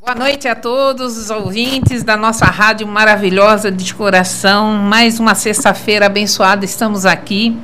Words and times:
Boa 0.00 0.14
noite 0.14 0.48
a 0.48 0.54
todos 0.54 1.18
os 1.18 1.30
ouvintes 1.30 2.02
da 2.02 2.16
nossa 2.16 2.46
rádio 2.46 2.86
maravilhosa 2.86 3.70
de 3.70 3.92
coração. 3.92 4.72
Mais 4.74 5.20
uma 5.20 5.34
sexta-feira 5.34 6.06
abençoada, 6.06 6.64
estamos 6.64 7.04
aqui, 7.04 7.54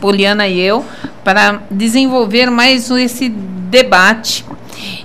Poliana 0.00 0.48
e 0.48 0.58
eu, 0.58 0.84
para 1.22 1.60
desenvolver 1.70 2.50
mais 2.50 2.90
esse 2.90 3.28
debate. 3.28 4.44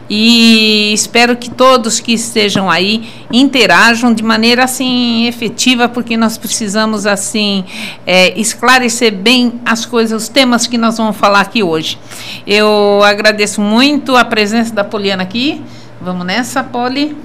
E 0.09 0.93
espero 0.93 1.35
que 1.35 1.49
todos 1.49 1.99
que 1.99 2.13
estejam 2.13 2.69
aí 2.69 3.09
interajam 3.31 4.13
de 4.13 4.23
maneira 4.23 4.63
assim 4.63 5.25
efetiva, 5.25 5.89
porque 5.89 6.15
nós 6.15 6.37
precisamos 6.37 7.05
assim 7.05 7.65
é, 8.05 8.39
esclarecer 8.39 9.13
bem 9.13 9.59
as 9.65 9.85
coisas, 9.85 10.23
os 10.23 10.29
temas 10.29 10.67
que 10.67 10.77
nós 10.77 10.97
vamos 10.97 11.17
falar 11.17 11.41
aqui 11.41 11.63
hoje. 11.63 11.97
Eu 12.45 13.01
agradeço 13.03 13.59
muito 13.59 14.15
a 14.15 14.23
presença 14.23 14.73
da 14.73 14.83
Poliana 14.83 15.23
aqui 15.23 15.61
Vamos 16.03 16.25
nessa, 16.25 16.61
Poli? 16.61 17.15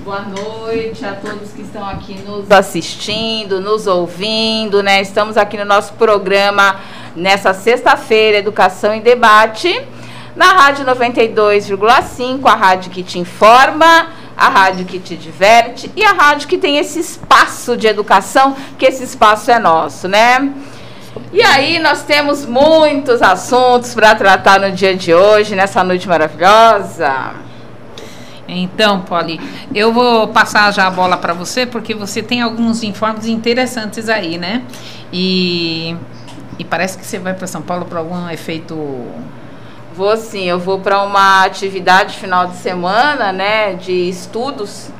Boa 0.00 0.22
noite 0.22 1.06
a 1.06 1.12
todos 1.12 1.52
que 1.52 1.62
estão 1.62 1.88
aqui 1.88 2.18
nos 2.26 2.50
assistindo, 2.50 3.60
nos 3.60 3.86
ouvindo, 3.86 4.82
né? 4.82 5.00
Estamos 5.00 5.36
aqui 5.36 5.56
no 5.56 5.64
nosso 5.64 5.92
programa 5.92 6.80
nessa 7.14 7.54
sexta-feira, 7.54 8.38
Educação 8.38 8.92
em 8.92 9.00
Debate, 9.00 9.80
na 10.34 10.46
Rádio 10.46 10.84
92,5, 10.84 12.44
a 12.44 12.56
rádio 12.56 12.90
que 12.90 13.04
te 13.04 13.20
informa, 13.20 14.08
a 14.36 14.48
rádio 14.48 14.84
que 14.84 14.98
te 14.98 15.14
diverte 15.14 15.88
e 15.94 16.02
a 16.02 16.10
rádio 16.10 16.48
que 16.48 16.58
tem 16.58 16.76
esse 16.76 16.98
espaço 16.98 17.76
de 17.76 17.86
educação, 17.86 18.56
que 18.76 18.86
esse 18.86 19.04
espaço 19.04 19.48
é 19.48 19.60
nosso, 19.60 20.08
né? 20.08 20.52
E 21.32 21.40
aí 21.40 21.78
nós 21.78 22.02
temos 22.02 22.44
muitos 22.44 23.22
assuntos 23.22 23.94
para 23.94 24.16
tratar 24.16 24.58
no 24.58 24.72
dia 24.72 24.96
de 24.96 25.14
hoje, 25.14 25.54
nessa 25.54 25.84
noite 25.84 26.08
maravilhosa. 26.08 27.46
Então, 28.48 29.02
Polly, 29.02 29.38
eu 29.74 29.92
vou 29.92 30.28
passar 30.28 30.72
já 30.72 30.86
a 30.86 30.90
bola 30.90 31.16
para 31.18 31.34
você, 31.34 31.66
porque 31.66 31.94
você 31.94 32.22
tem 32.22 32.40
alguns 32.40 32.82
informes 32.82 33.26
interessantes 33.26 34.08
aí, 34.08 34.38
né? 34.38 34.62
E, 35.12 35.94
e 36.58 36.64
parece 36.64 36.96
que 36.96 37.04
você 37.04 37.18
vai 37.18 37.34
para 37.34 37.46
São 37.46 37.60
Paulo 37.60 37.84
para 37.84 37.98
algum 37.98 38.28
efeito. 38.30 38.74
Vou 39.94 40.16
sim, 40.16 40.44
eu 40.44 40.58
vou 40.58 40.78
para 40.78 41.02
uma 41.02 41.44
atividade 41.44 42.16
final 42.16 42.46
de 42.46 42.56
semana, 42.56 43.32
né, 43.32 43.74
de 43.74 44.08
estudos 44.08 44.90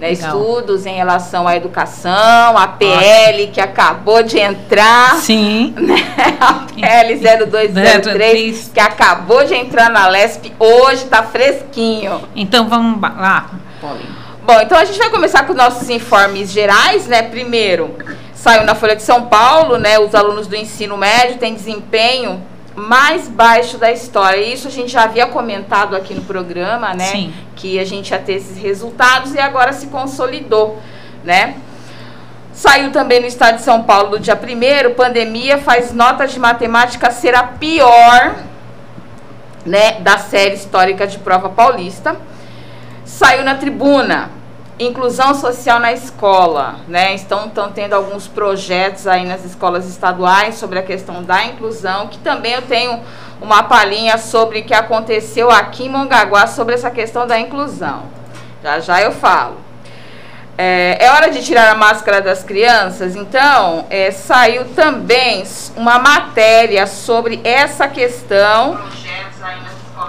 né, 0.00 0.12
estudos 0.12 0.86
em 0.86 0.94
relação 0.94 1.46
à 1.46 1.56
educação, 1.56 2.56
a 2.56 2.68
PL 2.68 3.48
que 3.48 3.60
acabou 3.60 4.22
de 4.22 4.38
entrar. 4.38 5.16
Sim. 5.16 5.74
Né, 5.88 6.04
a 6.40 6.66
PL 6.74 7.18
0203 7.46 8.70
que 8.74 8.80
acabou 8.80 9.44
de 9.44 9.54
entrar 9.54 9.88
na 9.88 10.06
LESP, 10.08 10.52
hoje 10.58 11.04
está 11.04 11.22
fresquinho. 11.22 12.22
Então 12.34 12.68
vamos 12.68 13.00
lá, 13.00 13.50
Paulinho. 13.80 14.18
Bom, 14.44 14.60
então 14.60 14.78
a 14.78 14.84
gente 14.84 14.98
vai 14.98 15.10
começar 15.10 15.46
com 15.46 15.54
nossos 15.54 15.88
informes 15.90 16.50
gerais, 16.50 17.06
né? 17.06 17.22
Primeiro, 17.22 17.94
saiu 18.34 18.64
na 18.64 18.74
Folha 18.74 18.96
de 18.96 19.02
São 19.02 19.26
Paulo, 19.26 19.78
né? 19.78 19.98
Os 19.98 20.14
alunos 20.14 20.46
do 20.46 20.56
ensino 20.56 20.96
médio 20.96 21.38
têm 21.38 21.54
desempenho 21.54 22.42
mais 22.78 23.28
baixo 23.28 23.76
da 23.76 23.90
história. 23.92 24.40
Isso 24.40 24.68
a 24.68 24.70
gente 24.70 24.92
já 24.92 25.02
havia 25.02 25.26
comentado 25.26 25.96
aqui 25.96 26.14
no 26.14 26.22
programa, 26.22 26.94
né? 26.94 27.06
Sim. 27.06 27.34
Que 27.56 27.78
a 27.78 27.84
gente 27.84 28.10
ia 28.10 28.18
ter 28.18 28.34
esses 28.34 28.56
resultados 28.56 29.34
e 29.34 29.38
agora 29.38 29.72
se 29.72 29.88
consolidou, 29.88 30.80
né? 31.24 31.56
Saiu 32.52 32.90
também 32.90 33.20
no 33.20 33.26
estado 33.26 33.56
de 33.56 33.62
São 33.62 33.84
Paulo 33.84 34.10
do 34.10 34.18
dia 34.18 34.34
1 34.34 34.94
pandemia 34.94 35.58
faz 35.58 35.92
nota 35.92 36.26
de 36.26 36.40
matemática 36.40 37.10
ser 37.10 37.34
a 37.34 37.44
pior, 37.44 38.34
né, 39.64 40.00
da 40.00 40.18
série 40.18 40.54
histórica 40.54 41.06
de 41.06 41.18
prova 41.18 41.48
paulista. 41.50 42.16
Saiu 43.04 43.44
na 43.44 43.54
tribuna, 43.54 44.30
inclusão 44.78 45.34
social 45.34 45.80
na 45.80 45.92
escola, 45.92 46.76
né? 46.86 47.14
Estão, 47.14 47.46
estão 47.46 47.72
tendo 47.72 47.94
alguns 47.94 48.28
projetos 48.28 49.06
aí 49.06 49.26
nas 49.26 49.44
escolas 49.44 49.88
estaduais 49.88 50.54
sobre 50.54 50.78
a 50.78 50.82
questão 50.82 51.22
da 51.22 51.44
inclusão, 51.44 52.08
que 52.08 52.18
também 52.18 52.52
eu 52.52 52.62
tenho 52.62 53.00
uma 53.40 53.62
palhinha 53.62 54.18
sobre 54.18 54.60
o 54.60 54.64
que 54.64 54.74
aconteceu 54.74 55.50
aqui 55.50 55.86
em 55.86 55.88
Mongaguá 55.88 56.46
sobre 56.46 56.74
essa 56.74 56.90
questão 56.90 57.26
da 57.26 57.38
inclusão. 57.38 58.04
Já 58.62 58.80
já 58.80 59.00
eu 59.00 59.12
falo. 59.12 59.56
É, 60.56 61.04
é 61.04 61.10
hora 61.12 61.30
de 61.30 61.40
tirar 61.44 61.70
a 61.70 61.74
máscara 61.76 62.20
das 62.20 62.42
crianças? 62.42 63.14
Então, 63.14 63.86
é, 63.88 64.10
saiu 64.10 64.64
também 64.74 65.44
uma 65.76 66.00
matéria 66.00 66.84
sobre 66.88 67.40
essa 67.44 67.86
questão 67.86 68.76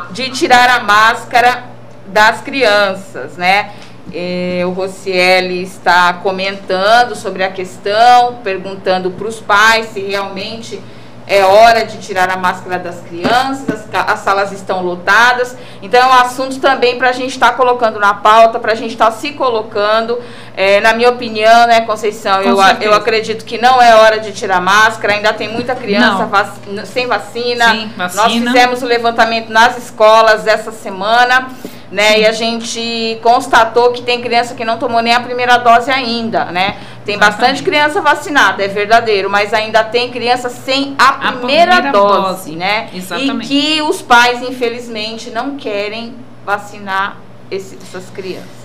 de 0.09 0.31
tirar 0.31 0.67
a 0.69 0.79
máscara 0.79 1.65
das 2.07 2.41
crianças, 2.41 3.37
né? 3.37 3.71
Eh, 4.13 4.63
o 4.65 4.71
Rocieli 4.71 5.63
está 5.63 6.13
comentando 6.13 7.15
sobre 7.15 7.43
a 7.43 7.51
questão, 7.51 8.35
perguntando 8.43 9.11
para 9.11 9.27
os 9.27 9.39
pais 9.39 9.87
se 9.87 10.01
realmente 10.01 10.81
é 11.29 11.45
hora 11.45 11.85
de 11.85 11.99
tirar 11.99 12.27
a 12.31 12.37
máscara 12.37 12.79
das 12.79 13.01
crianças, 13.01 13.85
as, 13.93 14.09
as 14.09 14.19
salas 14.21 14.51
estão 14.51 14.81
lotadas. 14.81 15.55
Então, 15.79 16.01
é 16.01 16.05
um 16.07 16.13
assunto 16.13 16.59
também 16.59 16.97
para 16.97 17.09
a 17.09 17.11
gente 17.11 17.29
estar 17.29 17.51
tá 17.51 17.53
colocando 17.53 17.99
na 17.99 18.15
pauta, 18.15 18.57
para 18.57 18.71
a 18.71 18.75
gente 18.75 18.93
estar 18.93 19.05
tá 19.05 19.11
se 19.11 19.33
colocando. 19.33 20.19
É, 20.57 20.81
na 20.81 20.91
minha 20.91 21.11
opinião, 21.11 21.67
né, 21.67 21.81
Conceição, 21.81 22.41
eu, 22.41 22.57
eu 22.81 22.93
acredito 22.95 23.45
que 23.45 23.59
não 23.59 23.79
é 23.79 23.95
hora 23.95 24.19
de 24.19 24.31
tirar 24.31 24.59
máscara, 24.59 25.13
ainda 25.13 25.31
tem 25.31 25.47
muita 25.47 25.75
criança 25.75 26.25
vac, 26.25 26.49
sem 26.85 27.05
vacina. 27.05 27.69
Sim, 27.73 27.93
vacina. 27.95 28.23
Nós 28.23 28.33
fizemos 28.33 28.81
o 28.81 28.87
levantamento 28.87 29.49
nas 29.49 29.77
escolas 29.77 30.47
essa 30.47 30.71
semana 30.71 31.47
né? 31.91 32.19
E 32.19 32.25
a 32.25 32.31
gente 32.31 33.19
constatou 33.21 33.91
que 33.91 34.01
tem 34.01 34.21
criança 34.21 34.55
que 34.55 34.63
não 34.63 34.77
tomou 34.77 35.01
nem 35.01 35.13
a 35.13 35.19
primeira 35.19 35.57
dose 35.57 35.89
ainda, 35.89 36.45
né? 36.45 36.77
Tem 37.05 37.17
bastante 37.17 37.63
criança 37.63 38.01
vacinada, 38.01 38.63
é 38.63 38.67
verdadeiro, 38.67 39.29
mas 39.29 39.53
ainda 39.53 39.83
tem 39.83 40.11
criança 40.11 40.49
sem 40.49 40.95
a, 40.97 41.29
a 41.29 41.31
primeira, 41.33 41.73
primeira 41.73 41.91
dose, 41.91 42.21
dose, 42.21 42.51
né? 42.55 42.89
Exatamente. 42.93 43.45
E 43.45 43.47
que 43.47 43.81
os 43.81 44.01
pais, 44.01 44.41
infelizmente, 44.43 45.31
não 45.31 45.55
querem 45.55 46.13
vacinar 46.45 47.17
esse, 47.49 47.77
essas 47.81 48.09
crianças. 48.11 48.59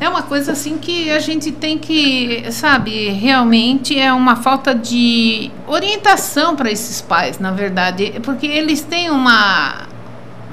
É 0.00 0.08
uma 0.08 0.22
coisa 0.22 0.52
assim 0.52 0.78
que 0.78 1.10
a 1.10 1.20
gente 1.20 1.52
tem 1.52 1.78
que, 1.78 2.50
sabe, 2.50 3.10
realmente 3.10 3.96
é 3.96 4.12
uma 4.12 4.34
falta 4.34 4.74
de 4.74 5.48
orientação 5.66 6.56
para 6.56 6.70
esses 6.70 7.00
pais, 7.00 7.38
na 7.38 7.52
verdade, 7.52 8.14
porque 8.24 8.46
eles 8.46 8.80
têm 8.80 9.10
uma 9.10 9.86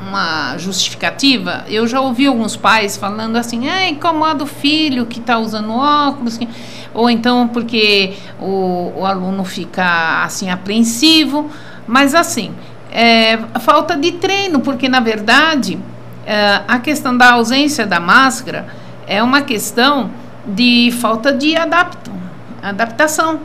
uma 0.07 0.57
justificativa, 0.57 1.65
eu 1.67 1.87
já 1.87 1.99
ouvi 2.01 2.27
alguns 2.27 2.55
pais 2.55 2.95
falando 2.95 3.35
assim, 3.35 3.67
ah, 3.67 3.89
incomoda 3.89 4.43
o 4.43 4.47
filho 4.47 5.05
que 5.05 5.19
está 5.19 5.37
usando 5.37 5.71
óculos, 5.71 6.39
ou 6.93 7.09
então 7.09 7.47
porque 7.47 8.15
o, 8.39 8.93
o 8.97 9.05
aluno 9.05 9.43
fica 9.43 10.23
assim 10.23 10.49
apreensivo, 10.49 11.49
mas 11.85 12.15
assim, 12.15 12.53
é, 12.91 13.37
falta 13.59 13.95
de 13.95 14.13
treino, 14.13 14.59
porque 14.59 14.87
na 14.87 14.99
verdade 14.99 15.77
é, 16.25 16.61
a 16.67 16.79
questão 16.79 17.15
da 17.17 17.33
ausência 17.33 17.85
da 17.85 17.99
máscara 17.99 18.67
é 19.07 19.21
uma 19.21 19.41
questão 19.41 20.11
de 20.45 20.91
falta 20.99 21.33
de 21.33 21.55
adapto, 21.55 22.11
adaptação. 22.61 23.39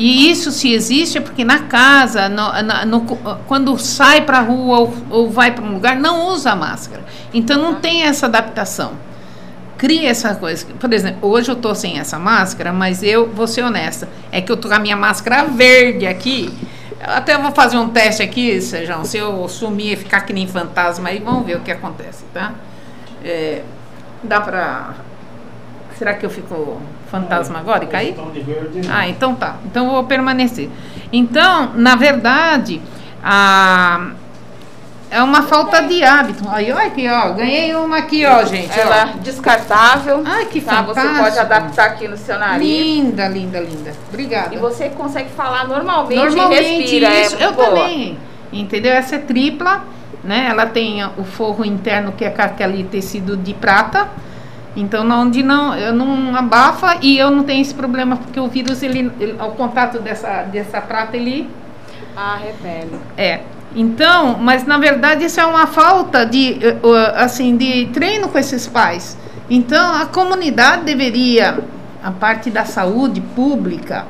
E 0.00 0.30
isso 0.30 0.50
se 0.50 0.72
existe 0.72 1.18
é 1.18 1.20
porque 1.20 1.44
na 1.44 1.64
casa, 1.64 2.26
no, 2.26 2.50
no, 2.86 3.02
quando 3.46 3.76
sai 3.78 4.22
para 4.22 4.38
a 4.38 4.40
rua 4.40 4.78
ou, 4.78 4.94
ou 5.10 5.30
vai 5.30 5.50
para 5.50 5.62
um 5.62 5.74
lugar, 5.74 5.94
não 5.96 6.28
usa 6.28 6.56
máscara. 6.56 7.04
Então 7.34 7.60
não 7.60 7.74
tem 7.74 8.04
essa 8.04 8.24
adaptação. 8.24 8.92
Cria 9.76 10.08
essa 10.08 10.34
coisa. 10.34 10.64
Por 10.80 10.90
exemplo, 10.90 11.28
hoje 11.28 11.50
eu 11.50 11.54
estou 11.54 11.74
sem 11.74 11.98
essa 11.98 12.18
máscara, 12.18 12.72
mas 12.72 13.02
eu 13.02 13.28
vou 13.28 13.46
ser 13.46 13.62
honesta. 13.62 14.08
É 14.32 14.40
que 14.40 14.50
eu 14.50 14.54
estou 14.54 14.70
com 14.70 14.76
a 14.78 14.80
minha 14.80 14.96
máscara 14.96 15.44
verde 15.44 16.06
aqui. 16.06 16.50
Até 16.98 17.36
vou 17.36 17.52
fazer 17.52 17.76
um 17.76 17.90
teste 17.90 18.22
aqui, 18.22 18.58
Sejão. 18.62 19.04
Se 19.04 19.18
eu 19.18 19.46
sumir 19.50 19.92
e 19.92 19.96
ficar 19.96 20.22
que 20.22 20.32
nem 20.32 20.46
fantasma 20.46 21.10
aí, 21.10 21.18
vamos 21.18 21.44
ver 21.44 21.58
o 21.58 21.60
que 21.60 21.72
acontece, 21.72 22.24
tá? 22.32 22.54
É, 23.22 23.60
dá 24.22 24.40
para. 24.40 24.94
Será 26.00 26.14
que 26.14 26.24
eu 26.24 26.30
fico 26.30 26.80
fantasma 27.10 27.58
agora 27.58 27.84
e 27.84 27.86
cair? 27.86 28.16
Ah, 28.90 29.06
então 29.06 29.34
tá. 29.34 29.56
Então 29.66 29.84
eu 29.84 29.92
vou 29.92 30.04
permanecer. 30.04 30.70
Então, 31.12 31.72
na 31.74 31.94
verdade, 31.94 32.80
a 33.22 34.12
é 35.10 35.22
uma 35.22 35.42
falta 35.42 35.82
de 35.82 36.02
hábito. 36.02 36.42
Aí, 36.48 36.72
olha 36.72 36.86
aqui, 36.86 37.06
ó. 37.06 37.34
Ganhei 37.34 37.74
uma 37.74 37.98
aqui, 37.98 38.24
ó, 38.24 38.42
gente. 38.46 38.80
Ela 38.80 39.12
ó. 39.14 39.18
descartável. 39.18 40.22
Ai, 40.24 40.46
que 40.46 40.62
tá, 40.62 40.76
fantástico. 40.76 41.16
Você 41.16 41.22
pode 41.22 41.38
adaptar 41.38 41.84
aqui 41.84 42.08
no 42.08 42.16
seu 42.16 42.38
nariz. 42.38 42.66
Linda, 42.66 43.28
linda, 43.28 43.60
linda. 43.60 43.92
Obrigada. 44.08 44.54
E 44.54 44.58
você 44.58 44.88
consegue 44.88 45.28
falar 45.28 45.68
normalmente, 45.68 46.18
normalmente 46.18 46.66
e 46.66 46.80
respira. 46.80 47.08
É 47.08 47.22
isso, 47.26 47.36
é 47.38 47.44
eu 47.44 47.52
boa. 47.52 47.66
também. 47.66 48.18
Entendeu? 48.50 48.92
Essa 48.92 49.16
é 49.16 49.18
tripla, 49.18 49.84
né? 50.24 50.46
Ela 50.48 50.64
tem 50.64 51.04
o 51.18 51.24
forro 51.24 51.62
interno 51.62 52.12
que 52.12 52.24
é 52.24 52.34
aquele 52.38 52.84
tecido 52.84 53.36
de 53.36 53.52
prata 53.52 54.08
então, 54.76 55.08
onde 55.10 55.42
não, 55.42 55.74
eu 55.74 55.92
não 55.92 56.34
abafa 56.36 56.98
e 57.02 57.18
eu 57.18 57.30
não 57.30 57.42
tenho 57.42 57.60
esse 57.60 57.74
problema, 57.74 58.16
porque 58.16 58.38
o 58.38 58.46
vírus, 58.48 58.82
ele, 58.82 59.10
ele 59.18 59.34
ao 59.38 59.52
contato 59.52 59.98
dessa, 59.98 60.42
dessa 60.42 60.80
prata, 60.80 61.16
ele... 61.16 61.50
Ah, 62.16 62.38
repele. 62.40 62.98
É. 63.16 63.40
Então, 63.74 64.36
mas 64.38 64.64
na 64.66 64.78
verdade 64.78 65.24
isso 65.24 65.40
é 65.40 65.46
uma 65.46 65.66
falta 65.66 66.26
de, 66.26 66.58
assim, 67.16 67.56
de 67.56 67.86
treino 67.86 68.28
com 68.28 68.38
esses 68.38 68.66
pais. 68.66 69.16
Então, 69.48 69.94
a 69.94 70.06
comunidade 70.06 70.84
deveria, 70.84 71.58
a 72.02 72.10
parte 72.10 72.50
da 72.50 72.64
saúde 72.64 73.20
pública, 73.20 74.06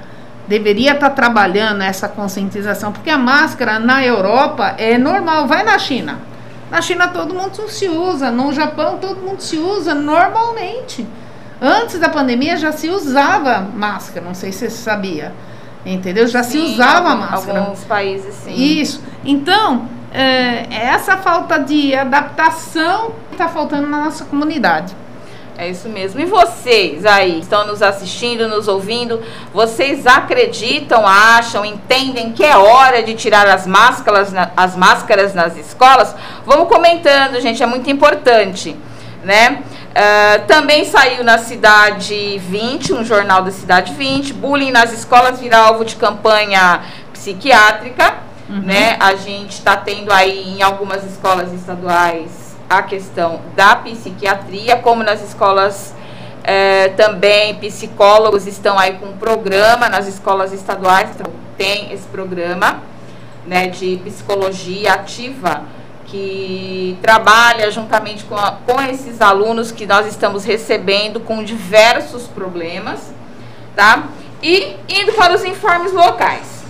deveria 0.46 0.92
estar 0.92 1.10
tá 1.10 1.14
trabalhando 1.14 1.82
essa 1.82 2.08
conscientização, 2.08 2.92
porque 2.92 3.08
a 3.08 3.18
máscara 3.18 3.78
na 3.78 4.04
Europa 4.04 4.74
é 4.76 4.98
normal, 4.98 5.46
vai 5.46 5.62
na 5.62 5.78
China. 5.78 6.29
Na 6.70 6.80
China 6.80 7.08
todo 7.08 7.34
mundo 7.34 7.68
se 7.68 7.88
usa, 7.88 8.30
no 8.30 8.52
Japão 8.52 8.98
todo 8.98 9.20
mundo 9.20 9.40
se 9.40 9.58
usa 9.58 9.94
normalmente. 9.94 11.06
Antes 11.60 11.98
da 11.98 12.08
pandemia 12.08 12.56
já 12.56 12.72
se 12.72 12.88
usava 12.88 13.60
máscara, 13.60 14.24
não 14.24 14.34
sei 14.34 14.52
se 14.52 14.60
você 14.60 14.70
sabia. 14.70 15.34
Entendeu? 15.84 16.26
Já 16.26 16.42
sim, 16.42 16.50
se 16.50 16.72
usava 16.74 17.10
algum, 17.10 17.20
máscara. 17.22 17.60
Alguns 17.60 17.84
países, 17.84 18.34
sim. 18.34 18.52
Isso. 18.54 19.02
Então, 19.24 19.88
é, 20.12 20.66
essa 20.70 21.16
falta 21.16 21.58
de 21.58 21.94
adaptação 21.94 23.12
está 23.32 23.48
faltando 23.48 23.86
na 23.86 24.04
nossa 24.04 24.24
comunidade. 24.24 24.94
É 25.60 25.68
isso 25.68 25.90
mesmo. 25.90 26.18
E 26.18 26.24
vocês 26.24 27.04
aí, 27.04 27.40
estão 27.40 27.66
nos 27.66 27.82
assistindo, 27.82 28.48
nos 28.48 28.66
ouvindo, 28.66 29.22
vocês 29.52 30.06
acreditam, 30.06 31.06
acham, 31.06 31.66
entendem 31.66 32.32
que 32.32 32.42
é 32.42 32.56
hora 32.56 33.02
de 33.02 33.12
tirar 33.12 33.46
as 33.46 33.66
máscaras, 33.66 34.32
as 34.56 34.74
máscaras 34.74 35.34
nas 35.34 35.58
escolas? 35.58 36.16
Vamos 36.46 36.66
comentando, 36.66 37.38
gente, 37.42 37.62
é 37.62 37.66
muito 37.66 37.90
importante, 37.90 38.74
né? 39.22 39.62
Uh, 39.90 40.46
também 40.46 40.86
saiu 40.86 41.22
na 41.22 41.36
Cidade 41.36 42.38
20, 42.38 42.94
um 42.94 43.04
jornal 43.04 43.42
da 43.42 43.50
Cidade 43.50 43.92
20, 43.92 44.32
bullying 44.32 44.70
nas 44.70 44.94
escolas 44.94 45.40
vira 45.40 45.58
alvo 45.58 45.84
de 45.84 45.96
campanha 45.96 46.80
psiquiátrica, 47.12 48.14
uhum. 48.48 48.62
né? 48.62 48.96
A 48.98 49.14
gente 49.14 49.50
está 49.50 49.76
tendo 49.76 50.10
aí 50.10 50.56
em 50.56 50.62
algumas 50.62 51.04
escolas 51.04 51.52
estaduais 51.52 52.39
a 52.70 52.82
questão 52.82 53.40
da 53.56 53.74
psiquiatria, 53.74 54.76
como 54.76 55.02
nas 55.02 55.20
escolas 55.22 55.92
uh, 56.38 56.96
também 56.96 57.56
psicólogos 57.56 58.46
estão 58.46 58.78
aí 58.78 58.92
com 58.94 59.06
um 59.06 59.16
programa 59.16 59.88
nas 59.88 60.06
escolas 60.06 60.52
estaduais, 60.52 61.10
então 61.12 61.32
tem 61.58 61.92
esse 61.92 62.06
programa, 62.06 62.80
né, 63.44 63.66
de 63.66 63.96
psicologia 64.04 64.92
ativa 64.92 65.64
que 66.06 66.96
trabalha 67.02 67.70
juntamente 67.72 68.24
com, 68.24 68.36
a, 68.36 68.52
com 68.64 68.80
esses 68.82 69.20
alunos 69.20 69.72
que 69.72 69.84
nós 69.84 70.06
estamos 70.06 70.44
recebendo 70.44 71.18
com 71.18 71.42
diversos 71.42 72.28
problemas, 72.28 73.12
tá? 73.74 74.04
E 74.42 74.76
indo 74.88 75.12
para 75.12 75.34
os 75.34 75.44
informes 75.44 75.92
locais. 75.92 76.64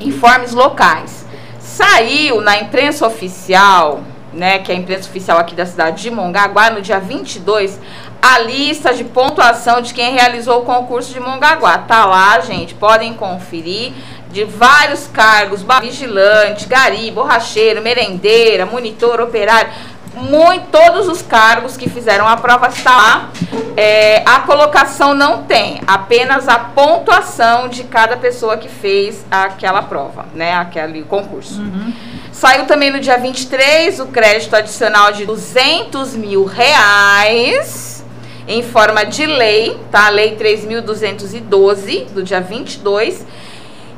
Informes 0.00 0.52
locais. 0.52 1.24
Saiu 1.60 2.40
na 2.40 2.58
imprensa 2.58 3.06
oficial, 3.06 4.02
né, 4.36 4.58
que 4.58 4.70
é 4.70 4.74
a 4.74 4.78
imprensa 4.78 5.08
oficial 5.08 5.38
aqui 5.38 5.54
da 5.54 5.66
cidade 5.66 6.02
de 6.02 6.10
Mongaguá, 6.10 6.70
no 6.70 6.82
dia 6.82 7.00
22, 7.00 7.80
a 8.20 8.38
lista 8.38 8.92
de 8.92 9.02
pontuação 9.02 9.80
de 9.80 9.94
quem 9.94 10.14
realizou 10.14 10.60
o 10.60 10.64
concurso 10.64 11.12
de 11.12 11.18
Mongaguá. 11.18 11.78
Tá 11.78 12.04
lá, 12.04 12.38
gente, 12.40 12.74
podem 12.74 13.14
conferir 13.14 13.92
de 14.30 14.44
vários 14.44 15.06
cargos, 15.06 15.64
vigilante, 15.80 16.66
gari, 16.66 17.10
borracheiro, 17.10 17.80
merendeira, 17.80 18.66
monitor, 18.66 19.20
operário, 19.20 19.70
muito, 20.16 20.66
todos 20.70 21.08
os 21.08 21.22
cargos 21.22 21.76
que 21.76 21.88
fizeram 21.88 22.26
a 22.26 22.36
prova 22.36 22.68
está 22.68 22.96
lá. 22.96 23.30
É, 23.76 24.22
a 24.26 24.40
colocação 24.40 25.14
não 25.14 25.44
tem, 25.44 25.80
apenas 25.86 26.48
a 26.48 26.58
pontuação 26.58 27.68
de 27.68 27.84
cada 27.84 28.16
pessoa 28.16 28.56
que 28.56 28.68
fez 28.68 29.24
aquela 29.30 29.82
prova, 29.82 30.24
né? 30.34 30.54
Aquele 30.54 31.02
concurso. 31.02 31.60
Uhum. 31.60 31.92
Saiu 32.36 32.66
também 32.66 32.90
no 32.90 33.00
dia 33.00 33.16
23 33.16 33.98
o 33.98 34.08
crédito 34.08 34.54
adicional 34.54 35.10
de 35.10 35.24
200 35.24 36.14
mil 36.16 36.44
reais 36.44 38.04
em 38.46 38.62
forma 38.62 39.06
de 39.06 39.24
lei, 39.24 39.80
tá? 39.90 40.10
Lei 40.10 40.36
3.212, 40.36 42.10
do 42.10 42.22
dia 42.22 42.42
22 42.42 43.24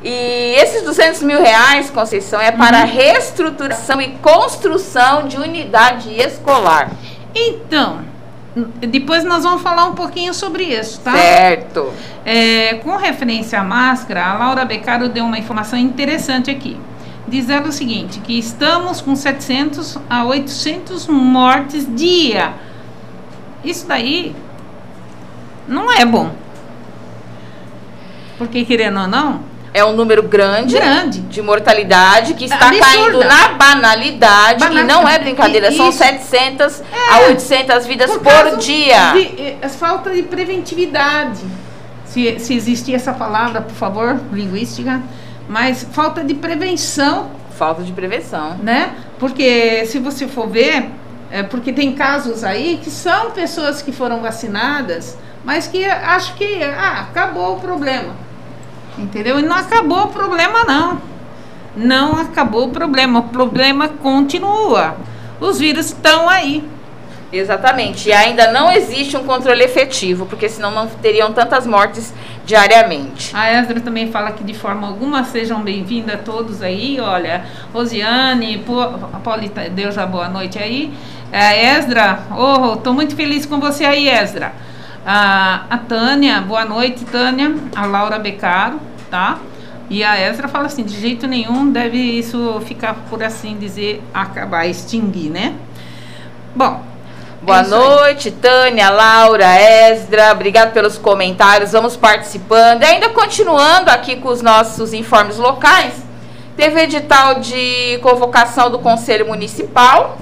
e 0.01 0.55
esses 0.55 0.83
200 0.83 1.21
mil 1.23 1.41
reais, 1.41 1.89
Conceição, 1.89 2.39
é 2.39 2.49
para 2.49 2.79
uhum. 2.79 2.85
reestruturação 2.85 3.99
e 3.99 4.11
construção 4.19 5.27
de 5.27 5.35
unidade 5.35 6.09
escolar. 6.17 6.91
Então, 7.35 7.99
depois 8.55 9.25
nós 9.25 9.43
vamos 9.43 9.61
falar 9.61 9.83
um 9.87 9.95
pouquinho 9.95 10.33
sobre 10.33 10.63
isso, 10.63 11.01
tá? 11.01 11.11
Certo. 11.11 11.91
É, 12.25 12.75
com 12.75 12.95
referência 12.95 13.59
à 13.59 13.63
máscara, 13.65 14.25
a 14.25 14.37
Laura 14.37 14.63
Beccaro 14.63 15.09
deu 15.09 15.25
uma 15.25 15.37
informação 15.37 15.77
interessante 15.77 16.49
aqui. 16.49 16.77
Dizendo 17.29 17.69
o 17.69 17.71
seguinte, 17.71 18.19
que 18.19 18.37
estamos 18.37 19.01
com 19.01 19.15
700 19.15 19.97
a 20.09 20.25
800 20.25 21.07
mortes 21.07 21.85
dia. 21.95 22.53
Isso 23.63 23.85
daí 23.87 24.35
não 25.67 25.91
é 25.91 26.05
bom. 26.05 26.31
Porque 28.37 28.65
querendo 28.65 29.01
ou 29.01 29.07
não, 29.07 29.41
é 29.73 29.85
um 29.85 29.93
número 29.93 30.23
grande, 30.23 30.75
grande. 30.75 31.19
de 31.21 31.41
mortalidade 31.41 32.33
que 32.33 32.45
está 32.45 32.69
Absurda. 32.69 32.85
caindo 32.85 33.19
na 33.19 33.49
banalidade, 33.49 34.63
e 34.65 34.83
não 34.83 35.07
é 35.07 35.19
brincadeira, 35.19 35.71
são 35.71 35.91
700 35.91 36.81
é, 36.81 37.13
a 37.13 37.19
800 37.27 37.85
vidas 37.85 38.09
por, 38.11 38.19
por 38.21 38.57
dia. 38.57 39.11
De, 39.13 39.57
é, 39.61 39.69
falta 39.69 40.09
de 40.09 40.23
preventividade. 40.23 41.41
Se, 42.05 42.39
se 42.39 42.55
existir 42.55 42.95
essa 42.95 43.13
palavra, 43.13 43.61
por 43.61 43.75
favor, 43.75 44.19
linguística, 44.33 44.99
mas 45.49 45.83
falta 45.91 46.23
de 46.23 46.35
prevenção. 46.35 47.31
Falta 47.57 47.83
de 47.83 47.91
prevenção. 47.91 48.55
Né? 48.63 48.93
Porque 49.19 49.85
se 49.87 49.99
você 49.99 50.27
for 50.27 50.47
ver, 50.47 50.89
é 51.29 51.43
porque 51.43 51.73
tem 51.73 51.93
casos 51.93 52.45
aí 52.45 52.79
que 52.81 52.89
são 52.89 53.31
pessoas 53.31 53.81
que 53.81 53.91
foram 53.91 54.21
vacinadas, 54.21 55.17
mas 55.43 55.67
que 55.67 55.83
acho 55.83 56.35
que 56.35 56.63
ah, 56.63 57.01
acabou 57.01 57.57
o 57.57 57.59
problema 57.59 58.29
Entendeu? 58.99 59.39
E 59.39 59.41
não 59.41 59.55
acabou 59.55 60.03
o 60.03 60.07
problema, 60.07 60.65
não. 60.65 61.01
Não 61.75 62.19
acabou 62.19 62.67
o 62.67 62.71
problema. 62.71 63.19
O 63.19 63.23
problema 63.23 63.87
continua. 63.87 64.97
Os 65.39 65.59
vírus 65.59 65.87
estão 65.87 66.27
aí. 66.27 66.67
Exatamente. 67.31 68.09
E 68.09 68.13
ainda 68.13 68.51
não 68.51 68.71
existe 68.71 69.15
um 69.15 69.23
controle 69.23 69.63
efetivo, 69.63 70.25
porque 70.25 70.49
senão 70.49 70.71
não 70.71 70.87
teriam 70.87 71.31
tantas 71.31 71.67
mortes 71.67 72.13
diariamente. 72.45 73.35
A 73.35 73.53
Esdra 73.53 73.79
também 73.79 74.11
fala 74.11 74.31
que 74.31 74.43
de 74.43 74.53
forma 74.53 74.87
alguma 74.87 75.23
sejam 75.23 75.61
bem-vindos 75.61 76.13
a 76.13 76.17
todos 76.17 76.63
aí. 76.63 76.99
Olha, 76.99 77.45
Rosiane, 77.71 78.65
Paulita, 79.23 79.69
Deus 79.69 79.93
já 79.93 80.05
boa 80.05 80.27
noite 80.27 80.57
aí. 80.57 80.91
A 81.31 81.55
Esdra, 81.55 82.19
oh, 82.35 82.73
estou 82.73 82.93
muito 82.93 83.15
feliz 83.15 83.45
com 83.45 83.59
você 83.59 83.85
aí, 83.85 84.09
Esdra. 84.09 84.51
A, 85.05 85.65
a 85.69 85.77
Tânia, 85.77 86.41
boa 86.41 86.65
noite, 86.65 87.05
Tânia. 87.05 87.55
A 87.75 87.85
Laura 87.85 88.17
Becaro, 88.17 88.79
tá? 89.11 89.37
E 89.89 90.03
a 90.03 90.19
Ezra 90.21 90.47
fala 90.47 90.67
assim, 90.67 90.83
de 90.83 90.99
jeito 90.99 91.25
nenhum 91.25 91.71
deve 91.71 91.97
isso 91.97 92.61
ficar, 92.65 92.93
por 93.09 93.23
assim 93.23 93.57
dizer, 93.57 94.03
acabar, 94.13 94.67
extinguir, 94.67 95.31
né? 95.31 95.55
Bom. 96.55 96.88
Boa 97.49 97.61
é 97.61 97.67
noite. 97.67 98.29
Tânia, 98.29 98.91
Laura, 98.91 99.45
Esdra, 99.59 100.31
obrigado 100.33 100.71
pelos 100.71 100.99
comentários, 100.99 101.71
vamos 101.71 101.97
participando. 101.97 102.83
E 102.83 102.85
ainda 102.85 103.09
continuando 103.09 103.89
aqui 103.89 104.17
com 104.17 104.29
os 104.29 104.39
nossos 104.39 104.93
informes 104.93 105.37
locais, 105.37 105.93
teve 106.55 106.79
edital 106.81 107.39
de 107.39 107.97
convocação 108.03 108.69
do 108.69 108.77
Conselho 108.77 109.25
Municipal, 109.25 110.19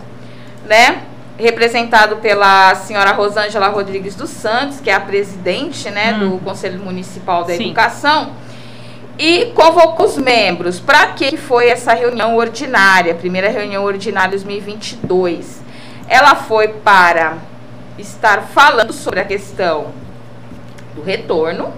né? 0.65 1.01
representado 1.37 2.15
pela 2.15 2.73
senhora 2.75 3.11
Rosângela 3.11 3.67
Rodrigues 3.67 4.15
dos 4.15 4.29
Santos, 4.29 4.79
que 4.79 4.89
é 4.89 4.93
a 4.93 4.99
presidente 4.99 5.89
né, 5.89 6.13
hum. 6.13 6.29
do 6.29 6.37
Conselho 6.39 6.79
Municipal 6.79 7.43
da 7.43 7.53
Sim. 7.53 7.65
Educação, 7.65 8.31
e 9.19 9.47
convocou 9.47 10.05
os 10.05 10.17
membros. 10.17 10.79
Para 10.79 11.07
que 11.07 11.35
foi 11.35 11.67
essa 11.67 11.93
reunião 11.93 12.37
ordinária, 12.37 13.13
primeira 13.13 13.49
reunião 13.49 13.83
ordinária 13.83 14.31
2022? 14.31 15.56
Ela 16.07 16.35
foi 16.35 16.69
para 16.69 17.37
estar 17.97 18.43
falando 18.43 18.93
sobre 18.93 19.19
a 19.19 19.25
questão 19.25 19.91
do 20.95 21.01
retorno, 21.01 21.73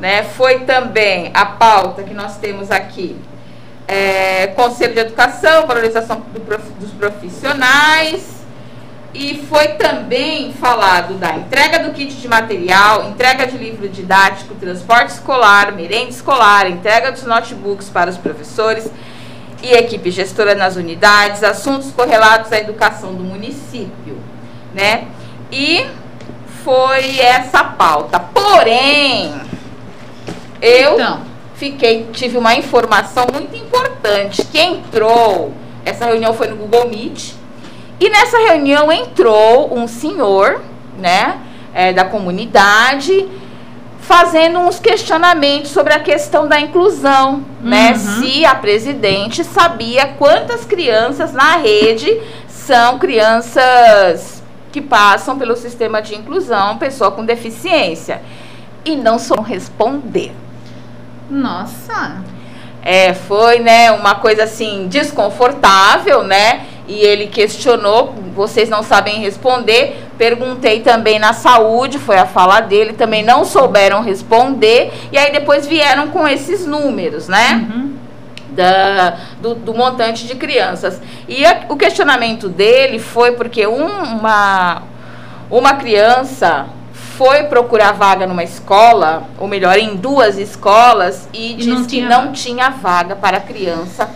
né? 0.00 0.22
Foi 0.22 0.60
também 0.60 1.30
a 1.32 1.46
pauta 1.46 2.02
que 2.02 2.12
nós 2.12 2.36
temos 2.36 2.70
aqui, 2.70 3.16
é, 3.88 4.48
Conselho 4.48 4.94
de 4.94 5.00
Educação, 5.00 5.66
valorização 5.66 6.20
do 6.32 6.40
dos 6.78 6.90
profissionais, 6.90 8.42
e 9.14 9.44
foi 9.48 9.68
também 9.68 10.52
falado 10.54 11.14
da 11.14 11.34
entrega 11.34 11.78
do 11.80 11.92
kit 11.92 12.14
de 12.14 12.28
material, 12.28 13.10
entrega 13.10 13.46
de 13.46 13.58
livro 13.58 13.88
didático, 13.88 14.54
transporte 14.54 15.10
escolar, 15.10 15.72
merenda 15.72 16.10
escolar, 16.10 16.68
entrega 16.68 17.12
dos 17.12 17.24
notebooks 17.24 17.90
para 17.90 18.08
os 18.08 18.16
professores 18.16 18.90
e 19.62 19.72
equipe 19.74 20.10
gestora 20.10 20.54
nas 20.54 20.76
unidades, 20.76 21.42
assuntos 21.44 21.92
correlatos 21.92 22.52
à 22.52 22.58
educação 22.58 23.14
do 23.14 23.22
município, 23.22 24.18
né? 24.74 25.06
E 25.50 25.86
foi 26.64 27.20
essa 27.20 27.62
pauta. 27.62 28.18
Porém, 28.18 29.32
eu 30.60 30.94
então, 30.94 31.20
fiquei, 31.54 32.08
tive 32.12 32.36
uma 32.36 32.54
informação 32.54 33.26
muito 33.32 33.56
importante. 33.56 34.42
Que 34.44 34.60
entrou, 34.60 35.52
essa 35.84 36.06
reunião 36.06 36.34
foi 36.34 36.48
no 36.48 36.56
Google 36.56 36.88
Meet, 36.88 37.34
e 38.00 38.10
nessa 38.10 38.38
reunião 38.38 38.90
entrou 38.90 39.72
um 39.72 39.86
senhor, 39.86 40.60
né, 40.98 41.40
é, 41.72 41.92
da 41.92 42.04
comunidade, 42.04 43.28
fazendo 44.02 44.58
uns 44.58 44.80
questionamentos 44.80 45.70
sobre 45.70 45.94
a 45.94 46.00
questão 46.00 46.48
da 46.48 46.60
inclusão, 46.60 47.44
né? 47.62 47.92
Uhum. 47.92 47.96
Se 47.96 48.44
a 48.44 48.54
presidente 48.54 49.44
sabia 49.44 50.08
quantas 50.18 50.64
crianças 50.64 51.32
na 51.32 51.56
rede 51.56 52.20
são 52.48 52.98
crianças 52.98 54.42
que 54.72 54.80
passam 54.80 55.38
pelo 55.38 55.56
sistema 55.56 56.02
de 56.02 56.16
inclusão, 56.16 56.78
pessoa 56.78 57.12
com 57.12 57.24
deficiência. 57.24 58.20
E 58.84 58.96
não 58.96 59.18
só 59.18 59.40
responder. 59.40 60.32
Nossa! 61.30 62.22
É, 62.84 63.14
foi, 63.14 63.60
né, 63.60 63.92
uma 63.92 64.16
coisa 64.16 64.42
assim 64.42 64.88
desconfortável, 64.88 66.24
né? 66.24 66.66
E 66.88 66.94
ele 66.94 67.28
questionou, 67.28 68.12
vocês 68.34 68.68
não 68.68 68.82
sabem 68.82 69.20
responder. 69.20 70.08
Perguntei 70.22 70.78
também 70.78 71.18
na 71.18 71.32
saúde, 71.32 71.98
foi 71.98 72.16
a 72.16 72.24
fala 72.24 72.60
dele, 72.60 72.92
também 72.92 73.24
não 73.24 73.44
souberam 73.44 74.00
responder. 74.00 74.92
E 75.10 75.18
aí 75.18 75.32
depois 75.32 75.66
vieram 75.66 76.10
com 76.10 76.28
esses 76.28 76.64
números, 76.64 77.26
né? 77.26 77.68
Uhum. 77.68 77.96
Da, 78.52 79.16
do, 79.40 79.56
do, 79.56 79.74
montante 79.74 80.24
de 80.24 80.36
crianças. 80.36 81.02
E 81.26 81.44
a, 81.44 81.62
o 81.68 81.76
questionamento 81.76 82.48
dele 82.48 83.00
foi 83.00 83.32
porque 83.32 83.66
um, 83.66 83.84
uma, 83.84 84.84
uma 85.50 85.74
criança 85.74 86.66
foi 86.92 87.42
procurar 87.42 87.90
vaga 87.90 88.24
numa 88.24 88.44
escola, 88.44 89.24
ou 89.40 89.48
melhor, 89.48 89.76
em 89.76 89.96
duas 89.96 90.38
escolas, 90.38 91.28
e, 91.32 91.54
e 91.54 91.54
disse 91.56 91.68
não 91.72 91.84
que 91.84 92.00
não 92.00 92.32
tinha 92.32 92.70
vaga 92.70 93.16
para 93.16 93.40
criança 93.40 94.08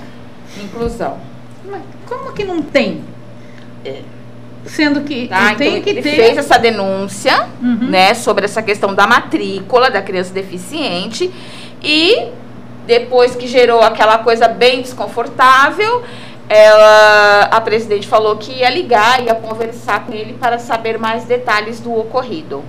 inclusão. 0.56 1.18
Mas 1.64 1.82
como 2.06 2.32
que 2.32 2.44
não 2.44 2.62
tem? 2.62 3.02
É. 3.84 4.02
Sendo 4.66 5.02
que 5.02 5.28
tá, 5.28 5.54
tem 5.54 5.68
então 5.68 5.82
que 5.82 5.90
ele 5.90 6.02
ter. 6.02 6.16
fez 6.16 6.38
essa 6.38 6.58
denúncia, 6.58 7.46
uhum. 7.62 7.88
né, 7.88 8.14
sobre 8.14 8.44
essa 8.44 8.62
questão 8.62 8.94
da 8.94 9.06
matrícula 9.06 9.90
da 9.90 10.02
criança 10.02 10.32
deficiente 10.32 11.30
e 11.82 12.28
depois 12.86 13.34
que 13.34 13.46
gerou 13.46 13.80
aquela 13.80 14.18
coisa 14.18 14.48
bem 14.48 14.82
desconfortável, 14.82 16.02
ela, 16.48 17.48
a 17.50 17.60
presidente 17.60 18.06
falou 18.06 18.36
que 18.36 18.52
ia 18.52 18.70
ligar, 18.70 19.22
ia 19.22 19.34
conversar 19.34 20.04
com 20.06 20.12
ele 20.12 20.34
para 20.34 20.58
saber 20.58 20.98
mais 20.98 21.24
detalhes 21.24 21.80
do 21.80 21.92
ocorrido. 21.92 22.62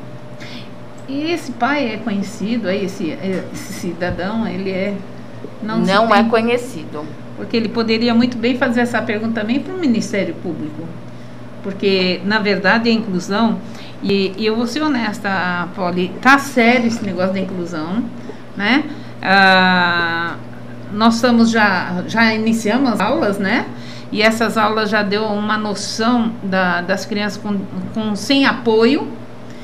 E 1.08 1.32
esse 1.32 1.52
pai 1.54 1.94
é 1.94 1.98
conhecido, 1.98 2.68
aí 2.68 2.86
esse, 2.86 3.18
esse 3.54 3.74
cidadão, 3.74 4.48
ele 4.48 4.72
é 4.72 4.94
não, 5.62 5.80
não 5.80 6.14
é 6.14 6.24
conhecido. 6.24 7.06
Porque 7.36 7.56
ele 7.56 7.70
poderia 7.70 8.14
muito 8.14 8.38
bem 8.38 8.58
fazer 8.58 8.82
essa 8.82 9.02
pergunta 9.02 9.42
também 9.42 9.60
para 9.60 9.74
o 9.74 9.78
Ministério 9.78 10.34
Público. 10.36 10.84
Porque, 11.68 12.22
na 12.24 12.40
verdade, 12.40 12.90
a 12.90 12.94
inclusão, 12.94 13.60
e, 14.02 14.32
e 14.38 14.46
eu 14.46 14.56
vou 14.56 14.66
ser 14.66 14.82
honesta, 14.82 15.68
Polly, 15.76 16.14
tá 16.22 16.40
sério 16.40 16.88
esse 16.88 17.04
negócio 17.04 17.34
da 17.34 17.42
inclusão, 17.42 18.06
né? 18.56 18.86
Ah, 19.22 20.36
nós 20.94 21.16
estamos 21.16 21.52
já, 21.52 22.06
já 22.08 22.34
iniciamos 22.34 22.94
as 22.94 23.02
aulas, 23.02 23.38
né? 23.38 23.66
E 24.14 24.22
essas 24.22 24.58
aulas 24.58 24.90
já 24.90 25.04
deu 25.04 25.26
uma 25.26 25.58
noção 25.58 26.32
da, 26.42 26.80
das 26.80 27.06
crianças 27.06 27.38
com, 27.38 27.60
com, 27.94 28.16
sem 28.16 28.46
apoio. 28.46 29.06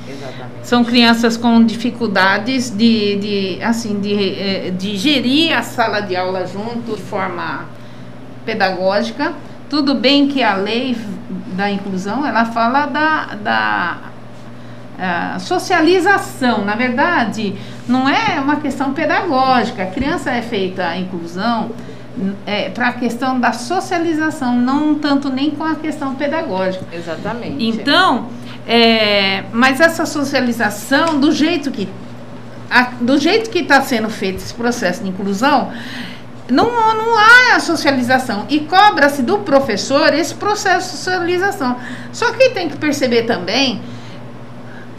Exatamente. 0.06 0.68
São 0.68 0.84
crianças 0.84 1.38
com 1.38 1.64
dificuldades 1.64 2.70
de, 2.70 3.16
de, 3.16 3.64
assim, 3.64 4.02
de, 4.02 4.14
eh, 4.14 4.74
de 4.78 4.98
gerir 4.98 5.58
a 5.58 5.62
sala 5.62 6.02
de 6.02 6.18
aula 6.18 6.46
junto 6.46 6.98
de 6.98 7.02
forma 7.02 7.64
pedagógica. 8.46 9.32
Tudo 9.74 9.96
bem 9.96 10.28
que 10.28 10.44
a 10.44 10.54
lei 10.54 10.96
da 11.58 11.68
inclusão, 11.68 12.24
ela 12.24 12.46
fala 12.46 12.86
da, 12.86 13.26
da 13.34 13.98
uh, 15.00 15.40
socialização. 15.40 16.64
Na 16.64 16.76
verdade, 16.76 17.56
não 17.88 18.08
é 18.08 18.40
uma 18.40 18.58
questão 18.58 18.94
pedagógica. 18.94 19.82
A 19.82 19.88
criança 19.88 20.30
é 20.30 20.44
feita 20.44 20.86
a 20.86 20.96
inclusão 20.96 21.72
é, 22.46 22.70
para 22.70 22.90
a 22.90 22.94
questão 22.94 23.40
da 23.40 23.52
socialização, 23.52 24.56
não 24.56 24.94
tanto 24.94 25.32
nem 25.32 25.50
com 25.50 25.64
a 25.64 25.74
questão 25.74 26.14
pedagógica. 26.14 26.86
Exatamente. 26.94 27.66
Então, 27.66 28.28
é, 28.68 29.46
mas 29.52 29.80
essa 29.80 30.06
socialização, 30.06 31.20
do 31.20 31.32
jeito 31.32 31.72
que 31.72 31.90
a, 32.70 32.92
do 33.02 33.18
jeito 33.18 33.50
que 33.50 33.60
está 33.60 33.82
sendo 33.82 34.10
feito 34.12 34.38
esse 34.38 34.54
processo 34.54 35.02
de 35.02 35.10
inclusão, 35.10 35.72
não, 36.50 36.66
não 36.66 37.18
há 37.18 37.56
a 37.56 37.60
socialização 37.60 38.46
e 38.50 38.62
cobra-se 38.62 39.22
do 39.22 39.40
professor 39.40 40.14
esse 40.14 40.34
processo 40.36 40.92
de 40.92 40.98
socialização. 40.98 41.78
Só 42.12 42.32
que 42.34 42.50
tem 42.50 42.70
que 42.70 42.78
perceber 42.78 43.24
também, 43.24 43.82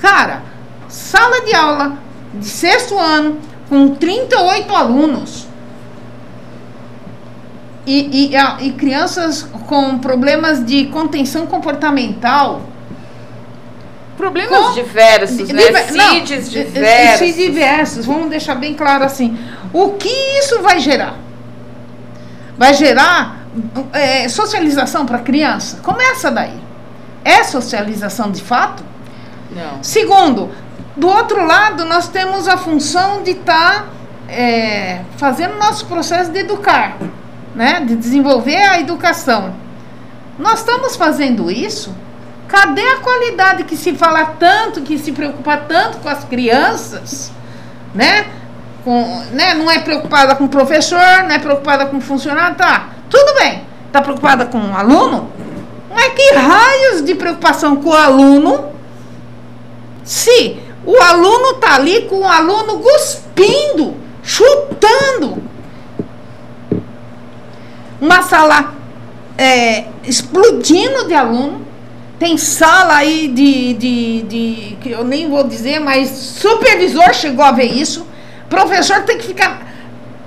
cara, 0.01 0.43
sala 0.89 1.43
de 1.43 1.55
aula 1.55 1.99
de 2.35 2.47
sexto 2.47 2.99
ano 2.99 3.39
com 3.69 3.95
38 3.95 4.75
alunos 4.75 5.47
e, 7.87 8.33
e, 8.33 8.67
e 8.67 8.73
crianças 8.73 9.43
com 9.67 9.99
problemas 9.99 10.65
de 10.65 10.87
contenção 10.87 11.47
comportamental. 11.47 12.63
Problemas 14.17 14.67
com, 14.67 14.73
diversos, 14.73 15.49
né? 15.49 15.67
Diver, 15.67 15.85
CIDs 15.85 16.51
diversos. 16.51 17.19
CIDs 17.19 17.37
diversos, 17.37 18.07
vamos 18.07 18.31
deixar 18.31 18.55
bem 18.55 18.73
claro 18.73 19.05
assim. 19.05 19.37
O 19.73 19.91
que 19.91 20.09
isso 20.39 20.63
vai 20.63 20.79
gerar? 20.79 21.24
Vai 22.57 22.75
gerar 22.75 23.45
é, 23.93 24.29
socialização 24.29 25.07
para 25.07 25.19
a 25.19 25.21
criança? 25.21 25.79
Começa 25.83 26.31
daí. 26.31 26.59
É 27.25 27.43
socialização 27.43 28.31
de 28.31 28.43
fato? 28.43 28.85
Não. 29.51 29.83
Segundo, 29.83 30.51
do 30.97 31.09
outro 31.09 31.45
lado, 31.45 31.85
nós 31.85 32.09
temos 32.09 32.47
a 32.47 32.57
função 32.57 33.23
de 33.23 33.33
estar 33.33 33.83
tá, 33.83 33.85
é, 34.29 35.03
fazendo 35.17 35.57
nosso 35.57 35.87
processo 35.87 36.31
de 36.31 36.41
educar, 36.41 36.97
né? 37.55 37.81
de 37.81 37.97
desenvolver 37.97 38.57
a 38.63 38.81
educação. 38.81 39.55
Nós 40.39 40.61
estamos 40.61 40.97
fazendo 40.97 41.51
isso? 41.51 41.95
Cadê 42.47 42.87
a 42.87 42.99
qualidade 42.99 43.65
que 43.65 43.77
se 43.77 43.95
fala 43.95 44.27
tanto, 44.27 44.83
que 44.83 44.99
se 44.99 45.13
preocupa 45.13 45.57
tanto 45.57 45.99
com 45.99 46.09
as 46.09 46.25
crianças, 46.25 47.33
né? 47.95 48.27
Com, 48.85 49.23
né, 49.33 49.55
não 49.55 49.71
é 49.71 49.79
preocupada 49.79 50.37
com 50.37 50.45
o 50.45 50.49
professor, 50.49 50.99
não 51.23 51.31
é 51.31 51.39
preocupada 51.39 51.87
com 51.87 51.97
o 51.97 52.01
funcionário, 52.01 52.57
tá, 52.57 52.91
tudo 53.09 53.35
bem. 53.39 53.63
Está 53.87 54.03
preocupada 54.03 54.45
com 54.47 54.59
o 54.59 54.77
aluno? 54.77 55.31
Mas 55.93 56.13
que 56.13 56.35
raios 56.35 57.03
de 57.03 57.15
preocupação 57.15 57.77
com 57.77 57.91
o 57.91 57.95
aluno 57.95 58.73
se 60.03 60.59
o 60.85 61.01
aluno 61.01 61.53
está 61.53 61.77
ali 61.77 62.03
com 62.03 62.21
o 62.21 62.29
aluno 62.29 62.81
cuspindo, 62.81 63.97
chutando. 64.23 65.43
Uma 68.01 68.21
sala 68.23 68.75
é, 69.39 69.85
explodindo 70.03 71.07
de 71.07 71.15
aluno. 71.15 71.65
Tem 72.19 72.37
sala 72.37 72.97
aí 72.97 73.29
de, 73.29 73.75
de, 73.75 74.23
de, 74.23 74.77
que 74.81 74.91
eu 74.91 75.05
nem 75.05 75.31
vou 75.31 75.45
dizer, 75.45 75.79
mas 75.79 76.11
supervisor 76.11 77.15
chegou 77.15 77.45
a 77.45 77.53
ver 77.53 77.67
isso 77.67 78.07
professor 78.55 79.03
tem 79.03 79.19
que 79.19 79.27
ficar. 79.27 79.63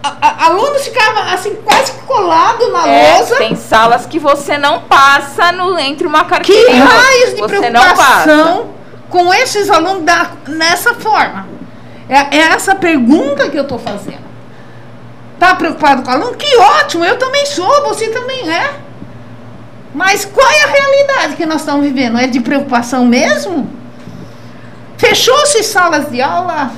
A, 0.04 0.16
a, 0.22 0.46
aluno 0.46 0.80
ficava 0.80 1.34
assim, 1.34 1.56
quase 1.56 1.92
colado 2.06 2.72
na 2.72 2.88
é, 2.88 3.14
lousa. 3.14 3.36
Tem 3.38 3.56
salas 3.56 4.06
que 4.06 4.20
você 4.20 4.58
não 4.58 4.82
passa 4.82 5.52
no, 5.52 5.78
entre 5.80 6.08
uma 6.08 6.26
carteira. 6.26 6.72
Que 6.72 6.78
raios 6.78 7.36
de 7.36 7.42
você 7.42 7.60
preocupação 7.60 8.70
com 9.10 9.34
esses 9.34 9.70
alunos 9.70 10.04
da, 10.04 10.32
nessa 10.48 10.94
forma? 10.94 11.48
É, 12.08 12.38
é 12.38 12.42
essa 12.54 12.76
pergunta 12.76 13.50
que 13.50 13.58
eu 13.58 13.64
estou 13.64 13.80
fazendo. 13.80 14.28
Tá 15.40 15.56
preocupado 15.56 16.04
com 16.04 16.10
o 16.10 16.14
aluno? 16.14 16.36
Que 16.36 16.58
ótimo, 16.58 17.06
eu 17.06 17.18
também 17.18 17.46
sou, 17.46 17.84
você 17.84 18.10
também 18.10 18.50
é. 18.50 18.72
Mas 19.94 20.26
qual 20.26 20.50
é 20.50 20.64
a 20.64 20.68
realidade 20.68 21.36
que 21.36 21.46
nós 21.46 21.62
estamos 21.62 21.86
vivendo? 21.86 22.18
É 22.18 22.28
de 22.28 22.40
preocupação 22.40 23.06
mesmo? 23.06 23.70
Fechou-se 24.98 25.64
salas 25.64 26.10
de 26.10 26.22
aula 26.22 26.72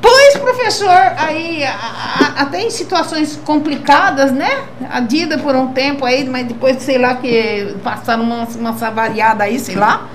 Pois, 0.00 0.36
professor, 0.36 0.88
aí 0.88 1.62
a, 1.64 1.72
a, 1.72 2.42
até 2.42 2.62
em 2.62 2.70
situações 2.70 3.36
complicadas, 3.44 4.32
né? 4.32 4.64
A 4.90 5.00
Dida 5.00 5.38
por 5.38 5.54
um 5.54 5.72
tempo 5.72 6.04
aí, 6.04 6.28
mas 6.28 6.46
depois, 6.46 6.82
sei 6.82 6.98
lá, 6.98 7.16
que 7.16 7.76
passaram 7.84 8.22
uma, 8.22 8.44
uma 8.44 8.72
variada 8.72 9.44
aí, 9.44 9.58
sei 9.58 9.76
lá. 9.76 10.08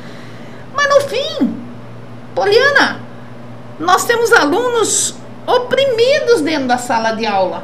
Mas 0.76 0.90
no 0.90 1.02
fim, 1.02 1.56
Poliana, 2.34 3.00
nós 3.80 4.06
temos 4.06 4.32
alunos 4.34 5.16
oprimidos 5.46 6.42
dentro 6.42 6.68
da 6.68 6.78
sala 6.78 7.12
de 7.12 7.26
aula. 7.26 7.64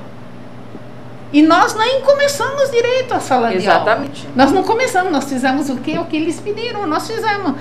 E 1.33 1.41
nós 1.41 1.73
nem 1.75 2.01
começamos 2.01 2.69
direito 2.71 3.13
a 3.13 3.19
sala 3.19 3.53
Exatamente. 3.53 4.21
de 4.21 4.27
aula. 4.27 4.33
Nós 4.35 4.51
não 4.51 4.63
começamos, 4.63 5.11
nós 5.11 5.23
fizemos 5.25 5.69
o 5.69 5.77
que? 5.77 5.97
O 5.97 6.05
que 6.05 6.17
eles 6.17 6.39
pediram. 6.39 6.85
Nós 6.85 7.07
fizemos, 7.07 7.55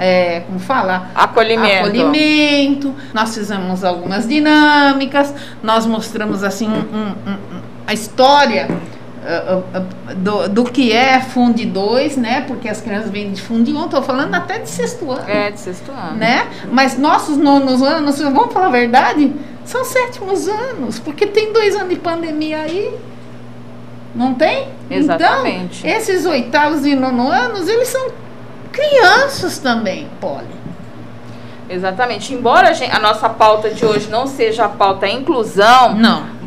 é, 0.00 0.40
como 0.46 0.58
fala? 0.58 1.10
Acolhimento. 1.14 1.88
Acolhimento. 1.88 2.94
Nós 3.12 3.34
fizemos 3.34 3.84
algumas 3.84 4.26
dinâmicas, 4.26 5.34
nós 5.62 5.84
mostramos 5.84 6.42
assim 6.42 6.68
um, 6.68 6.72
um, 6.72 7.32
um, 7.32 7.60
a 7.86 7.92
história 7.92 8.66
uh, 8.70 9.58
uh, 9.58 10.14
do, 10.14 10.48
do 10.48 10.64
que 10.64 10.90
é 10.90 11.20
Funde 11.20 11.66
2, 11.66 12.16
né? 12.16 12.40
Porque 12.48 12.66
as 12.66 12.80
crianças 12.80 13.10
vêm 13.10 13.30
de 13.30 13.42
Funde 13.42 13.74
1, 13.74 13.84
estou 13.84 14.00
falando 14.00 14.34
até 14.34 14.58
de 14.60 14.70
sexto 14.70 15.12
ano. 15.12 15.28
É, 15.28 15.50
de 15.50 15.60
sexto 15.60 15.92
ano. 15.92 16.16
Né? 16.16 16.46
Mas 16.72 16.96
nossos 16.96 17.36
nonos 17.36 17.82
anos, 17.82 18.18
vamos 18.20 18.54
falar 18.54 18.68
a 18.68 18.70
verdade, 18.70 19.30
são 19.66 19.84
sétimos 19.84 20.48
anos, 20.48 20.98
porque 20.98 21.26
tem 21.26 21.52
dois 21.52 21.76
anos 21.76 21.90
de 21.90 21.96
pandemia 21.96 22.60
aí. 22.60 22.96
Não 24.14 24.32
tem? 24.32 24.66
Exatamente. 24.90 25.86
Então, 25.86 25.98
esses 25.98 26.24
oitavos 26.24 26.86
e 26.86 26.96
nono 26.96 27.28
anos, 27.30 27.68
eles 27.68 27.88
são 27.88 28.08
crianças 28.72 29.58
também, 29.58 30.08
Polly. 30.20 30.60
Exatamente. 31.68 32.34
Embora 32.34 32.70
a, 32.70 32.72
gente, 32.72 32.94
a, 32.94 32.98
nossa 32.98 33.28
pauta 33.28 33.70
de 33.70 33.84
hoje 33.86 34.08
não 34.08 34.26
seja 34.26 34.64
a 34.64 34.68
pauta 34.68 35.08
inclusão, 35.08 35.94
não. 35.94 36.40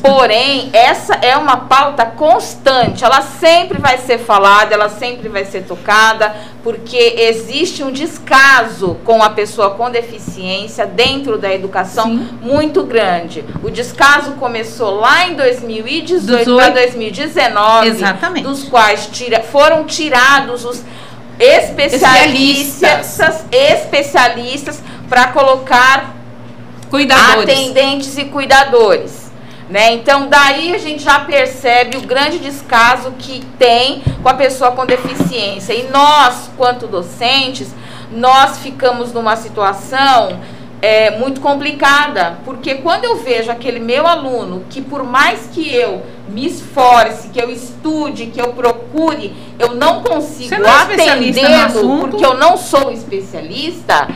Porém, 0.00 0.70
essa 0.72 1.14
é 1.14 1.36
uma 1.36 1.56
pauta 1.56 2.04
constante. 2.04 3.04
Ela 3.04 3.22
sempre 3.22 3.78
vai 3.78 3.96
ser 3.98 4.18
falada, 4.18 4.74
ela 4.74 4.88
sempre 4.88 5.28
vai 5.28 5.44
ser 5.44 5.62
tocada, 5.62 6.34
porque 6.64 6.96
existe 7.16 7.84
um 7.84 7.92
descaso 7.92 8.96
com 9.04 9.22
a 9.22 9.30
pessoa 9.30 9.70
com 9.70 9.88
deficiência 9.88 10.84
dentro 10.84 11.38
da 11.38 11.52
educação 11.54 12.06
Sim. 12.06 12.28
muito 12.42 12.82
grande. 12.82 13.44
O 13.62 13.70
descaso 13.70 14.32
começou 14.32 14.98
lá 14.98 15.28
em 15.28 15.36
2018 15.36 16.56
para 16.56 16.70
2019, 16.70 17.88
Exatamente. 17.88 18.42
dos 18.44 18.64
quais 18.64 19.06
tira, 19.12 19.40
foram 19.44 19.84
tirados 19.84 20.64
os 20.64 20.82
especialistas, 21.42 23.18
especialistas, 23.50 24.82
para 25.08 25.28
colocar 25.28 26.14
cuidadores. 26.88 27.42
atendentes 27.42 28.16
e 28.16 28.26
cuidadores. 28.26 29.32
Né? 29.68 29.94
Então, 29.94 30.28
daí 30.28 30.74
a 30.74 30.78
gente 30.78 31.02
já 31.02 31.20
percebe 31.20 31.96
o 31.96 32.02
grande 32.02 32.38
descaso 32.38 33.12
que 33.18 33.42
tem 33.58 34.02
com 34.22 34.28
a 34.28 34.34
pessoa 34.34 34.72
com 34.72 34.84
deficiência. 34.84 35.72
E 35.72 35.88
nós, 35.90 36.50
quanto 36.56 36.86
docentes, 36.86 37.68
nós 38.12 38.58
ficamos 38.58 39.12
numa 39.12 39.34
situação 39.34 40.38
é, 40.82 41.16
muito 41.16 41.40
complicada, 41.40 42.40
porque 42.44 42.74
quando 42.74 43.04
eu 43.04 43.16
vejo 43.16 43.52
aquele 43.52 43.78
meu 43.78 44.04
aluno 44.04 44.64
que, 44.68 44.82
por 44.82 45.04
mais 45.04 45.46
que 45.52 45.72
eu 45.72 46.02
me 46.28 46.44
esforce, 46.44 47.28
que 47.28 47.40
eu 47.40 47.48
estude, 47.50 48.26
que 48.26 48.40
eu 48.40 48.52
procure, 48.52 49.32
eu 49.60 49.76
não 49.76 50.02
consigo 50.02 50.58
não 50.58 50.68
é 50.68 50.82
atendê-lo 50.82 51.98
porque 52.00 52.26
eu 52.26 52.36
não 52.36 52.56
sou 52.56 52.90
especialista 52.90 54.08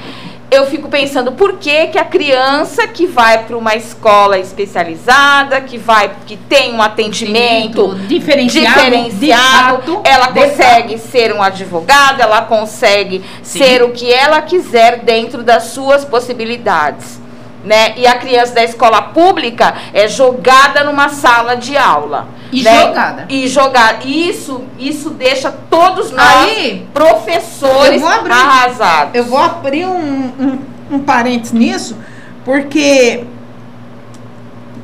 eu 0.51 0.67
fico 0.67 0.89
pensando 0.89 1.33
por 1.33 1.55
que, 1.59 1.89
que 1.89 1.99
a 1.99 2.05
criança 2.05 2.87
que 2.87 3.07
vai 3.07 3.45
para 3.45 3.57
uma 3.57 3.75
escola 3.75 4.39
especializada, 4.39 5.61
que 5.61 5.77
vai, 5.77 6.11
que 6.27 6.37
tem 6.37 6.75
um 6.75 6.81
atendimento 6.81 7.95
diferenciado, 8.07 8.75
diferenciado 8.75 9.77
fato, 9.79 10.01
ela 10.05 10.29
consegue 10.29 10.99
fato. 10.99 11.11
ser 11.11 11.35
um 11.35 11.43
advogado, 11.43 12.21
ela 12.21 12.43
consegue 12.43 13.25
Sim. 13.43 13.59
ser 13.59 13.83
o 13.83 13.91
que 13.91 14.13
ela 14.13 14.41
quiser 14.41 15.01
dentro 15.01 15.43
das 15.43 15.65
suas 15.65 16.05
possibilidades 16.05 17.27
né? 17.67 17.95
E 17.97 18.07
a 18.07 18.17
criança 18.17 18.55
da 18.55 18.63
escola 18.63 19.03
pública 19.03 19.75
é 19.93 20.07
jogada 20.07 20.85
numa 20.85 21.09
sala 21.09 21.57
de 21.57 21.77
aula. 21.77 22.29
E 22.57 22.63
né? 22.63 22.81
jogada. 22.81 23.27
E 23.29 23.49
jogada. 23.49 24.05
Isso, 24.07 24.65
isso 24.79 25.11
deixa 25.11 25.53
todos 25.53 26.11
nós, 26.11 26.45
Aí, 26.45 26.87
professores, 26.95 28.01
eu 28.01 28.09
abrir, 28.09 28.33
arrasados. 28.33 29.15
Eu 29.15 29.25
vou 29.25 29.39
abrir 29.39 29.85
um, 29.85 30.33
um, 30.41 30.59
um 30.93 30.99
parênteses 31.01 31.53
nisso, 31.53 31.99
porque 32.47 33.25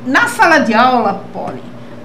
na 0.05 0.27
sala 0.27 0.59
de 0.59 0.71
aula, 0.71 1.23
Poli, 1.33 1.63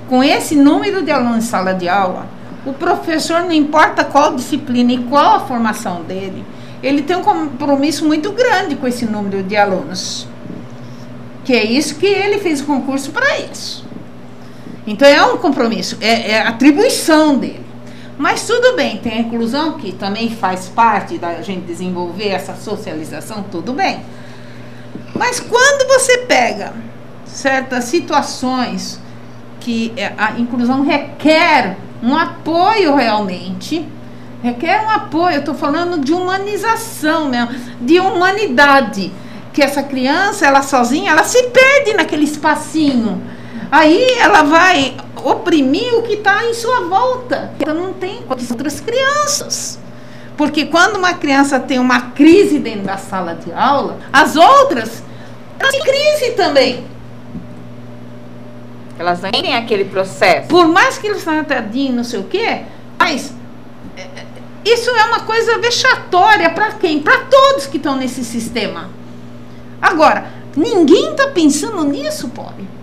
com 0.08 0.24
esse 0.24 0.56
número 0.56 1.02
de 1.02 1.10
alunos 1.10 1.44
em 1.44 1.46
sala 1.46 1.74
de 1.74 1.86
aula, 1.86 2.26
o 2.64 2.72
professor, 2.72 3.40
não 3.40 3.52
importa 3.52 4.04
qual 4.04 4.34
disciplina 4.34 4.92
e 4.92 4.98
qual 4.98 5.36
a 5.36 5.40
formação 5.40 6.02
dele, 6.02 6.46
ele 6.82 7.02
tem 7.02 7.16
um 7.16 7.22
compromisso 7.22 8.06
muito 8.06 8.32
grande 8.32 8.74
com 8.74 8.86
esse 8.86 9.04
número 9.04 9.42
de 9.42 9.54
alunos. 9.54 10.26
Que 11.44 11.52
é 11.52 11.64
isso 11.64 11.96
que 11.96 12.06
ele 12.06 12.38
fez 12.38 12.62
o 12.62 12.64
concurso 12.64 13.10
para 13.10 13.38
isso. 13.40 13.87
Então 14.90 15.06
é 15.06 15.22
um 15.22 15.36
compromisso, 15.36 15.98
é, 16.00 16.30
é 16.30 16.46
atribuição 16.46 17.36
dele. 17.36 17.66
Mas 18.16 18.46
tudo 18.46 18.74
bem, 18.74 18.96
tem 18.96 19.12
a 19.12 19.18
inclusão 19.18 19.74
que 19.74 19.92
também 19.92 20.30
faz 20.30 20.66
parte 20.66 21.18
da 21.18 21.42
gente 21.42 21.66
desenvolver 21.66 22.28
essa 22.28 22.56
socialização, 22.56 23.44
tudo 23.50 23.74
bem. 23.74 24.00
Mas 25.14 25.38
quando 25.38 25.86
você 25.86 26.18
pega 26.18 26.72
certas 27.26 27.84
situações 27.84 28.98
que 29.60 29.92
é, 29.94 30.12
a 30.16 30.32
inclusão 30.38 30.82
requer 30.82 31.76
um 32.02 32.16
apoio 32.16 32.94
realmente, 32.94 33.86
requer 34.42 34.82
um 34.82 34.88
apoio, 34.88 35.34
eu 35.34 35.40
estou 35.40 35.54
falando 35.54 36.02
de 36.02 36.14
humanização 36.14 37.28
mesmo, 37.28 37.50
de 37.80 38.00
humanidade 38.00 39.12
que 39.52 39.62
essa 39.62 39.82
criança, 39.82 40.46
ela 40.46 40.62
sozinha, 40.62 41.10
ela 41.10 41.24
se 41.24 41.42
perde 41.48 41.92
naquele 41.92 42.24
espacinho. 42.24 43.20
Aí 43.70 44.12
ela 44.18 44.42
vai 44.42 44.96
oprimir 45.16 45.94
o 45.94 46.02
que 46.02 46.14
está 46.14 46.44
em 46.46 46.54
sua 46.54 46.80
volta. 46.80 47.52
Ela 47.60 47.74
não 47.74 47.92
tem 47.92 48.22
as 48.28 48.50
outras 48.50 48.80
crianças. 48.80 49.78
Porque 50.36 50.66
quando 50.66 50.96
uma 50.96 51.14
criança 51.14 51.58
tem 51.58 51.78
uma 51.78 52.12
crise 52.12 52.58
dentro 52.58 52.82
da 52.82 52.96
sala 52.96 53.34
de 53.34 53.52
aula, 53.52 53.98
as 54.12 54.36
outras 54.36 55.02
elas 55.58 55.72
têm 55.72 55.82
crise 55.82 56.30
também. 56.32 56.86
Elas 58.98 59.20
não 59.20 59.30
têm 59.30 59.56
aquele 59.56 59.84
processo. 59.84 60.48
Por 60.48 60.68
mais 60.68 60.96
que 60.98 61.06
eles 61.06 61.18
estão 61.18 61.42
tadinhos, 61.44 61.94
não 61.94 62.04
sei 62.04 62.20
o 62.20 62.24
quê, 62.24 62.62
mas 62.98 63.32
é, 63.96 64.06
isso 64.64 64.90
é 64.90 65.04
uma 65.04 65.20
coisa 65.20 65.58
vexatória 65.58 66.50
para 66.50 66.72
quem? 66.72 67.00
Para 67.00 67.18
todos 67.24 67.66
que 67.66 67.76
estão 67.76 67.96
nesse 67.96 68.24
sistema. 68.24 68.90
Agora, 69.80 70.30
ninguém 70.56 71.10
está 71.10 71.28
pensando 71.28 71.84
nisso, 71.84 72.28
pobre. 72.28 72.77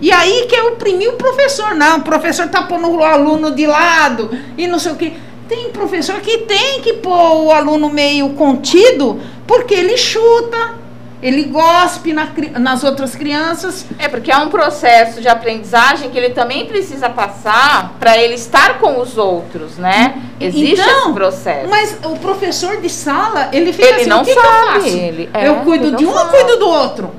E 0.00 0.12
aí 0.12 0.46
quer 0.48 0.62
oprimir 0.64 1.10
o 1.10 1.14
professor. 1.14 1.74
Não, 1.74 1.98
o 1.98 2.02
professor 2.02 2.46
está 2.46 2.62
pondo 2.62 2.90
o 2.90 3.02
aluno 3.02 3.50
de 3.50 3.66
lado 3.66 4.30
e 4.56 4.66
não 4.66 4.78
sei 4.78 4.92
o 4.92 4.96
quê. 4.96 5.12
Tem 5.48 5.70
professor 5.70 6.20
que 6.20 6.38
tem 6.38 6.80
que 6.80 6.94
pôr 6.94 7.44
o 7.44 7.50
aluno 7.52 7.88
meio 7.88 8.30
contido 8.30 9.20
porque 9.46 9.74
ele 9.74 9.96
chuta, 9.96 10.74
ele 11.22 11.44
gospe 11.44 12.12
na, 12.12 12.28
nas 12.58 12.82
outras 12.82 13.14
crianças. 13.14 13.86
É, 13.98 14.08
porque 14.08 14.30
é 14.30 14.36
um 14.36 14.48
processo 14.48 15.20
de 15.20 15.28
aprendizagem 15.28 16.10
que 16.10 16.18
ele 16.18 16.30
também 16.30 16.66
precisa 16.66 17.08
passar 17.08 17.94
para 17.98 18.18
ele 18.18 18.34
estar 18.34 18.78
com 18.78 19.00
os 19.00 19.16
outros, 19.16 19.78
né? 19.78 20.20
Existe 20.40 20.80
então, 20.80 20.98
esse 21.04 21.12
processo. 21.12 21.68
Mas 21.70 21.98
o 22.04 22.16
professor 22.16 22.80
de 22.80 22.90
sala, 22.90 23.48
ele 23.52 23.72
fica 23.72 23.88
ele 23.88 24.00
assim, 24.00 24.10
não 24.10 24.22
o 24.22 24.24
que 24.24 24.34
sabe, 24.34 24.46
que 24.46 24.48
eu 24.48 24.72
faço? 24.72 24.86
Ele, 24.88 25.30
é, 25.32 25.48
eu 25.48 25.56
cuido 25.56 25.96
de 25.96 26.04
um, 26.04 26.10
ou 26.10 26.26
cuido 26.26 26.56
do 26.58 26.68
outro. 26.68 27.10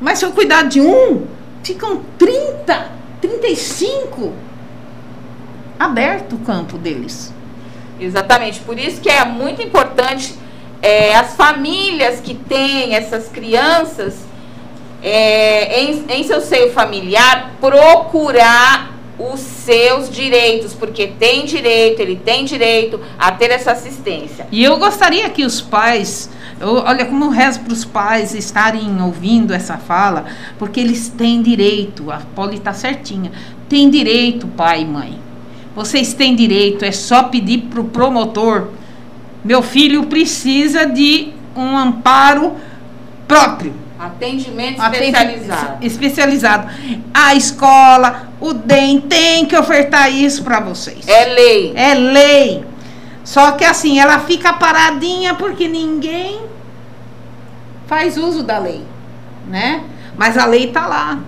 Mas 0.00 0.18
se 0.18 0.24
eu 0.24 0.32
cuidar 0.32 0.62
de 0.62 0.80
um, 0.80 1.26
ficam 1.66 2.02
30, 2.18 2.90
35 3.20 4.32
aberto 5.78 6.36
o 6.36 6.38
campo 6.38 6.78
deles. 6.78 7.32
Exatamente, 7.98 8.60
por 8.60 8.78
isso 8.78 9.00
que 9.00 9.08
é 9.08 9.24
muito 9.24 9.62
importante 9.62 10.34
é, 10.82 11.14
as 11.16 11.34
famílias 11.34 12.20
que 12.20 12.34
têm 12.34 12.94
essas 12.94 13.28
crianças 13.28 14.18
é, 15.02 15.80
em, 15.80 16.04
em 16.08 16.24
seu 16.24 16.40
seio 16.40 16.72
familiar 16.72 17.52
procurar 17.60 18.94
os 19.18 19.40
seus 19.40 20.10
direitos, 20.10 20.74
porque 20.74 21.06
tem 21.06 21.46
direito, 21.46 22.00
ele 22.00 22.16
tem 22.16 22.44
direito 22.44 23.00
a 23.18 23.32
ter 23.32 23.50
essa 23.50 23.72
assistência. 23.72 24.46
E 24.52 24.62
eu 24.62 24.76
gostaria 24.76 25.28
que 25.30 25.44
os 25.44 25.60
pais, 25.60 26.28
eu, 26.60 26.76
olha 26.84 27.04
como 27.04 27.24
eu 27.24 27.30
rezo 27.30 27.60
para 27.60 27.72
os 27.72 27.84
pais 27.84 28.34
estarem 28.34 29.00
ouvindo 29.02 29.52
essa 29.52 29.76
fala, 29.76 30.26
porque 30.58 30.80
eles 30.80 31.08
têm 31.08 31.42
direito, 31.42 32.10
a 32.10 32.18
Poli 32.34 32.56
está 32.56 32.72
certinha, 32.72 33.30
tem 33.68 33.90
direito, 33.90 34.46
pai 34.46 34.82
e 34.82 34.84
mãe. 34.84 35.18
Vocês 35.74 36.14
têm 36.14 36.34
direito, 36.34 36.84
é 36.84 36.92
só 36.92 37.24
pedir 37.24 37.62
para 37.62 37.80
o 37.80 37.84
promotor 37.84 38.68
meu 39.46 39.62
filho 39.62 40.06
precisa 40.06 40.86
de 40.86 41.32
um 41.54 41.78
amparo 41.78 42.54
próprio. 43.28 43.72
Atendimento 43.96 44.82
especializado. 44.82 45.86
especializado. 45.86 46.70
A 47.14 47.32
escola, 47.36 48.28
o 48.40 48.52
DEM 48.52 49.02
tem 49.02 49.46
que 49.46 49.56
ofertar 49.56 50.12
isso 50.12 50.42
para 50.42 50.58
vocês. 50.58 51.06
É 51.06 51.26
lei. 51.26 51.72
É 51.76 51.94
lei. 51.94 52.64
Só 53.22 53.52
que 53.52 53.64
assim, 53.64 54.00
ela 54.00 54.18
fica 54.18 54.52
paradinha 54.52 55.34
porque 55.34 55.68
ninguém 55.68 56.40
faz 57.86 58.16
uso 58.16 58.42
da 58.42 58.58
lei, 58.58 58.84
né? 59.46 59.84
Mas 60.16 60.36
a 60.36 60.46
lei 60.46 60.66
está 60.66 60.86
lá. 60.86 61.18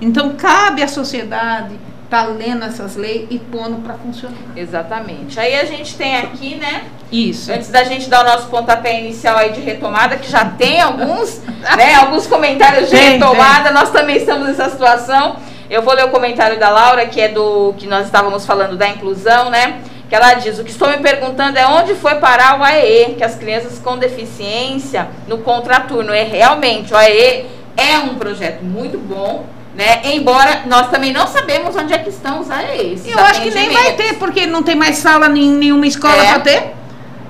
Então, 0.00 0.34
cabe 0.36 0.82
à 0.82 0.88
sociedade 0.88 1.74
estar 2.04 2.26
tá 2.26 2.28
lendo 2.28 2.64
essas 2.64 2.96
leis 2.96 3.26
e 3.30 3.38
pondo 3.38 3.80
para 3.82 3.94
funcionar. 3.94 4.36
Exatamente. 4.54 5.40
Aí 5.40 5.54
a 5.58 5.64
gente 5.64 5.96
tem 5.96 6.16
aqui, 6.16 6.56
né? 6.56 6.84
Isso. 7.10 7.50
Antes 7.50 7.70
da 7.70 7.84
gente 7.84 8.08
dar 8.10 8.20
o 8.20 8.24
nosso 8.24 8.48
pontapé 8.48 9.00
inicial 9.00 9.38
aí 9.38 9.52
de 9.52 9.60
retomada, 9.60 10.16
que 10.16 10.30
já 10.30 10.44
tem 10.44 10.80
alguns, 10.80 11.40
né, 11.76 11.94
alguns 11.94 12.26
comentários 12.26 12.90
de 12.90 12.96
tem, 12.96 13.12
retomada, 13.12 13.64
tem. 13.64 13.72
nós 13.72 13.90
também 13.90 14.16
estamos 14.16 14.48
nessa 14.48 14.68
situação. 14.68 15.36
Eu 15.70 15.80
vou 15.80 15.94
ler 15.94 16.04
o 16.04 16.10
comentário 16.10 16.58
da 16.58 16.68
Laura, 16.68 17.06
que 17.06 17.18
é 17.18 17.28
do 17.28 17.74
que 17.78 17.86
nós 17.86 18.04
estávamos 18.06 18.44
falando 18.44 18.76
da 18.76 18.88
inclusão, 18.88 19.48
né? 19.48 19.80
Que 20.12 20.16
ela 20.16 20.34
diz: 20.34 20.58
O 20.58 20.64
que 20.64 20.70
estou 20.70 20.90
me 20.90 20.98
perguntando 20.98 21.58
é 21.58 21.66
onde 21.66 21.94
foi 21.94 22.16
parar 22.16 22.60
o 22.60 22.62
AE, 22.62 23.14
que 23.16 23.24
as 23.24 23.34
crianças 23.34 23.78
com 23.78 23.96
deficiência 23.96 25.08
no 25.26 25.38
contraturno. 25.38 26.12
É 26.12 26.22
realmente, 26.22 26.92
o 26.92 26.96
AE 26.98 27.46
é 27.74 27.96
um 27.96 28.16
projeto 28.16 28.62
muito 28.62 28.98
bom, 28.98 29.46
né? 29.74 30.02
Embora 30.12 30.64
nós 30.66 30.90
também 30.90 31.14
não 31.14 31.26
sabemos 31.26 31.74
onde 31.76 31.94
é 31.94 31.98
que 31.98 32.10
estão 32.10 32.40
os 32.40 32.50
AEs. 32.50 33.06
Eu 33.06 33.18
acho 33.20 33.40
que 33.40 33.50
nem 33.52 33.70
vai 33.70 33.94
ter, 33.94 34.18
porque 34.18 34.46
não 34.46 34.62
tem 34.62 34.74
mais 34.74 34.98
sala 34.98 35.28
em 35.28 35.48
nenhuma 35.50 35.86
escola 35.86 36.22
é. 36.22 36.26
para 36.26 36.40
ter. 36.40 36.74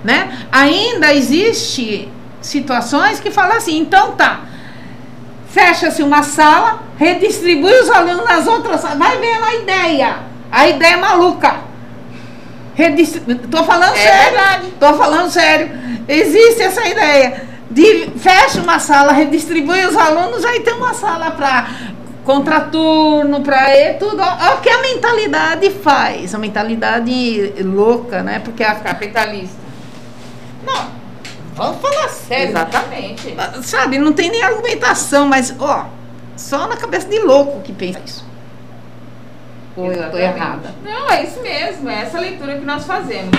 Né? 0.03 0.47
Ainda 0.51 1.15
existe 1.15 2.09
situações 2.41 3.21
que 3.21 3.31
falam 3.31 3.59
assim, 3.59 3.79
então 3.79 4.17
tá, 4.17 4.41
fecha-se 5.49 6.03
uma 6.03 6.25
sala, 6.25 6.83
redistribui 6.99 7.75
os 7.75 7.89
alunos 7.89 8.25
nas 8.25 8.45
outras 8.49 8.81
salas, 8.81 8.99
vai 8.99 9.19
vendo 9.19 9.45
a 9.45 9.55
ideia, 9.55 10.17
a 10.51 10.67
ideia 10.67 10.95
é 10.95 10.97
maluca. 10.97 11.71
Tô 13.51 13.65
falando 13.65 13.95
é 13.95 13.99
sério, 13.99 14.71
tô 14.81 14.95
falando 14.95 15.31
sério. 15.31 15.71
Existe 16.09 16.63
essa 16.63 16.87
ideia 16.89 17.43
de 17.71 18.11
fecha 18.19 18.61
uma 18.61 18.79
sala, 18.79 19.13
redistribui 19.13 19.85
os 19.87 19.97
alunos, 19.97 20.45
aí 20.45 20.61
tem 20.61 20.75
uma 20.75 20.95
sala 20.95 21.31
para 21.31 21.69
contraturno, 22.25 23.41
para 23.41 23.75
e 23.77 23.95
tudo. 23.95 24.21
Olha 24.23 24.55
o 24.57 24.61
que 24.61 24.71
a 24.71 24.81
mentalidade 24.81 25.71
faz, 25.71 26.35
a 26.35 26.39
mentalidade 26.39 27.55
louca, 27.63 28.23
né? 28.23 28.39
Porque 28.39 28.63
a 28.63 28.75
capitalista. 28.75 29.57
Não, 30.65 30.89
vamos 31.55 31.81
falar 31.81 32.09
sério. 32.09 32.51
Exatamente. 32.51 33.37
Sabe, 33.63 33.99
não 33.99 34.13
tem 34.13 34.31
nem 34.31 34.43
argumentação, 34.43 35.27
mas 35.27 35.55
ó, 35.59 35.87
só 36.37 36.67
na 36.67 36.77
cabeça 36.77 37.09
de 37.09 37.19
louco 37.19 37.61
que 37.61 37.73
pensa 37.73 38.01
isso. 38.05 38.32
Ou 39.77 39.91
eu 39.91 40.11
tô 40.11 40.19
errada? 40.19 40.75
Não, 40.85 41.11
é 41.11 41.23
isso 41.23 41.41
mesmo, 41.41 41.89
é 41.89 42.03
essa 42.03 42.21
leitura 42.21 42.57
que 42.57 42.65
nós 42.65 42.85
fazemos. 42.85 43.31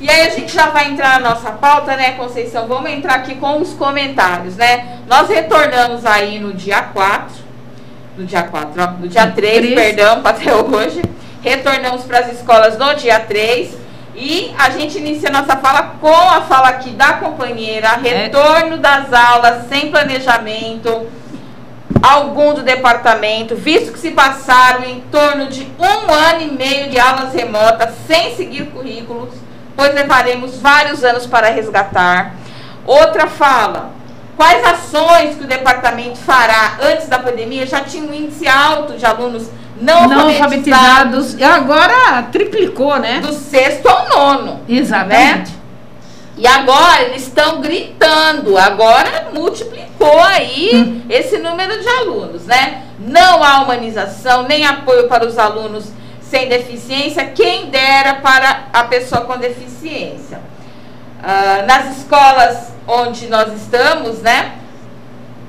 E 0.00 0.08
aí 0.10 0.22
a 0.22 0.30
gente 0.30 0.52
já 0.52 0.70
vai 0.70 0.90
entrar 0.90 1.20
na 1.20 1.30
nossa 1.30 1.52
pauta, 1.52 1.94
né, 1.96 2.12
Conceição? 2.12 2.66
Vamos 2.66 2.90
entrar 2.90 3.16
aqui 3.16 3.34
com 3.34 3.60
os 3.60 3.74
comentários, 3.74 4.56
né? 4.56 4.98
Nós 5.06 5.28
retornamos 5.28 6.06
aí 6.06 6.38
no 6.38 6.54
dia 6.54 6.82
4, 6.82 7.36
no 8.16 8.24
dia 8.24 8.42
4, 8.42 8.82
ó, 8.82 8.86
no 8.92 9.06
dia 9.06 9.30
3, 9.30 9.58
3. 9.58 9.74
perdão, 9.74 10.22
até 10.24 10.54
hoje. 10.54 11.02
Retornamos 11.42 12.02
para 12.02 12.20
as 12.20 12.32
escolas 12.32 12.78
no 12.78 12.94
dia 12.94 13.20
3. 13.20 13.78
E 14.14 14.52
a 14.58 14.70
gente 14.70 14.98
inicia 14.98 15.30
nossa 15.30 15.56
fala 15.56 15.94
com 16.00 16.08
a 16.08 16.40
fala 16.42 16.68
aqui 16.68 16.90
da 16.90 17.14
companheira, 17.14 17.98
é. 18.02 18.24
retorno 18.24 18.76
das 18.78 19.12
aulas 19.12 19.68
sem 19.68 19.90
planejamento 19.90 21.06
algum 22.02 22.54
do 22.54 22.62
departamento, 22.62 23.54
visto 23.54 23.92
que 23.92 23.98
se 23.98 24.10
passaram 24.10 24.84
em 24.84 25.00
torno 25.12 25.48
de 25.48 25.66
um 25.78 26.12
ano 26.12 26.42
e 26.42 26.50
meio 26.50 26.90
de 26.90 26.98
aulas 26.98 27.34
remotas 27.34 27.94
sem 28.06 28.34
seguir 28.34 28.66
currículos, 28.66 29.30
pois 29.76 29.94
levaremos 29.94 30.58
vários 30.58 31.04
anos 31.04 31.26
para 31.26 31.48
resgatar. 31.48 32.34
Outra 32.86 33.26
fala, 33.26 33.90
quais 34.36 34.64
ações 34.64 35.36
que 35.36 35.44
o 35.44 35.46
departamento 35.46 36.18
fará 36.18 36.78
antes 36.82 37.08
da 37.08 37.18
pandemia? 37.18 37.66
Já 37.66 37.80
tinha 37.80 38.02
um 38.02 38.14
índice 38.14 38.48
alto 38.48 38.94
de 38.94 39.04
alunos 39.04 39.50
não, 39.80 40.06
não 40.06 40.28
alfabetizados. 40.28 41.34
E 41.38 41.42
agora 41.44 42.22
triplicou, 42.30 42.98
né? 42.98 43.20
Do 43.20 43.32
sexto 43.32 43.88
ao 43.88 44.08
nono. 44.08 44.60
Exatamente. 44.68 45.52
Né? 45.52 45.59
E 46.40 46.46
agora 46.46 47.02
eles 47.02 47.26
estão 47.26 47.60
gritando, 47.60 48.56
agora 48.56 49.28
multiplicou 49.34 50.20
aí 50.22 50.70
hum. 50.72 51.02
esse 51.10 51.36
número 51.36 51.78
de 51.78 51.86
alunos, 51.86 52.46
né? 52.46 52.84
Não 52.98 53.44
há 53.44 53.60
humanização, 53.60 54.44
nem 54.44 54.64
apoio 54.64 55.06
para 55.06 55.26
os 55.26 55.38
alunos 55.38 55.92
sem 56.22 56.48
deficiência, 56.48 57.26
quem 57.26 57.66
dera 57.66 58.14
para 58.14 58.68
a 58.72 58.84
pessoa 58.84 59.20
com 59.26 59.36
deficiência. 59.36 60.40
Uh, 61.18 61.66
nas 61.66 61.98
escolas 61.98 62.72
onde 62.88 63.26
nós 63.26 63.52
estamos, 63.60 64.20
né? 64.20 64.54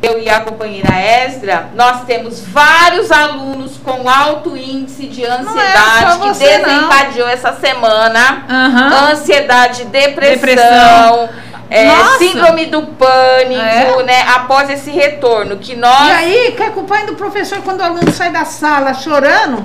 Eu 0.02 0.20
e 0.20 0.30
a 0.30 0.40
companheira 0.40 0.90
Esdra, 1.26 1.70
nós 1.76 2.04
temos 2.06 2.42
vários 2.42 3.12
alunos 3.12 3.78
com 3.78 4.10
alto 4.10 4.58
índice 4.58 5.06
de 5.08 5.24
é 5.24 5.30
ansiedade 5.30 6.06
é 6.06 6.18
que 6.18 6.30
desencadeou 6.30 7.28
não. 7.28 7.34
essa 7.34 7.54
semana. 7.54 8.46
Uhum. 8.50 9.12
Ansiedade, 9.12 9.86
depressão, 9.86 10.36
depressão. 10.36 11.30
É, 11.70 11.88
síndrome 12.18 12.66
do 12.66 12.82
pânico, 12.82 14.02
é. 14.02 14.04
né? 14.04 14.26
Após 14.36 14.70
esse 14.70 14.90
retorno. 14.90 15.58
Que 15.58 15.76
nós... 15.76 16.10
E 16.10 16.12
aí, 16.12 16.54
que 16.58 16.64
é 16.64 16.70
culpa 16.72 16.98
do 17.06 17.16
professor 17.16 17.60
quando 17.62 17.80
o 17.80 17.84
aluno 17.84 18.12
sai 18.12 18.32
da 18.32 18.44
sala 18.44 18.94
chorando? 18.94 19.64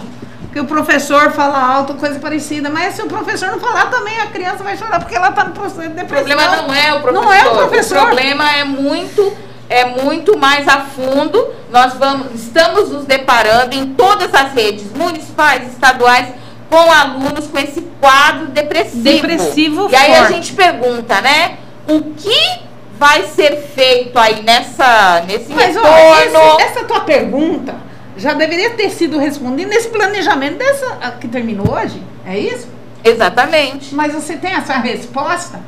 Que 0.52 0.60
o 0.60 0.64
professor 0.64 1.32
fala 1.32 1.58
alto, 1.58 1.94
coisa 1.94 2.20
parecida. 2.20 2.70
Mas 2.70 2.94
se 2.94 3.02
o 3.02 3.06
professor 3.06 3.50
não 3.50 3.58
falar 3.58 3.86
também, 3.86 4.20
a 4.20 4.26
criança 4.26 4.62
vai 4.62 4.76
chorar 4.76 5.00
porque 5.00 5.16
ela 5.16 5.30
está 5.30 5.44
no 5.44 5.52
processo 5.52 5.82
de 5.82 5.88
depressão. 5.88 6.24
O 6.24 6.36
problema 6.36 6.56
não 6.62 6.74
é 6.74 6.94
o 6.94 7.00
professor. 7.00 7.24
Não 7.24 7.32
é 7.32 7.46
o 7.46 7.56
professor. 7.56 7.98
O 7.98 8.06
problema 8.06 8.52
é 8.52 8.64
muito 8.64 9.36
é 9.68 9.84
muito 9.84 10.36
mais 10.38 10.66
a 10.68 10.80
fundo. 10.80 11.54
Nós 11.70 11.94
vamos, 11.94 12.34
estamos 12.34 12.90
nos 12.90 13.04
deparando 13.04 13.74
em 13.74 13.94
todas 13.94 14.32
as 14.34 14.52
redes 14.52 14.92
municipais, 14.92 15.72
estaduais, 15.72 16.28
com 16.70 16.90
alunos 16.90 17.46
com 17.46 17.58
esse 17.58 17.80
quadro 18.00 18.46
depressivo. 18.46 19.02
Depressivo 19.02 19.88
E 19.90 19.96
aí 19.96 20.14
a 20.14 20.28
gente 20.30 20.52
pergunta, 20.52 21.20
né? 21.20 21.58
O 21.88 22.02
que 22.14 22.60
vai 22.98 23.24
ser 23.24 23.56
feito 23.74 24.18
aí 24.18 24.42
nessa, 24.42 25.22
nesse 25.26 25.52
Mas, 25.52 25.74
retorno? 25.74 25.90
Ó, 26.38 26.56
esse, 26.56 26.62
essa 26.62 26.84
tua 26.84 27.00
pergunta 27.00 27.74
já 28.16 28.32
deveria 28.32 28.70
ter 28.70 28.90
sido 28.90 29.18
respondida 29.18 29.68
nesse 29.68 29.88
planejamento 29.88 30.56
dessa 30.56 31.12
que 31.20 31.28
terminou 31.28 31.70
hoje, 31.74 32.02
é 32.24 32.38
isso? 32.38 32.66
Exatamente. 33.04 33.94
Mas 33.94 34.14
você 34.14 34.36
tem 34.36 34.52
essa 34.52 34.74
resposta? 34.74 35.60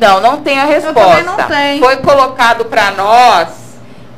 Não, 0.00 0.20
não 0.20 0.40
tem 0.42 0.58
a 0.58 0.64
resposta. 0.64 1.22
não 1.22 1.36
tem. 1.36 1.78
Foi 1.80 1.96
colocado 1.98 2.64
para 2.66 2.90
nós 2.92 3.48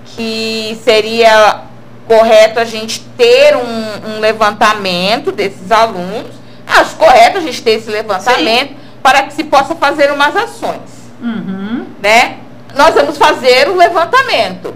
que 0.04 0.78
seria 0.84 1.62
correto 2.06 2.58
a 2.58 2.64
gente 2.64 3.00
ter 3.16 3.56
um, 3.56 4.16
um, 4.16 4.20
levantamento 4.20 5.32
desses 5.32 5.70
alunos. 5.70 6.32
Acho 6.66 6.96
correto 6.96 7.38
a 7.38 7.40
gente 7.40 7.62
ter 7.62 7.72
esse 7.72 7.90
levantamento 7.90 8.70
Sim. 8.70 8.76
para 9.02 9.22
que 9.22 9.32
se 9.32 9.44
possa 9.44 9.74
fazer 9.74 10.10
umas 10.12 10.36
ações. 10.36 11.10
Uhum. 11.20 11.86
Né? 12.02 12.38
Nós 12.74 12.94
vamos 12.94 13.16
fazer 13.16 13.68
o 13.68 13.76
levantamento. 13.76 14.74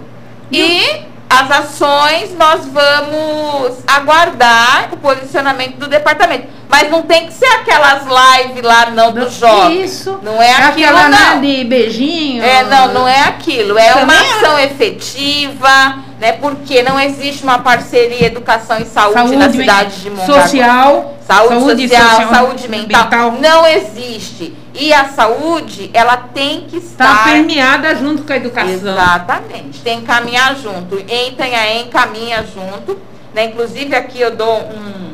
E, 0.51 0.61
e 0.61 1.05
as 1.29 1.51
ações 1.51 2.35
nós 2.37 2.65
vamos 2.65 3.77
aguardar 3.87 4.89
o 4.91 4.97
posicionamento 4.97 5.77
do 5.77 5.87
departamento. 5.87 6.47
Mas 6.67 6.89
não 6.89 7.03
tem 7.03 7.27
que 7.27 7.33
ser 7.33 7.45
aquelas 7.45 8.03
lives 8.03 8.63
lá, 8.63 8.89
não, 8.89 9.11
do 9.11 9.29
jovem. 9.29 9.83
Isso. 9.83 10.19
Não 10.23 10.41
é 10.41 10.51
aquilo, 10.51 10.97
Aquela, 10.97 11.09
não. 11.09 11.41
de 11.41 11.63
beijinho. 11.63 12.43
É, 12.43 12.63
não, 12.63 12.93
não 12.93 13.07
é 13.07 13.21
aquilo. 13.23 13.77
É 13.77 13.95
uma 13.95 14.13
é. 14.13 14.19
ação 14.19 14.57
é. 14.57 14.65
efetiva, 14.65 15.99
né? 16.19 16.33
Porque 16.33 16.81
não 16.81 16.99
existe 16.99 17.43
uma 17.43 17.59
parceria 17.59 18.27
educação 18.27 18.79
e 18.79 18.85
saúde, 18.85 19.13
saúde 19.13 19.35
na 19.35 19.49
cidade 19.51 20.01
de 20.01 20.09
Mongaguá. 20.09 20.41
Social. 20.41 21.15
Saúde, 21.25 21.59
saúde 21.59 21.87
social, 21.87 22.09
social, 22.09 22.29
saúde 22.29 22.67
mental, 22.67 23.03
mental. 23.03 23.31
Não 23.39 23.67
existe. 23.67 24.55
E 24.75 24.93
a 24.93 25.05
saúde, 25.05 25.89
ela 25.93 26.17
tem 26.17 26.61
que 26.61 26.79
tá 26.79 26.85
estar... 26.85 27.13
Está 27.13 27.23
permeada 27.31 27.95
junto 27.95 28.23
com 28.23 28.33
a 28.33 28.35
educação. 28.35 28.71
Exatamente. 28.71 29.81
Tem 29.81 30.01
que 30.01 30.05
caminhar 30.05 30.55
junto. 30.55 30.97
Em 31.07 31.29
Itanhaém, 31.29 31.87
caminha 31.87 32.43
junto. 32.43 32.99
Né? 33.33 33.45
Inclusive, 33.45 33.95
aqui 33.95 34.19
eu 34.19 34.31
dou 34.31 34.59
um 34.59 35.05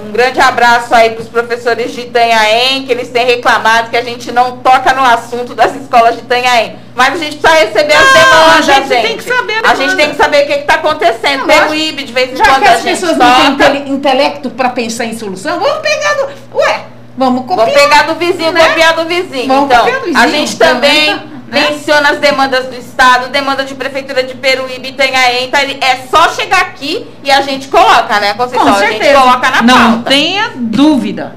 um 0.00 0.12
grande 0.12 0.40
abraço 0.40 0.94
aí 0.94 1.10
para 1.10 1.22
os 1.22 1.28
professores 1.28 1.92
de 1.92 2.02
Itanhaém, 2.02 2.86
que 2.86 2.92
eles 2.92 3.08
têm 3.08 3.26
reclamado 3.26 3.90
que 3.90 3.96
a 3.96 4.02
gente 4.02 4.30
não 4.30 4.58
toca 4.58 4.94
no 4.94 5.02
assunto 5.02 5.54
das 5.54 5.74
escolas 5.74 6.14
de 6.14 6.20
Itanhaém. 6.20 6.76
Mas 6.94 7.14
a 7.14 7.16
gente 7.16 7.38
precisa 7.38 7.64
receber 7.64 7.94
não, 7.94 8.00
as 8.00 8.12
demandas, 8.12 8.56
a 8.56 8.60
gente. 8.62 8.88
gente. 8.88 9.06
Tem 9.06 9.16
que 9.16 9.24
saber 9.24 9.60
a, 9.64 9.70
a 9.70 9.74
gente 9.74 9.96
tem 9.96 10.10
que 10.10 10.16
saber 10.16 10.44
o 10.44 10.46
que 10.46 10.52
está 10.52 10.74
acontecendo. 10.74 11.46
Tem 11.46 11.62
o 11.62 11.74
IB, 11.74 12.04
de 12.04 12.12
vez 12.12 12.32
em 12.32 12.36
Já 12.36 12.44
quando 12.44 12.62
que 12.62 12.68
as 12.68 12.82
pessoas 12.82 13.16
não 13.16 13.56
têm 13.56 13.88
intelecto 13.88 14.50
para 14.50 14.70
pensar 14.70 15.04
em 15.04 15.18
solução, 15.18 15.58
vamos 15.58 15.78
pegar 15.78 16.14
do... 16.14 16.56
Ué, 16.58 16.84
vamos 17.18 17.44
copiar. 17.44 17.66
Vamos 17.66 17.82
pegar 17.82 18.02
do 18.02 18.14
vizinho, 18.14 18.52
né? 18.52 18.68
copiar 18.68 18.94
do 18.94 19.04
vizinho. 19.04 19.48
Vamos 19.48 19.64
então, 19.64 19.84
do 19.84 20.00
vizinho, 20.00 20.18
a 20.18 20.26
gente 20.28 20.56
também 20.56 21.14
né? 21.48 21.70
Menciona 21.70 22.10
as 22.10 22.18
demandas 22.18 22.66
do 22.66 22.76
Estado, 22.76 23.30
demanda 23.30 23.64
de 23.64 23.74
Prefeitura 23.74 24.22
de 24.22 24.34
Peruíbe, 24.34 24.90
Itanhaém. 24.90 25.46
Então 25.46 25.58
é 25.60 25.96
só 26.10 26.28
chegar 26.28 26.60
aqui 26.60 27.06
e 27.24 27.30
a 27.30 27.40
gente 27.40 27.68
coloca, 27.68 28.20
né, 28.20 28.34
Conceição? 28.34 28.66
Com 28.66 28.78
certeza. 28.78 29.00
A 29.00 29.04
gente 29.04 29.16
coloca 29.16 29.50
na 29.50 29.62
Não 29.62 29.92
pauta. 29.92 30.10
tenha 30.10 30.50
dúvida. 30.56 31.36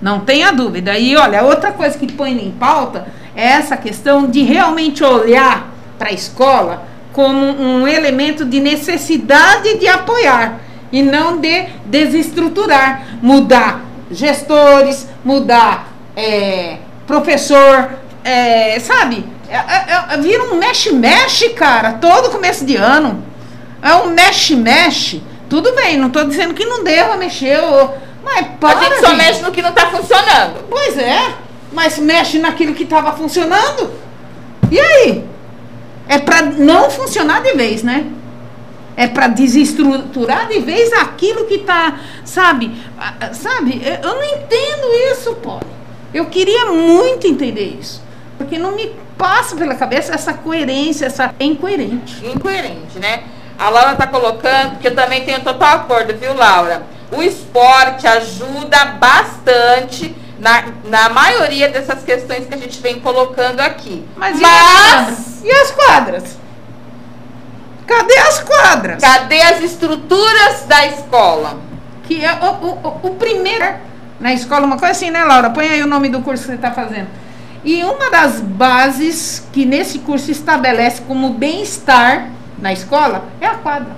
Não 0.00 0.20
tenha 0.20 0.52
dúvida. 0.52 0.96
E 0.96 1.16
olha, 1.16 1.42
outra 1.42 1.72
coisa 1.72 1.98
que 1.98 2.10
põe 2.12 2.32
em 2.32 2.52
pauta 2.52 3.08
é 3.34 3.46
essa 3.46 3.76
questão 3.76 4.28
de 4.28 4.42
realmente 4.42 5.02
olhar 5.02 5.70
para 5.98 6.10
a 6.10 6.12
escola 6.12 6.84
como 7.12 7.40
um 7.40 7.88
elemento 7.88 8.44
de 8.44 8.60
necessidade 8.60 9.76
de 9.78 9.88
apoiar 9.88 10.60
e 10.92 11.02
não 11.02 11.38
de 11.38 11.66
desestruturar, 11.84 13.02
mudar 13.20 13.87
gestores, 14.10 15.08
mudar 15.24 15.92
é, 16.16 16.78
professor, 17.06 17.90
é, 18.24 18.78
sabe? 18.80 19.24
É, 19.48 19.56
é, 19.56 20.04
é, 20.10 20.16
vira 20.18 20.44
um 20.44 20.56
mexe-mexe, 20.56 21.50
cara, 21.50 21.94
todo 21.94 22.30
começo 22.30 22.64
de 22.64 22.76
ano. 22.76 23.24
É 23.80 23.94
um 23.94 24.08
mexe-mexe. 24.08 25.22
Tudo 25.48 25.74
bem, 25.74 25.96
não 25.96 26.08
estou 26.08 26.24
dizendo 26.24 26.52
que 26.52 26.66
não 26.66 26.84
deva 26.84 27.16
mexer, 27.16 27.58
mas 28.22 28.46
para, 28.60 28.78
A 28.78 28.84
gente 28.84 29.00
só 29.00 29.14
mexe 29.14 29.40
no 29.40 29.50
que 29.50 29.62
não 29.62 29.70
está 29.70 29.86
funcionando. 29.86 30.66
Pois 30.68 30.98
é, 30.98 31.34
mas 31.72 31.98
mexe 31.98 32.38
naquilo 32.38 32.74
que 32.74 32.82
estava 32.82 33.12
funcionando. 33.12 33.92
E 34.70 34.78
aí? 34.78 35.24
É 36.08 36.18
para 36.18 36.42
não 36.42 36.90
funcionar 36.90 37.40
de 37.42 37.52
vez, 37.52 37.82
né? 37.82 38.06
É 38.98 39.06
para 39.06 39.28
desestruturar 39.28 40.48
de 40.48 40.58
vez 40.58 40.92
aquilo 40.92 41.44
que 41.44 41.54
está, 41.54 42.00
sabe? 42.24 42.76
Sabe? 43.32 43.80
Eu 44.02 44.16
não 44.16 44.24
entendo 44.24 44.92
isso, 45.12 45.36
Poli. 45.36 45.64
Eu 46.12 46.26
queria 46.26 46.66
muito 46.66 47.24
entender 47.24 47.76
isso. 47.80 48.02
Porque 48.36 48.58
não 48.58 48.72
me 48.72 48.92
passa 49.16 49.54
pela 49.54 49.76
cabeça 49.76 50.12
essa 50.12 50.34
coerência, 50.34 51.06
essa 51.06 51.32
é 51.38 51.44
incoerente. 51.44 52.26
Incoerente, 52.26 52.98
né? 52.98 53.22
A 53.56 53.68
Laura 53.68 53.92
está 53.92 54.06
colocando, 54.08 54.78
que 54.80 54.88
eu 54.88 54.94
também 54.94 55.24
tenho 55.24 55.40
total 55.42 55.76
acordo, 55.76 56.14
viu, 56.16 56.34
Laura? 56.34 56.82
O 57.12 57.22
esporte 57.22 58.04
ajuda 58.04 58.84
bastante 59.00 60.14
na, 60.40 60.64
na 60.84 61.08
maioria 61.08 61.68
dessas 61.68 62.02
questões 62.02 62.46
que 62.46 62.54
a 62.54 62.58
gente 62.58 62.80
vem 62.80 63.00
colocando 63.00 63.60
aqui. 63.60 64.04
Mas, 64.16 64.40
Mas... 64.40 65.44
E, 65.44 65.50
as 65.50 65.70
quadras? 65.70 66.36
Cadê 67.88 68.18
as 68.18 68.40
quadras? 68.40 69.02
Cadê 69.02 69.40
as 69.40 69.62
estruturas 69.62 70.64
da 70.68 70.86
escola? 70.86 71.58
Que 72.04 72.22
é 72.22 72.34
o, 72.34 72.66
o, 72.66 73.08
o 73.08 73.14
primeiro 73.14 73.64
na 74.20 74.34
escola, 74.34 74.66
uma 74.66 74.76
coisa 74.76 74.92
assim, 74.92 75.10
né, 75.10 75.24
Laura? 75.24 75.48
Põe 75.48 75.68
aí 75.68 75.82
o 75.82 75.86
nome 75.86 76.10
do 76.10 76.20
curso 76.20 76.42
que 76.42 76.50
você 76.50 76.56
está 76.56 76.70
fazendo. 76.70 77.08
E 77.64 77.82
uma 77.82 78.10
das 78.10 78.40
bases 78.40 79.48
que 79.52 79.64
nesse 79.64 80.00
curso 80.00 80.30
estabelece 80.30 81.00
como 81.02 81.30
bem-estar 81.30 82.28
na 82.58 82.72
escola 82.74 83.24
é 83.40 83.46
a 83.46 83.54
quadra. 83.54 83.96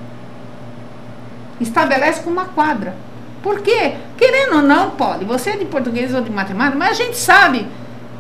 Estabelece 1.60 2.20
como 2.20 2.36
uma 2.36 2.46
quadra. 2.46 2.94
Por 3.42 3.60
quê? 3.60 3.94
Querendo 4.16 4.56
ou 4.56 4.62
não, 4.62 4.90
pode. 4.90 5.24
Você 5.24 5.50
é 5.50 5.56
de 5.56 5.64
português 5.64 6.14
ou 6.14 6.20
de 6.20 6.30
matemática, 6.30 6.78
mas 6.78 6.90
a 6.90 6.94
gente 6.94 7.16
sabe 7.16 7.66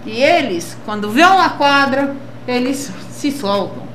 que 0.02 0.10
eles, 0.10 0.76
quando 0.84 1.10
vê 1.10 1.22
uma 1.22 1.50
quadra, 1.50 2.16
eles 2.48 2.90
se 3.12 3.30
soltam. 3.30 3.89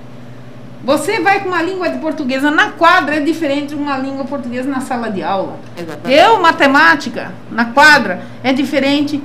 Você 0.86 1.20
vai 1.20 1.40
com 1.42 1.50
uma 1.50 1.62
língua 1.62 1.90
de 1.90 1.98
portuguesa 1.98 2.52
na 2.52 2.72
quadra 2.72 3.16
é 3.16 3.20
diferente 3.20 3.70
de 3.70 3.76
uma 3.76 3.98
língua 3.98 4.24
portuguesa 4.26 4.70
na 4.70 4.82
sala 4.82 5.10
de 5.10 5.24
aula. 5.24 5.58
Exatamente. 5.76 6.20
Eu, 6.20 6.40
matemática, 6.40 7.34
na 7.52 7.66
quadra, 7.66 8.22
é 8.44 8.54
diferente 8.54 9.22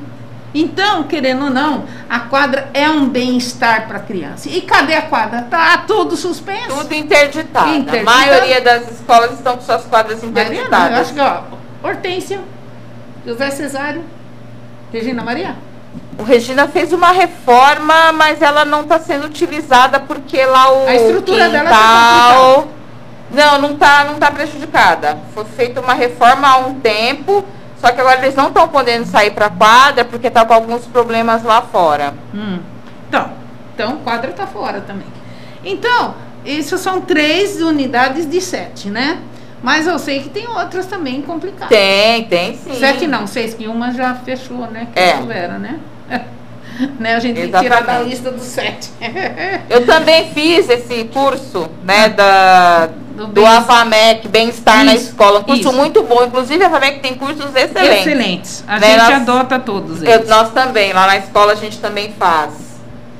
então, 0.53 1.05
querendo 1.05 1.45
ou 1.45 1.51
não, 1.51 1.85
a 2.09 2.21
quadra 2.21 2.69
é 2.75 2.89
um 2.91 3.09
bem-estar 3.09 3.87
para 3.87 3.99
a 3.99 4.01
criança. 4.01 4.49
E 4.49 4.61
cadê 4.63 4.95
a 4.95 5.03
quadra? 5.03 5.43
Tá 5.43 5.79
tudo 5.87 6.17
suspenso. 6.17 6.77
Tudo 6.77 6.93
interditado. 6.93 7.69
A 7.69 8.03
maioria 8.03 8.61
das 8.61 8.91
escolas 8.91 9.33
estão 9.35 9.57
com 9.57 9.63
suas 9.63 9.85
quadras 9.85 10.25
interditadas. 10.25 10.71
Maria, 10.71 10.97
eu 10.97 11.01
acho 11.01 11.15
que, 11.15 11.21
ó, 11.21 11.43
Hortência, 11.83 12.41
José 13.25 13.51
Cesário, 13.51 14.03
Regina 14.93 15.23
Maria. 15.23 15.55
O 16.21 16.23
Regina 16.23 16.69
fez 16.69 16.93
uma 16.93 17.13
reforma, 17.13 18.13
mas 18.13 18.43
ela 18.43 18.65
não 18.65 18.83
está 18.83 18.99
sendo 18.99 19.27
utilizada 19.27 19.99
porque 19.99 20.45
lá 20.45 20.73
o 20.73 20.87
a 20.87 20.95
estrutura 20.95 21.47
quintal... 21.47 21.65
dela 21.65 21.71
tá 21.71 22.65
não, 23.33 23.61
não 23.61 23.73
está 23.73 24.05
não 24.05 24.15
tá 24.17 24.31
prejudicada. 24.31 25.19
Foi 25.35 25.45
feita 25.45 25.81
uma 25.81 25.95
reforma 25.95 26.47
há 26.49 26.59
um 26.59 26.75
tempo 26.75 27.45
só 27.81 27.91
que 27.91 28.01
agora 28.01 28.19
eles 28.19 28.35
não 28.35 28.49
estão 28.49 28.69
podendo 28.69 29.07
sair 29.07 29.31
para 29.31 29.47
a 29.47 29.51
quadra 29.51 30.05
porque 30.05 30.27
está 30.27 30.45
com 30.45 30.53
alguns 30.53 30.85
problemas 30.87 31.43
lá 31.43 31.63
fora. 31.63 32.13
Hum. 32.35 32.59
Então, 33.09 33.31
então 33.75 33.97
quadra 34.05 34.31
está 34.31 34.47
fora 34.47 34.83
também. 34.83 35.07
Então, 35.65 36.15
isso 36.45 36.77
são 36.77 37.01
três 37.01 37.63
unidades 37.63 38.29
de 38.29 38.41
sete, 38.41 38.91
né? 38.91 39.21
Mas 39.63 39.87
eu 39.87 39.99
sei 39.99 40.21
que 40.21 40.29
tem 40.29 40.47
outras 40.47 40.87
também 40.87 41.23
complicadas. 41.23 41.69
Tem, 41.69 42.25
tem 42.25 42.55
sim. 42.57 42.75
Sete 42.79 43.07
não, 43.07 43.27
seis, 43.27 43.55
que 43.55 43.67
uma 43.67 43.93
já 43.93 44.15
fechou, 44.15 44.67
né? 44.67 44.89
Que 44.93 44.99
é. 44.99 45.49
Né? 45.59 45.81
Né? 46.99 47.15
A 47.15 47.21
gente 47.21 47.41
Exatamente. 47.41 47.51
tem 47.51 47.53
que 47.53 47.61
tirar 47.61 47.83
da 47.83 48.03
lista 48.03 48.31
dos 48.31 48.45
sete. 48.45 48.91
eu 49.69 49.87
também 49.87 50.31
fiz 50.33 50.69
esse 50.69 51.05
curso, 51.05 51.69
né, 51.85 52.09
da 52.09 52.91
do, 53.21 53.27
do 53.27 53.47
AFAMEC, 53.47 54.29
Bem-Estar 54.29 54.85
na 54.85 54.95
Escola. 54.95 55.41
Um 55.41 55.43
curso 55.43 55.61
isso. 55.61 55.73
muito 55.73 56.03
bom. 56.03 56.25
Inclusive, 56.25 56.65
a 56.65 56.69
AFAMEC 56.69 57.01
tem 57.01 57.15
cursos 57.15 57.55
excelentes. 57.55 58.07
Excelentes. 58.07 58.65
A 58.67 58.79
né? 58.79 58.87
gente 58.87 58.99
nós, 58.99 59.11
adota 59.11 59.59
todos 59.59 60.03
eles. 60.03 60.15
Eu, 60.15 60.27
nós 60.27 60.51
também. 60.53 60.93
Lá 60.93 61.07
na 61.07 61.19
escola 61.19 61.53
a 61.53 61.57
gente 61.57 61.79
também 61.79 62.15
faz. 62.19 62.71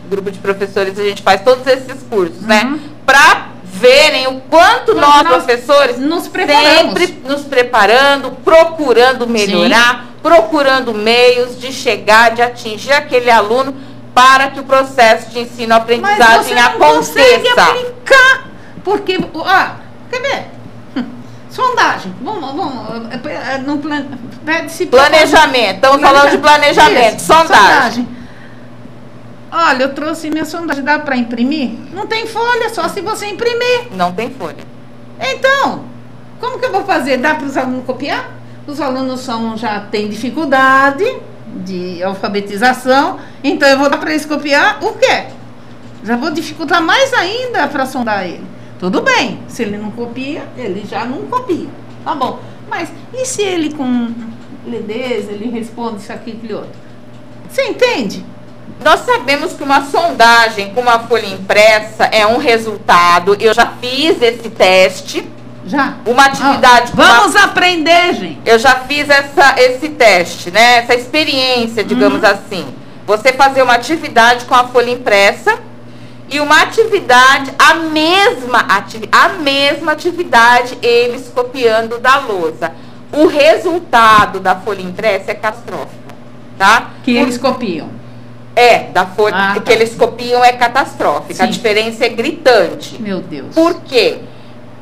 Grupo 0.09 0.31
de 0.31 0.39
professores, 0.39 0.99
a 0.99 1.05
gente 1.05 1.23
faz 1.23 1.43
todos 1.43 1.65
esses 1.67 2.03
cursos, 2.09 2.41
né? 2.43 2.63
uhum. 2.65 2.73
né? 2.73 2.81
Para 3.07 3.49
verem 3.65 4.27
o 4.27 4.41
quanto 4.43 4.95
nós, 4.95 5.23
nós, 5.23 5.45
professores, 5.45 5.99
nos 5.99 6.27
preparamos. 6.27 6.99
sempre 6.99 7.23
nos 7.25 7.43
preparando, 7.43 8.33
procurando 8.45 9.27
melhorar, 9.27 10.01
Sim. 10.01 10.10
Procurando 10.23 10.93
meios 10.93 11.59
de 11.59 11.73
chegar, 11.73 12.35
de 12.35 12.43
atingir 12.43 12.93
aquele 12.93 13.31
aluno 13.31 13.75
para 14.15 14.51
que 14.51 14.61
o 14.61 14.65
processo 14.65 15.31
de 15.31 15.41
ensino-aprendizagem 15.41 16.59
aconteça. 16.59 17.15
Consegue 17.15 17.49
aplicar, 17.49 18.49
porque, 18.83 19.19
ah, 19.45 19.77
Quer 20.11 20.21
ver? 20.21 20.47
Sondagem. 21.49 22.15
Vamos, 22.21 22.53
vamos. 22.53 23.13
É, 23.13 23.55
é, 23.55 23.59
no 23.59 23.79
plan, 23.79 24.05
pede-se 24.45 24.87
Planejamento. 24.87 25.77
Estamos 25.77 26.01
falando 26.01 26.31
de 26.31 26.39
planejamento. 26.39 27.17
Isso, 27.17 27.27
sondagem. 27.27 27.57
sondagem. 27.57 28.09
Olha, 29.53 29.83
eu 29.83 29.95
trouxe 29.95 30.31
minha 30.31 30.45
sondagem. 30.45 30.85
Dá 30.85 30.99
para 30.99 31.17
imprimir? 31.17 31.71
Não 31.93 32.07
tem 32.07 32.27
folha, 32.27 32.69
só 32.71 32.89
se 32.89 33.01
você 33.01 33.27
imprimir. 33.27 33.89
Não 33.93 34.13
tem 34.13 34.31
folha. 34.31 34.65
Então, 35.21 35.85
como 36.39 36.59
que 36.59 36.67
eu 36.67 36.73
vou 36.73 36.85
fazer? 36.85 37.17
Dá 37.17 37.35
para 37.35 37.47
os 37.47 37.57
alunos 37.57 37.85
copiar? 37.85 38.31
Os 38.71 38.81
alunos 38.81 39.21
são, 39.21 39.57
já 39.57 39.81
têm 39.81 40.09
dificuldade 40.09 41.05
de 41.65 42.01
alfabetização, 42.05 43.19
então 43.43 43.69
eu 43.69 43.77
vou 43.77 43.91
dar 43.91 43.99
para 43.99 44.11
eles 44.11 44.25
copiar 44.25 44.79
o 44.81 44.93
quê? 44.93 45.25
Já 46.05 46.17
vou 46.17 46.31
dificultar 46.31 46.81
mais 46.81 47.13
ainda 47.13 47.67
para 47.67 47.85
sondar 47.85 48.25
ele. 48.25 48.45
Tudo 48.79 49.03
bem, 49.03 49.41
se 49.49 49.63
ele 49.63 49.77
não 49.77 49.91
copia, 49.91 50.45
ele 50.57 50.85
já 50.89 51.05
não 51.05 51.23
copia. 51.23 51.67
Tá 52.05 52.15
bom. 52.15 52.39
Mas 52.69 52.93
e 53.13 53.27
se 53.27 53.43
ele 53.43 53.75
com 53.75 54.15
lerdeza, 54.65 55.33
ele 55.33 55.51
responde 55.51 56.03
isso 56.03 56.13
aqui, 56.13 56.31
aquele 56.31 56.55
outro? 56.55 56.71
Você 57.49 57.65
entende? 57.65 58.25
Nós 58.85 59.01
sabemos 59.01 59.53
que 59.53 59.65
uma 59.65 59.85
sondagem 59.85 60.73
com 60.73 60.81
uma 60.81 61.01
folha 61.01 61.27
impressa 61.27 62.05
é 62.05 62.25
um 62.25 62.39
resultado. 62.39 63.37
Eu 63.41 63.53
já 63.53 63.67
fiz 63.81 64.23
esse 64.23 64.49
teste. 64.49 65.29
Já? 65.67 65.97
Uma 66.07 66.27
atividade. 66.27 66.93
Ah, 66.93 66.97
vamos 66.97 67.35
uma... 67.35 67.45
aprender, 67.45 68.15
gente. 68.15 68.41
Eu 68.45 68.59
já 68.59 68.77
fiz 68.77 69.09
essa, 69.09 69.55
esse 69.61 69.89
teste, 69.91 70.51
né? 70.51 70.79
Essa 70.79 70.95
experiência, 70.95 71.85
digamos 71.85 72.23
uhum. 72.23 72.29
assim. 72.29 72.67
Você 73.07 73.33
fazer 73.33 73.63
uma 73.63 73.75
atividade 73.75 74.45
com 74.45 74.55
a 74.55 74.69
folha 74.69 74.91
impressa 74.91 75.59
e 76.31 76.39
uma 76.39 76.63
atividade, 76.63 77.53
a 77.59 77.75
mesma, 77.75 78.61
ati 78.61 79.01
a 79.11 79.31
mesma 79.31 79.93
atividade, 79.93 80.79
eles 80.81 81.31
copiando 81.35 81.99
da 81.99 82.19
lousa. 82.19 82.73
O 83.13 83.27
resultado 83.27 84.39
da 84.39 84.55
folha 84.55 84.83
impressa 84.83 85.33
é 85.33 85.35
catastrófico, 85.35 86.15
tá? 86.57 86.91
Que 87.03 87.15
Por... 87.15 87.23
eles 87.23 87.37
copiam. 87.37 87.89
É, 88.55 88.85
da 88.91 89.07
folha 89.07 89.35
ah, 89.35 89.55
tá. 89.55 89.61
que 89.61 89.73
eles 89.73 89.95
copiam 89.95 90.45
é 90.45 90.53
catastrófica. 90.53 91.35
Sim. 91.35 91.43
A 91.43 91.47
diferença 91.47 92.05
é 92.05 92.09
gritante. 92.09 93.01
Meu 93.01 93.21
Deus. 93.21 93.55
Por 93.55 93.81
quê? 93.83 94.19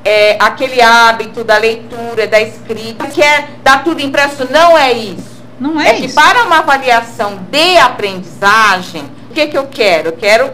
É, 0.08 0.38
aquele 0.40 0.80
hábito 0.80 1.44
da 1.44 1.58
leitura, 1.58 2.26
da 2.26 2.40
escrita, 2.40 3.06
que 3.08 3.22
é 3.22 3.46
dar 3.62 3.84
tudo 3.84 4.00
impresso, 4.00 4.48
não 4.50 4.76
é 4.78 4.90
isso. 4.90 5.44
Não 5.60 5.78
é, 5.78 5.90
é 5.90 5.94
isso. 5.96 6.04
É 6.04 6.08
que 6.08 6.12
para 6.14 6.44
uma 6.44 6.60
avaliação 6.60 7.38
de 7.50 7.76
aprendizagem, 7.76 9.02
o 9.30 9.34
que, 9.34 9.48
que 9.48 9.58
eu 9.58 9.66
quero? 9.66 10.08
Eu 10.08 10.12
quero 10.12 10.50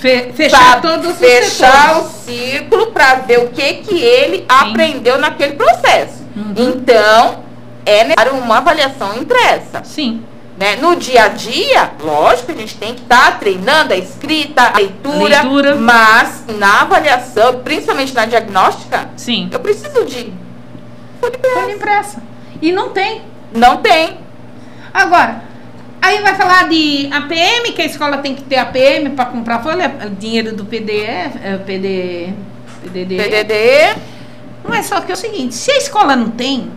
Fe, 0.00 0.32
fechar 0.32 0.80
todos 0.80 1.16
fechar 1.16 2.00
o 2.00 2.08
círculo 2.08 2.92
para 2.92 3.14
ver 3.16 3.40
o 3.40 3.48
que 3.48 3.74
que 3.74 4.00
ele 4.00 4.38
Sim. 4.38 4.44
aprendeu 4.48 5.18
naquele 5.18 5.54
processo. 5.54 6.22
Uhum. 6.36 6.54
Então, 6.56 7.44
é 7.84 8.04
necessário 8.04 8.34
uma 8.34 8.58
avaliação 8.58 9.16
impressa. 9.16 9.82
Sim. 9.82 10.24
Né? 10.62 10.76
No 10.76 10.94
dia 10.94 11.24
a 11.24 11.28
dia, 11.28 11.90
lógico, 12.00 12.52
a 12.52 12.54
gente 12.54 12.76
tem 12.76 12.94
que 12.94 13.02
estar 13.02 13.32
tá 13.32 13.38
treinando 13.38 13.94
a 13.94 13.96
escrita, 13.96 14.62
a 14.62 14.78
leitura, 14.78 15.42
leitura, 15.42 15.74
mas 15.74 16.44
na 16.56 16.82
avaliação, 16.82 17.58
principalmente 17.64 18.14
na 18.14 18.26
diagnóstica, 18.26 19.10
Sim. 19.16 19.48
eu 19.50 19.58
preciso 19.58 20.04
de 20.04 20.32
folha 21.20 21.34
impressa. 21.34 21.60
Folha 21.60 21.72
impressa. 21.72 22.22
E 22.60 22.70
não 22.70 22.90
tem. 22.90 23.22
Não 23.52 23.78
tem. 23.78 24.18
Agora, 24.94 25.50
Aí 26.00 26.20
vai 26.20 26.34
falar 26.34 26.68
de 26.68 27.08
APM, 27.12 27.72
que 27.72 27.82
a 27.82 27.84
escola 27.84 28.18
tem 28.18 28.34
que 28.34 28.42
ter 28.42 28.56
APM 28.56 29.10
para 29.10 29.26
comprar 29.26 29.62
folha, 29.62 29.88
dinheiro 30.18 30.52
do 30.52 30.64
PDF, 30.64 31.36
é, 31.42 31.58
PD, 31.64 32.32
PDD. 32.82 33.16
PDD. 33.16 33.54
Mas 34.68 34.86
só 34.86 35.00
que 35.00 35.12
é 35.12 35.14
o 35.14 35.16
seguinte, 35.16 35.54
se 35.54 35.70
a 35.70 35.76
escola 35.76 36.16
não 36.16 36.30
tem, 36.30 36.72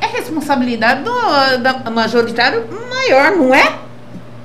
é 0.00 0.06
responsabilidade 0.06 1.02
do 1.02 1.12
da 1.62 1.90
majoritário 1.90 2.66
maior, 2.88 3.32
não 3.32 3.54
é? 3.54 3.78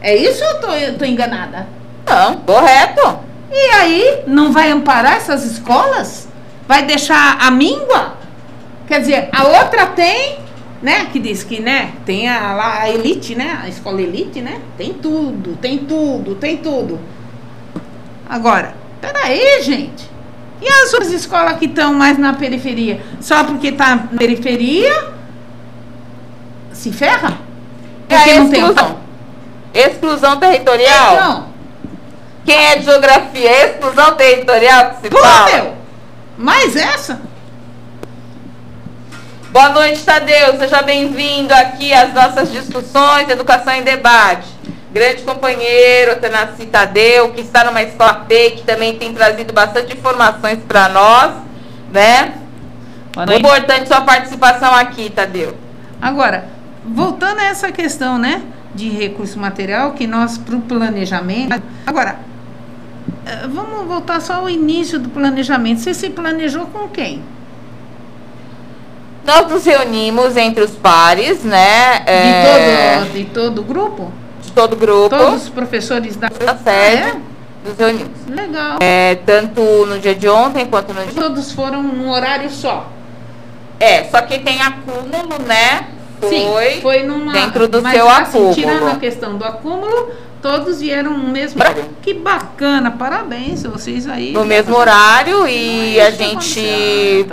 É 0.02 0.15
isso 0.15 0.44
ou 0.44 0.50
eu 0.50 0.62
tô, 0.62 0.72
eu 0.72 0.98
tô 0.98 1.06
enganada? 1.06 1.68
Não, 2.06 2.36
correto. 2.38 3.20
E 3.52 3.70
aí, 3.72 4.24
não 4.28 4.52
vai 4.52 4.70
amparar 4.70 5.18
essas 5.18 5.44
escolas? 5.44 6.28
Vai 6.68 6.84
deixar 6.84 7.38
a 7.39 7.50
míngua? 7.50 8.18
Quer 8.88 9.00
dizer, 9.00 9.30
a 9.32 9.44
outra 9.46 9.88
tem, 9.88 10.39
né? 10.82 11.06
Que 11.12 11.20
diz 11.20 11.44
que, 11.44 11.60
né? 11.60 11.94
Tem 12.06 12.30
a, 12.30 12.54
lá, 12.54 12.82
a 12.82 12.89
elite, 12.89 13.34
né? 13.36 13.60
A 13.63 13.68
escola 13.68 14.02
elite, 14.02 14.41
né? 14.41 14.62
Tem 14.78 14.94
tudo, 14.94 15.56
tem 15.58 15.80
tudo, 15.80 16.36
tem 16.36 16.58
tudo. 16.58 17.00
Agora, 18.30 18.76
peraí, 19.02 19.62
gente. 19.63 20.10
E 20.62 20.68
as 20.68 20.94
outras 20.94 21.12
escolas 21.12 21.58
que 21.58 21.65
estão 21.65 21.94
mais 21.94 22.18
na 22.18 22.34
periferia? 22.34 23.02
Só 23.20 23.44
porque 23.44 23.72
tá 23.72 23.96
na 23.96 24.18
periferia, 24.18 25.13
se 26.75 26.91
ferra? 26.91 27.38
É 28.09 28.15
a 28.15 28.27
exclusão. 28.27 28.97
Exclusão 29.73 30.38
territorial? 30.38 31.15
Não. 31.15 31.47
Quem 32.45 32.55
é 32.55 32.77
de 32.77 32.85
geografia? 32.85 33.49
É 33.49 33.65
exclusão 33.71 34.15
territorial 34.15 34.91
que 34.91 35.01
se 35.01 35.09
Pô, 35.09 35.17
fala? 35.17 35.45
meu, 35.51 35.73
mais 36.38 36.75
essa? 36.75 37.19
Boa 39.51 39.69
noite, 39.69 40.03
Tadeu. 40.03 40.57
Seja 40.59 40.81
bem-vindo 40.81 41.53
aqui 41.53 41.93
às 41.93 42.13
nossas 42.13 42.51
discussões 42.51 43.29
Educação 43.29 43.73
em 43.73 43.83
Debate. 43.83 44.47
Grande 44.91 45.23
companheiro, 45.23 46.17
Tenassi 46.17 46.65
Tadeu, 46.67 47.31
que 47.33 47.41
está 47.41 47.63
numa 47.63 47.81
escola 47.81 48.13
P, 48.27 48.51
que 48.51 48.63
também 48.63 48.97
tem 48.97 49.13
trazido 49.13 49.51
bastante 49.51 49.93
informações 49.93 50.59
para 50.67 50.88
nós, 50.89 51.31
né? 51.91 52.33
Boa 53.13 53.25
noite. 53.25 53.39
Importante 53.39 53.88
sua 53.88 54.01
participação 54.01 54.73
aqui, 54.73 55.09
Tadeu. 55.09 55.57
Agora, 56.01 56.55
voltando 56.93 57.39
a 57.39 57.45
essa 57.45 57.71
questão, 57.71 58.17
né, 58.17 58.41
de 58.74 58.89
recurso 58.89 59.39
material, 59.39 59.93
que 59.93 60.06
nós, 60.06 60.38
para 60.38 60.56
o 60.56 60.62
planejamento. 60.62 61.62
Agora, 61.86 62.19
eh, 63.26 63.48
vamos 63.48 63.88
voltar 63.88 64.19
só 64.21 64.34
ao 64.36 64.50
início 64.50 65.00
do 65.00 65.10
planejamento. 65.10 65.80
Você 65.82 65.93
se 65.93 66.10
planejou 66.10 66.65
com 66.67 66.88
quem? 66.89 67.21
Nós 69.26 69.50
nos 69.50 69.65
reunimos 69.65 70.38
entre 70.38 70.63
os 70.63 70.71
pares, 70.71 71.43
né? 71.43 72.00
De, 72.00 72.12
é, 72.12 73.00
todo, 73.00 73.13
de 73.13 73.26
todo 73.26 73.60
o 73.60 73.63
grupo? 73.63 74.12
de 74.41 74.52
todo 74.52 74.74
o 74.74 74.76
grupo. 74.76 75.10
Todos 75.10 75.43
os 75.43 75.50
professores 75.50 76.15
da. 76.15 76.28
da 76.30 76.56
sede. 76.56 77.04
Ah, 77.04 77.15
Nos 77.67 77.78
reunimos. 77.78 78.12
é? 78.30 78.36
Legal. 78.36 78.78
É, 78.80 79.15
tanto 79.26 79.62
no 79.88 79.98
dia 80.00 80.13
de 80.13 80.30
ontem 80.30 80.65
quanto 80.67 80.93
no 80.93 81.04
dia. 81.04 81.19
Todos 81.19 81.52
foram 81.52 81.82
num 81.82 82.12
horário 82.12 82.50
só. 82.52 82.91
É, 83.80 84.04
só 84.06 84.21
que 84.21 84.39
tem 84.39 84.62
acúmulo, 84.62 85.41
né? 85.45 85.88
Foi. 86.19 86.30
Sim, 86.75 86.82
foi 86.82 87.04
numa. 87.04 87.34
dentro 87.34 87.67
do 87.67 87.82
mas, 87.82 87.93
seu 87.93 88.10
assim, 88.10 88.21
acúmulo. 88.38 88.54
Tirando 88.56 88.88
a 88.89 88.95
questão 88.95 89.38
do 89.38 89.45
acúmulo, 89.45 90.10
todos 90.41 90.80
vieram 90.80 91.17
no 91.17 91.28
mesmo. 91.30 91.60
Que 92.01 92.13
bacana, 92.13 92.91
parabéns 92.91 93.63
vocês 93.63 94.08
aí. 94.08 94.32
no 94.32 94.45
mesmo 94.45 94.75
horário 94.75 95.47
e 95.47 95.99
a 95.99 96.12
gente 96.12 97.25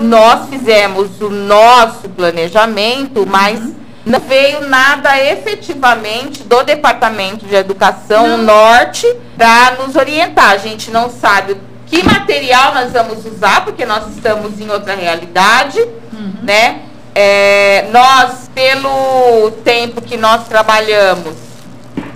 nós 0.00 0.48
fizemos 0.48 1.20
o 1.20 1.30
nosso 1.30 2.08
planejamento, 2.10 3.26
mas 3.26 3.58
Uhum. 3.60 3.74
não 4.06 4.20
veio 4.20 4.68
nada 4.68 5.18
efetivamente 5.22 6.42
do 6.44 6.62
Departamento 6.62 7.46
de 7.46 7.54
Educação 7.54 8.36
Não. 8.36 8.38
Norte 8.44 9.06
para 9.36 9.76
nos 9.82 9.96
orientar. 9.96 10.50
A 10.52 10.56
gente 10.58 10.90
não 10.90 11.10
sabe 11.10 11.56
que 11.86 12.02
material 12.04 12.74
nós 12.74 12.92
vamos 12.92 13.24
usar, 13.26 13.64
porque 13.64 13.84
nós 13.86 14.08
estamos 14.14 14.60
em 14.60 14.68
outra 14.70 14.94
realidade, 14.94 15.80
Uhum. 16.12 16.32
né? 16.42 16.80
É, 17.14 17.88
nós, 17.92 18.50
pelo 18.54 19.50
tempo 19.62 20.02
que 20.02 20.16
nós 20.16 20.48
trabalhamos, 20.48 21.36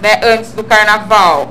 né, 0.03 0.21
antes 0.25 0.53
do 0.53 0.65
carnaval, 0.65 1.49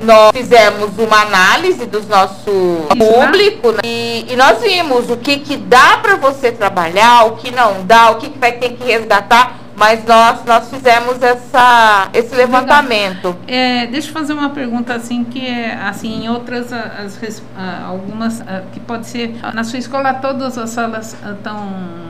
nós 0.00 0.30
fizemos 0.32 0.96
uma 0.98 1.22
análise 1.22 1.84
do 1.84 2.00
nosso 2.04 2.86
público 2.96 3.72
né? 3.72 3.80
e, 3.84 4.26
e 4.30 4.36
nós 4.36 4.60
vimos 4.60 5.10
o 5.10 5.16
que, 5.16 5.38
que 5.38 5.56
dá 5.56 5.98
para 5.98 6.16
você 6.16 6.52
trabalhar, 6.52 7.26
o 7.26 7.36
que 7.36 7.50
não 7.50 7.84
dá, 7.84 8.10
o 8.10 8.16
que, 8.16 8.30
que 8.30 8.38
vai 8.38 8.52
ter 8.52 8.70
que 8.70 8.84
resgatar, 8.84 9.58
mas 9.78 10.04
nós, 10.04 10.44
nós 10.44 10.68
fizemos 10.68 11.22
essa, 11.22 12.08
esse 12.12 12.34
levantamento. 12.34 13.36
É, 13.46 13.86
deixa 13.86 14.08
eu 14.08 14.12
fazer 14.12 14.32
uma 14.32 14.50
pergunta 14.50 14.92
assim 14.94 15.22
que 15.24 15.46
é 15.46 15.74
assim 15.74 16.24
em 16.24 16.28
outras 16.28 16.72
as, 16.72 17.16
res- 17.16 17.42
a- 17.56 17.86
algumas 17.86 18.42
que 18.72 18.80
pode 18.80 19.06
ser 19.06 19.36
na 19.54 19.62
sua 19.62 19.78
escola 19.78 20.12
todas 20.14 20.58
as 20.58 20.70
salas 20.70 21.16
estão 21.24 21.68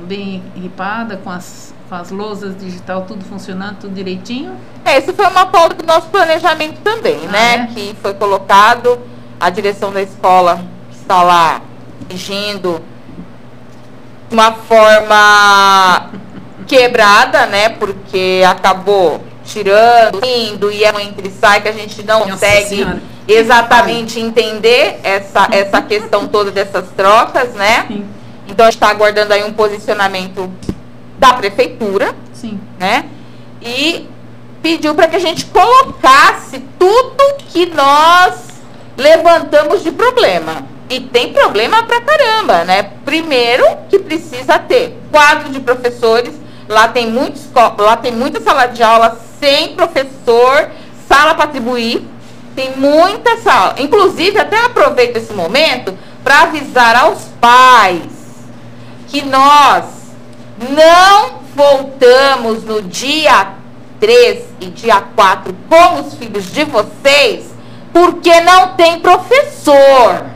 bem 0.08 0.42
equipadas 0.56 1.18
com 1.22 1.30
as 1.30 1.74
com 1.88 1.94
as 1.94 2.10
lousas 2.10 2.54
digital 2.58 3.02
tudo 3.08 3.24
funcionando 3.24 3.76
tudo 3.80 3.94
direitinho 3.94 4.54
É, 4.84 4.98
esse 4.98 5.10
foi 5.12 5.26
uma 5.26 5.46
pauta 5.46 5.74
do 5.74 5.86
nosso 5.86 6.08
planejamento 6.08 6.78
também, 6.82 7.20
Ah, 7.28 7.32
né? 7.32 7.54
é? 7.54 7.66
Que 7.74 7.96
foi 8.02 8.12
colocado, 8.14 8.98
a 9.40 9.48
direção 9.50 9.90
da 9.92 10.02
escola 10.02 10.60
está 10.90 11.22
lá 11.22 11.60
dirigindo 12.06 12.82
de 14.28 14.34
uma 14.34 14.52
forma 14.52 16.10
quebrada, 16.68 17.46
né? 17.46 17.70
Porque 17.70 18.42
acabou 18.46 19.22
tirando, 19.44 20.20
indo 20.24 20.70
e 20.70 20.84
é 20.84 20.92
um 20.92 21.00
entre 21.00 21.30
sai 21.30 21.62
que 21.62 21.68
a 21.68 21.72
gente 21.72 22.02
não 22.02 22.20
Nossa 22.20 22.32
consegue 22.32 22.76
Senhora. 22.76 23.02
exatamente 23.26 24.20
entender 24.20 25.00
essa, 25.02 25.48
essa 25.50 25.80
questão 25.80 26.28
toda 26.28 26.50
dessas 26.50 26.84
trocas, 26.96 27.54
né? 27.54 27.86
sim 27.88 28.04
Então 28.46 28.66
a 28.66 28.70
gente 28.70 28.76
está 28.76 28.90
aguardando 28.90 29.32
aí 29.32 29.42
um 29.44 29.52
posicionamento 29.52 30.50
da 31.18 31.32
prefeitura 31.32 32.14
sim 32.32 32.60
né? 32.78 33.06
E 33.62 34.06
pediu 34.62 34.94
para 34.94 35.08
que 35.08 35.16
a 35.16 35.20
gente 35.20 35.46
colocasse 35.46 36.62
tudo 36.78 37.36
que 37.48 37.66
nós 37.66 38.34
levantamos 38.96 39.82
de 39.82 39.90
problema. 39.92 40.66
E 40.90 41.00
tem 41.00 41.32
problema 41.32 41.82
pra 41.82 42.00
caramba, 42.00 42.64
né? 42.64 42.82
Primeiro 43.04 43.64
que 43.88 43.98
precisa 43.98 44.58
ter 44.58 44.98
quadro 45.10 45.50
de 45.50 45.60
professores, 45.60 46.32
lá 46.68 46.88
tem 46.88 47.10
muitos, 47.10 47.42
co- 47.52 47.82
lá 47.82 47.96
tem 47.96 48.12
muita 48.12 48.40
sala 48.40 48.66
de 48.66 48.82
aula 48.82 49.18
sem 49.40 49.74
professor, 49.74 50.70
sala 51.08 51.34
para 51.34 51.44
atribuir, 51.44 52.06
tem 52.54 52.76
muita 52.76 53.36
sala. 53.38 53.74
Inclusive, 53.78 54.38
até 54.38 54.58
aproveito 54.64 55.16
esse 55.16 55.32
momento 55.32 55.96
para 56.24 56.42
avisar 56.42 56.96
aos 56.96 57.20
pais 57.40 58.02
que 59.08 59.22
nós 59.24 59.84
não 60.70 61.38
voltamos 61.54 62.64
no 62.64 62.82
dia 62.82 63.52
3 64.00 64.44
e 64.60 64.66
dia 64.66 65.00
4 65.00 65.54
com 65.68 66.00
os 66.00 66.14
filhos 66.14 66.50
de 66.52 66.64
vocês 66.64 67.46
porque 67.92 68.40
não 68.42 68.74
tem 68.74 69.00
professor. 69.00 70.26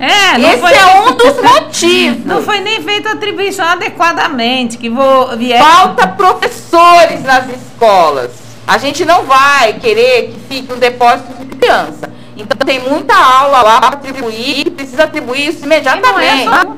É 0.00 0.38
não 0.38 0.48
Esse 0.50 0.58
foi, 0.60 0.72
é 0.72 1.00
um 1.02 1.12
dos 1.12 1.42
motivos. 1.42 2.24
não 2.24 2.42
foi 2.42 2.60
nem 2.60 2.82
feita 2.82 3.10
atribuição 3.12 3.66
adequadamente 3.66 4.78
que 4.78 4.88
vou 4.88 5.36
vier 5.36 5.62
Falta 5.62 6.08
professores 6.08 7.22
nas 7.22 7.44
escolas. 7.50 8.30
A 8.66 8.78
gente 8.78 9.04
não 9.04 9.24
vai 9.24 9.74
querer 9.74 10.28
que 10.32 10.40
fique 10.48 10.72
um 10.72 10.78
depósito 10.78 11.32
de 11.44 11.56
criança. 11.56 12.10
Então 12.36 12.56
tem 12.64 12.78
muita 12.80 13.14
aula 13.14 13.62
lá 13.62 13.80
para 13.80 13.96
atribuir 13.96 14.66
e 14.66 14.70
precisa 14.70 15.04
atribuir 15.04 15.48
isso 15.48 15.64
E 15.64 15.66
não 15.66 15.72
é 15.74 15.76
imediatamente. 15.76 16.44
só- 16.44 16.64
não 16.64 16.76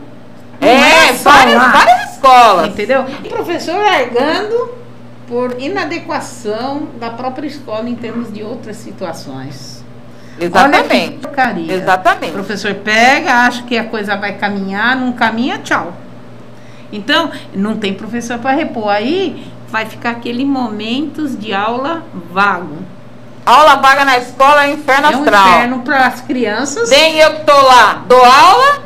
É, 0.61 1.09
é 1.09 1.15
só 1.15 1.31
várias, 1.31 1.55
lá. 1.57 1.69
várias 1.73 2.13
escolas. 2.15 2.67
Entendeu? 2.69 3.05
E 3.25 3.29
professor 3.29 3.77
largando 3.77 4.71
por 5.29 5.55
inadequação 5.61 6.89
da 6.99 7.11
própria 7.11 7.47
escola 7.47 7.89
em 7.89 7.95
termos 7.95 8.33
de 8.33 8.43
outras 8.43 8.77
situações. 8.77 9.82
Olha 10.41 10.49
que 10.49 10.49
Exatamente. 11.25 11.27
O 11.27 11.73
Exatamente. 11.73 12.33
professor 12.33 12.75
pega, 12.75 13.33
acha 13.47 13.63
que 13.63 13.77
a 13.77 13.85
coisa 13.85 14.17
vai 14.17 14.33
caminhar, 14.33 14.97
não 14.97 15.13
caminha, 15.13 15.59
tchau. 15.59 15.93
Então, 16.93 17.31
não 17.55 17.77
tem 17.77 17.95
professor 17.95 18.39
para 18.39 18.53
repor. 18.53 18.89
Aí 18.89 19.47
vai 19.69 19.87
ficar 19.87 20.11
aquele 20.11 20.45
momentos 20.45 21.39
de 21.39 21.53
aula 21.55 22.03
vago. 22.31 22.77
Aula 23.45 23.77
vaga 23.77 24.05
na 24.05 24.19
escola 24.19 24.67
é 24.67 24.73
inferno 24.73 25.07
É 25.09 25.17
um 25.17 25.21
astral. 25.23 25.49
inferno 25.49 25.79
para 25.81 26.07
as 26.07 26.21
crianças. 26.21 26.91
Nem 26.91 27.19
eu 27.19 27.35
que 27.37 27.45
tô 27.45 27.61
lá 27.61 28.03
dou 28.07 28.23
aula, 28.25 28.83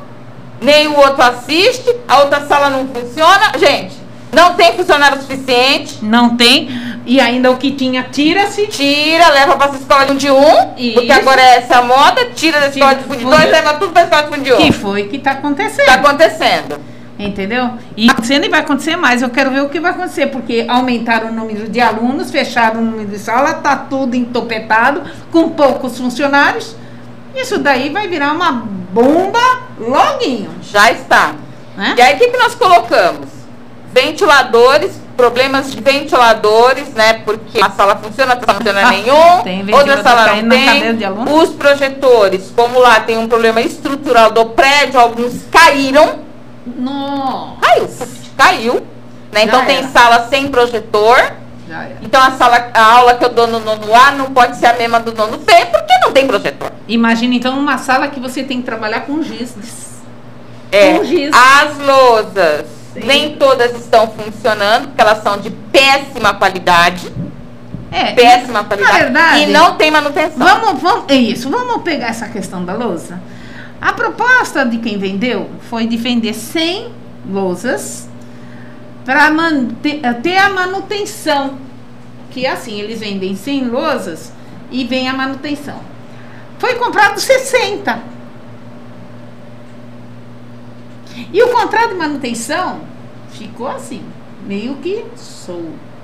nem 0.63 0.87
o 0.89 0.97
outro 0.97 1.23
assiste, 1.23 1.95
a 2.09 2.21
outra 2.21 2.47
sala 2.47 2.71
não 2.71 2.87
funciona. 2.89 3.53
Gente, 3.59 3.97
não 4.33 4.55
tem 4.55 4.75
funcionário 4.75 5.21
suficiente. 5.21 5.99
Não 6.03 6.37
tem. 6.37 6.69
E 7.07 7.21
ainda 7.21 7.53
o 7.53 7.57
que 7.57 7.71
tinha, 7.71 8.03
tira-se. 8.03 8.67
Tira, 8.67 9.29
leva 9.29 9.57
pra 9.57 9.69
escola 9.69 10.01
de 10.03 10.09
fundo 10.09 10.19
de 10.19 10.31
um, 10.31 10.75
Isso. 10.77 10.95
porque 10.95 11.13
agora 11.13 11.41
é 11.41 11.57
essa 11.59 11.81
moda, 11.81 12.27
tira 12.35 12.59
da 12.61 12.67
escola 12.67 12.97
de 12.97 13.05
fundo 13.05 13.17
de 13.19 13.25
dois, 13.25 13.49
leva 13.51 13.75
tudo 13.75 13.93
pra 13.93 14.03
escola 14.03 14.23
de 14.25 14.29
fundo 14.29 14.43
de 14.45 14.57
Que 14.57 14.69
um. 14.71 14.73
foi 14.73 15.05
que 15.05 15.17
está 15.17 15.31
acontecendo. 15.31 15.87
Tá 15.87 15.95
acontecendo. 15.95 16.81
Entendeu? 17.19 17.71
E 17.97 18.11
acontecendo 18.11 18.45
e 18.45 18.49
vai 18.49 18.61
acontecer 18.61 18.97
mais. 18.97 19.23
Eu 19.23 19.31
quero 19.31 19.51
ver 19.51 19.63
o 19.63 19.69
que 19.69 19.81
vai 19.81 19.93
acontecer, 19.93 20.27
porque 20.27 20.67
aumentaram 20.69 21.29
o 21.29 21.33
número 21.33 21.69
de 21.69 21.81
alunos, 21.81 22.31
fecharam 22.31 22.81
o 22.81 22.85
número 22.85 23.09
de 23.09 23.19
sala, 23.19 23.55
tá 23.55 23.75
tudo 23.77 24.15
entopetado, 24.17 25.03
com 25.31 25.49
poucos 25.51 25.97
funcionários. 25.97 26.77
Isso 27.35 27.59
daí 27.59 27.89
vai 27.89 28.09
virar 28.09 28.33
uma 28.33 28.51
bomba 28.53 29.39
loguinho. 29.79 30.51
Já 30.63 30.91
está. 30.91 31.35
Né? 31.77 31.95
E 31.97 32.03
aí, 32.03 32.15
o 32.17 32.19
que, 32.19 32.29
que 32.29 32.37
nós 32.37 32.55
colocamos? 32.55 33.29
Ventiladores, 33.93 35.01
problemas 35.17 35.73
de 35.73 35.81
ventiladores, 35.81 36.89
né? 36.91 37.15
Porque 37.25 37.61
a 37.61 37.71
sala 37.71 37.97
funciona, 37.97 38.35
outra 38.35 38.53
não 38.53 38.61
funciona 38.61 38.91
nenhum, 38.91 39.43
tem 39.43 39.75
outra 39.75 40.03
sala 40.03 40.43
não 40.43 40.49
tem. 40.49 41.35
Os 41.35 41.51
projetores, 41.51 42.53
como 42.55 42.79
lá 42.79 43.01
tem 43.01 43.17
um 43.19 43.27
problema 43.27 43.61
estrutural 43.61 44.31
do 44.31 44.47
prédio, 44.47 45.01
alguns 45.01 45.45
caíram. 45.51 46.21
Não. 46.67 47.57
Caiu, 47.61 47.89
caiu. 48.37 48.87
Né? 49.33 49.45
Então 49.45 49.61
Já 49.61 49.67
tem 49.67 49.77
era. 49.79 49.89
sala 49.89 50.27
sem 50.29 50.49
projetor. 50.49 51.33
Então 52.01 52.23
a 52.23 52.31
sala, 52.33 52.71
a 52.73 52.83
aula 52.99 53.15
que 53.15 53.25
eu 53.25 53.29
dou 53.29 53.47
no 53.47 53.59
nono 53.59 53.93
A 53.95 54.13
não 54.13 54.27
pode 54.27 54.57
ser 54.57 54.67
a 54.67 54.73
mesma 54.75 55.01
do 55.01 55.13
nono 55.13 55.39
B, 55.39 55.53
porque 55.67 55.93
não 56.01 56.13
tem 56.13 56.27
projetor. 56.27 56.71
Imagina 56.87 57.35
então 57.35 57.59
uma 57.59 57.77
sala 57.77 58.09
que 58.09 58.21
você 58.21 58.45
tem 58.45 58.61
que 58.61 58.65
trabalhar 58.65 59.01
com 59.01 59.21
giz. 59.23 59.55
É, 60.71 60.95
Com 60.95 61.05
giz. 61.05 61.31
as 61.35 61.79
lousas, 61.79 62.67
Sim. 63.01 63.07
nem 63.07 63.37
todas 63.37 63.75
estão 63.77 64.09
funcionando, 64.09 64.89
porque 64.89 65.01
elas 65.01 65.23
são 65.23 65.39
de 65.39 65.51
péssima 65.51 66.35
qualidade. 66.35 67.13
É, 67.93 68.13
Péssima 68.13 68.65
qualidade. 68.65 68.99
verdade, 68.99 69.43
e 69.43 69.47
não 69.47 69.77
tem 69.77 69.91
manutenção. 69.91 70.39
Vamos, 70.47 70.83
vamos, 70.83 71.05
é 71.09 71.15
isso, 71.15 71.49
vamos 71.49 71.83
pegar 71.83 72.09
essa 72.09 72.29
questão 72.29 72.65
da 72.65 72.75
lousa. 72.75 73.21
A 73.81 73.93
proposta 73.93 74.65
de 74.65 74.79
quem 74.79 74.99
vendeu 74.99 75.49
foi 75.69 75.87
de 75.87 75.97
vender 75.97 76.35
100 76.35 76.93
lousas 77.31 78.09
para 79.05 79.31
ter 80.23 80.37
a 80.37 80.49
manutenção. 80.51 81.59
Que 82.31 82.47
assim, 82.47 82.81
eles 82.81 83.01
vendem 83.01 83.37
100 83.37 83.69
lousas 83.69 84.33
e 84.71 84.85
vem 84.85 85.09
a 85.09 85.15
manutenção. 85.15 85.81
Foi 86.59 86.75
comprado 86.75 87.21
60. 87.21 88.16
E 91.33 91.43
o 91.43 91.49
contrato 91.49 91.89
de 91.91 91.95
manutenção 91.95 92.81
ficou 93.31 93.69
assim, 93.69 94.03
meio 94.47 94.77
que 94.77 95.05
solto. 95.17 95.97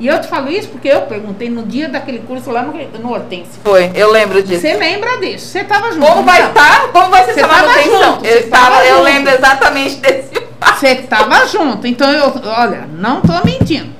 E 0.00 0.08
eu 0.08 0.20
te 0.20 0.26
falo 0.26 0.50
isso 0.50 0.68
porque 0.68 0.88
eu 0.88 1.02
perguntei 1.02 1.48
no 1.48 1.62
dia 1.62 1.88
daquele 1.88 2.20
curso 2.20 2.50
lá 2.50 2.62
no, 2.62 2.72
no 2.72 3.12
Hortense. 3.12 3.60
Foi, 3.62 3.90
eu 3.94 4.10
lembro 4.10 4.42
disso. 4.42 4.60
Você 4.60 4.74
lembra 4.74 5.18
disso? 5.18 5.46
Você 5.46 5.60
estava 5.60 5.92
junto. 5.92 6.06
Como 6.06 6.24
vai 6.24 6.38
então. 6.40 6.50
estar? 6.50 6.88
Como 6.88 7.10
vai 7.10 7.24
ser 7.24 7.34
Você 7.34 7.40
essa 7.40 7.48
manutenção? 7.48 8.12
junto, 8.14 8.24
eu, 8.26 8.50
tava 8.50 8.84
eu 8.84 8.96
junto. 8.96 9.04
lembro 9.04 9.32
exatamente 9.32 9.96
desse. 9.96 10.32
Você 10.62 10.88
estava 10.88 11.46
junto. 11.46 11.86
Então 11.86 12.10
eu, 12.10 12.32
olha, 12.44 12.88
não 12.92 13.20
tô 13.20 13.32
mentindo. 13.44 13.92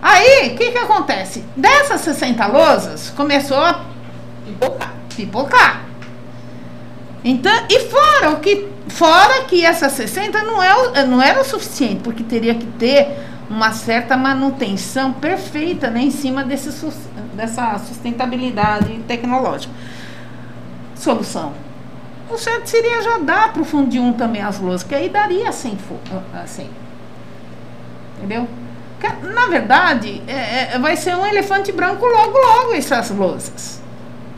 Aí, 0.00 0.52
o 0.54 0.56
que 0.56 0.70
que 0.70 0.78
acontece? 0.78 1.44
Dessas 1.56 2.00
60 2.02 2.46
lousas, 2.46 3.10
começou 3.10 3.58
a 3.58 3.84
pipocar. 4.46 4.94
pipocar. 5.14 5.82
Então, 7.24 7.52
e 7.68 7.80
fora 7.80 8.30
o 8.30 8.40
que 8.40 8.68
fora 8.88 9.44
que 9.44 9.64
essas 9.64 9.92
60 9.92 10.42
não, 10.42 10.62
é, 10.62 11.04
não 11.06 11.20
era 11.22 11.40
o 11.40 11.44
suficiente, 11.44 12.00
porque 12.02 12.22
teria 12.22 12.54
que 12.54 12.66
ter 12.66 13.18
uma 13.48 13.72
certa 13.72 14.16
manutenção 14.16 15.12
perfeita 15.12 15.88
né, 15.90 16.00
em 16.02 16.10
cima 16.10 16.42
desse, 16.44 16.70
dessa 17.34 17.78
sustentabilidade 17.78 18.98
tecnológica. 19.06 19.72
Solução. 20.96 21.52
O 22.28 22.36
certo 22.36 22.66
seria 22.66 23.00
já 23.02 23.18
dar 23.18 23.52
para 23.52 23.62
o 23.62 23.64
Fundi 23.64 24.00
1 24.00 24.14
também 24.14 24.42
as 24.42 24.58
lousas, 24.58 24.82
que 24.82 24.94
aí 24.94 25.08
daria 25.08 25.52
100. 25.52 25.76
fo- 25.76 25.94
ah, 26.34 26.42
100. 26.44 26.68
Entendeu? 28.18 28.48
Na 29.22 29.46
verdade, 29.46 30.20
é- 30.26 30.74
é- 30.74 30.78
vai 30.80 30.96
ser 30.96 31.14
um 31.14 31.24
elefante 31.24 31.70
branco 31.70 32.04
logo, 32.04 32.36
logo 32.36 32.72
essas 32.72 33.10
lousas. 33.10 33.80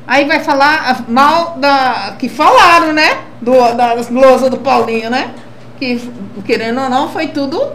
Aí 0.08 0.24
vai 0.24 0.40
falar 0.40 1.04
mal 1.06 1.58
da. 1.58 2.16
que 2.18 2.30
falaram, 2.30 2.94
né? 2.94 3.18
Do, 3.42 3.52
das 3.74 4.08
lousas 4.08 4.48
do 4.48 4.56
Paulinho, 4.56 5.10
né? 5.10 5.34
Que, 5.78 6.00
querendo 6.46 6.80
ou 6.80 6.88
não, 6.88 7.10
foi 7.10 7.28
tudo 7.28 7.72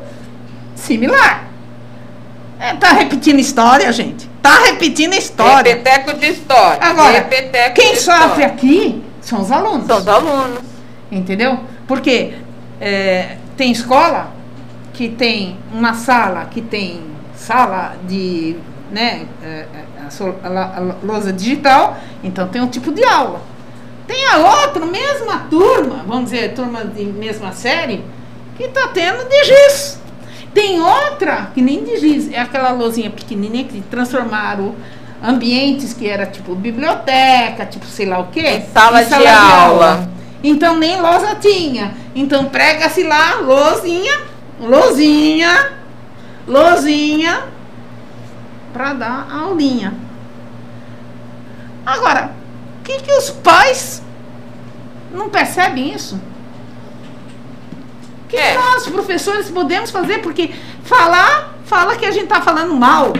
similar. 0.76 1.48
É, 2.60 2.74
tá 2.74 2.92
repetindo 2.94 3.38
história, 3.38 3.92
gente. 3.92 4.28
Tá 4.42 4.64
repetindo 4.64 5.14
história. 5.14 5.76
Repeteco 5.76 6.18
de 6.18 6.26
história. 6.32 6.80
Agora, 6.82 7.12
Repeteco 7.12 7.76
quem 7.76 7.96
sofre 7.96 8.22
história. 8.26 8.46
aqui 8.48 9.04
são 9.22 9.42
os 9.42 9.52
alunos. 9.52 9.86
São 9.86 9.98
os 10.00 10.08
alunos. 10.08 10.60
Entendeu? 11.12 11.60
Porque 11.88 12.34
é, 12.82 13.38
tem 13.56 13.72
escola 13.72 14.32
que 14.92 15.08
tem 15.08 15.58
uma 15.72 15.94
sala 15.94 16.46
que 16.46 16.62
tem 16.62 17.02
sala 17.36 17.96
de 18.08 18.56
né, 18.92 19.26
é, 19.44 19.48
é, 19.48 19.68
a, 20.22 20.96
lousa 21.04 21.32
digital, 21.32 21.98
então 22.24 22.48
tem 22.48 22.62
um 22.62 22.68
tipo 22.68 22.92
de 22.92 23.04
aula. 23.04 23.42
Tem 24.06 24.28
a 24.28 24.38
outra, 24.38 24.86
mesma 24.86 25.48
turma, 25.50 26.04
vamos 26.06 26.32
dizer, 26.32 26.54
turma 26.54 26.84
de 26.84 27.06
mesma 27.06 27.52
série, 27.54 28.04
que 28.58 28.66
está 28.66 28.88
tendo 28.90 29.28
de 29.28 29.44
giz. 29.44 30.00
Tem 30.54 30.80
outra 30.80 31.52
que 31.54 31.62
nem 31.62 31.84
de 31.84 31.98
giz, 31.98 32.32
é 32.32 32.40
aquela 32.40 32.72
lousinha 32.72 33.10
pequenininha 33.10 33.64
que 33.64 33.82
transformaram 33.82 34.76
ambientes 35.24 35.94
que 35.94 36.08
era 36.08 36.26
tipo 36.26 36.54
biblioteca, 36.54 37.66
tipo 37.66 37.86
sei 37.86 38.06
lá 38.06 38.20
o 38.20 38.28
quê. 38.28 38.62
Sala 38.74 39.02
em 39.02 39.08
de 39.08 39.28
aula. 39.28 40.10
Então 40.44 40.78
nem 40.78 41.00
lousa 41.00 41.36
tinha. 41.36 41.96
Então 42.14 42.46
prega-se 42.46 43.04
lá, 43.04 43.36
lousinha, 43.36 44.20
lousinha, 44.60 45.72
lousinha, 46.46 47.44
para 48.74 48.94
dar 48.94 49.28
aulinha. 49.32 50.03
Agora, 51.86 52.32
o 52.80 52.84
que, 52.84 53.02
que 53.02 53.12
os 53.14 53.30
pais 53.30 54.02
não 55.14 55.30
percebem 55.30 55.94
isso? 55.94 56.20
O 58.26 58.28
que, 58.30 58.38
É. 58.38 58.56
nós, 58.56 58.88
professores, 58.88 59.50
podemos 59.50 59.92
fazer? 59.92 60.20
Porque 60.20 60.52
falar, 60.84 61.54
fala 61.66 61.96
que 61.96 62.06
a 62.06 62.12
gente 62.12 62.28
tá 62.28 62.42
falando 62.42 62.74
mal. 62.74 63.14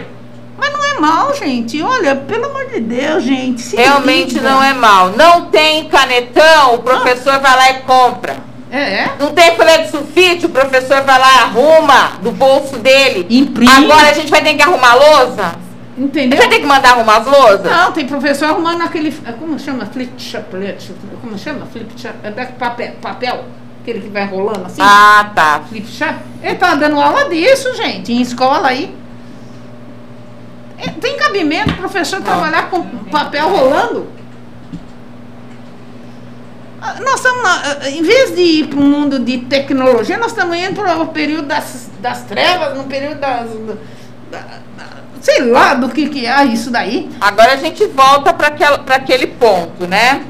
Mas 0.58 0.72
não 0.72 0.84
é 0.84 1.00
mal, 1.00 1.34
gente. 1.36 1.82
Olha, 1.82 2.16
pelo 2.16 2.46
amor 2.46 2.68
de 2.68 2.80
Deus, 2.80 3.24
gente. 3.24 3.76
Realmente 3.76 4.36
liga. 4.36 4.50
não 4.50 4.64
é 4.64 4.74
mal. 4.74 5.10
Não 5.10 5.46
tem 5.50 5.88
canetão, 5.90 6.76
o 6.76 6.80
professor 6.80 7.40
vai 7.40 7.56
lá 7.56 7.70
e 7.72 7.74
compra. 7.82 8.38
É, 8.72 8.82
é. 9.02 9.12
Não 9.20 9.32
tem 9.34 9.56
folha 9.56 9.80
de 9.84 9.92
sulfite, 9.92 10.46
o 10.48 10.50
professor 10.50 11.02
vai 11.04 11.20
lá 11.20 11.32
e 11.32 11.38
arruma 11.40 12.12
do 12.22 12.32
bolso 12.32 12.78
dele. 12.78 13.28
Imprime. 13.30 13.72
Agora 13.72 14.10
a 14.10 14.14
gente 14.14 14.30
vai 14.32 14.42
ter 14.44 14.56
que 14.56 14.64
arrumar 14.64 14.92
a 14.92 14.96
lousa? 14.96 15.56
Entendeu? 15.98 16.40
vai 16.40 16.50
ter 16.50 16.60
que 16.60 16.66
mandar 16.66 16.94
arrumar 16.94 17.18
as 17.18 17.26
lousas? 17.28 17.72
Não, 17.72 17.92
tem 17.92 18.08
professor 18.08 18.46
arrumando 18.50 18.82
aquele. 18.82 19.12
Como 19.40 19.60
chama? 19.60 19.86
Flip 19.86 20.12
chaplet. 20.18 20.92
Como 21.22 21.38
chama? 21.38 21.66
Flip 21.68 21.92
chap, 22.00 22.16
é 22.24 22.32
papel, 22.32 22.94
papel. 23.02 23.46
Aquele 23.82 24.00
que 24.02 24.10
vai 24.10 24.26
rolando 24.26 24.66
assim. 24.66 24.82
Ah, 24.82 25.32
tá. 25.36 25.62
Flip 25.70 25.86
chap. 25.88 26.20
Ele 26.42 26.56
tá 26.56 26.74
dando 26.76 27.00
aula 27.00 27.26
disso, 27.30 27.76
gente, 27.76 28.12
em 28.12 28.22
escola 28.22 28.70
aí. 28.70 28.96
É, 30.80 30.90
Tem 30.90 31.16
cabimento 31.18 31.72
o 31.72 31.78
professor 31.78 32.22
trabalhar 32.22 32.70
com 32.70 32.82
papel 33.12 33.48
rolando? 33.50 34.08
Ah, 36.82 36.96
Nós 37.02 37.16
estamos, 37.16 37.44
na- 37.44 37.90
em 37.90 38.02
vez 38.02 38.36
de 38.36 38.42
ir 38.42 38.68
para 38.68 38.80
um 38.80 38.90
mundo 38.90 39.20
de 39.20 39.38
tecnologia, 39.40 40.18
nós 40.18 40.32
estamos 40.32 40.58
indo 40.58 40.74
para 40.82 40.98
o 41.02 41.08
período 41.08 41.48
das, 41.48 41.90
das 42.00 42.24
trevas, 42.24 42.78
no 42.78 42.84
período 42.86 43.20
das. 43.20 43.48
da- 44.32 44.40
da- 44.78 45.03
sei 45.24 45.46
lá 45.46 45.74
do 45.74 45.88
que, 45.88 46.10
que 46.10 46.28
é 46.28 46.44
isso 46.44 46.70
daí. 46.70 47.10
Agora 47.20 47.54
a 47.54 47.56
gente 47.56 47.86
volta 47.88 48.34
para 48.34 48.96
aquele 48.96 49.28
ponto, 49.28 49.88
né? 49.88 50.22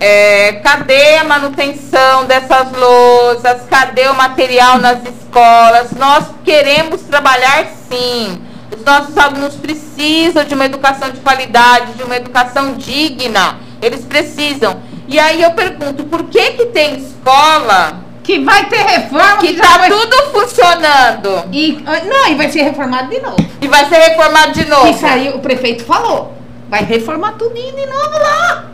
É, 0.00 0.54
cadê 0.54 1.18
a 1.18 1.24
manutenção 1.24 2.26
dessas 2.26 2.72
lousas? 2.72 3.62
Cadê 3.70 4.08
o 4.08 4.14
material 4.14 4.78
nas 4.78 4.98
escolas? 5.04 5.92
Nós 5.92 6.24
queremos 6.44 7.00
trabalhar 7.02 7.66
sim. 7.88 8.42
Os 8.76 8.84
nossos 8.84 9.16
alunos 9.16 9.54
precisam 9.54 10.44
de 10.44 10.52
uma 10.52 10.66
educação 10.66 11.10
de 11.10 11.20
qualidade, 11.20 11.92
de 11.92 12.02
uma 12.02 12.16
educação 12.16 12.74
digna. 12.74 13.58
Eles 13.80 14.04
precisam. 14.04 14.82
E 15.06 15.16
aí 15.16 15.42
eu 15.42 15.52
pergunto, 15.52 16.04
por 16.04 16.24
que 16.24 16.52
que 16.52 16.66
tem 16.66 16.96
escola 16.96 18.03
Que 18.24 18.40
vai 18.40 18.64
ter 18.68 18.78
reforma 18.82 19.36
que 19.36 19.54
já 19.56 19.62
tá 19.62 19.78
vai- 19.78 19.88
tudo 19.90 20.16
funcionando 20.32 21.44
E, 21.52 21.80
ah, 21.86 22.00
não, 22.04 22.28
e 22.32 22.34
vai 22.34 22.50
ser 22.50 22.62
reformado 22.62 23.08
de 23.10 23.20
novo. 23.20 23.36
e 23.60 23.68
vai 23.68 23.84
ser 23.88 23.96
reformado 23.96 24.52
de 24.52 24.64
novo? 24.64 24.88
Isso 24.88 25.06
aí 25.06 25.28
o 25.28 25.38
prefeito 25.40 25.84
falou. 25.84 26.34
Vai 26.68 26.82
reformar 26.84 27.32
tudinho 27.32 27.74
de 27.76 27.86
novo 27.86 28.18
lá. 28.18 28.64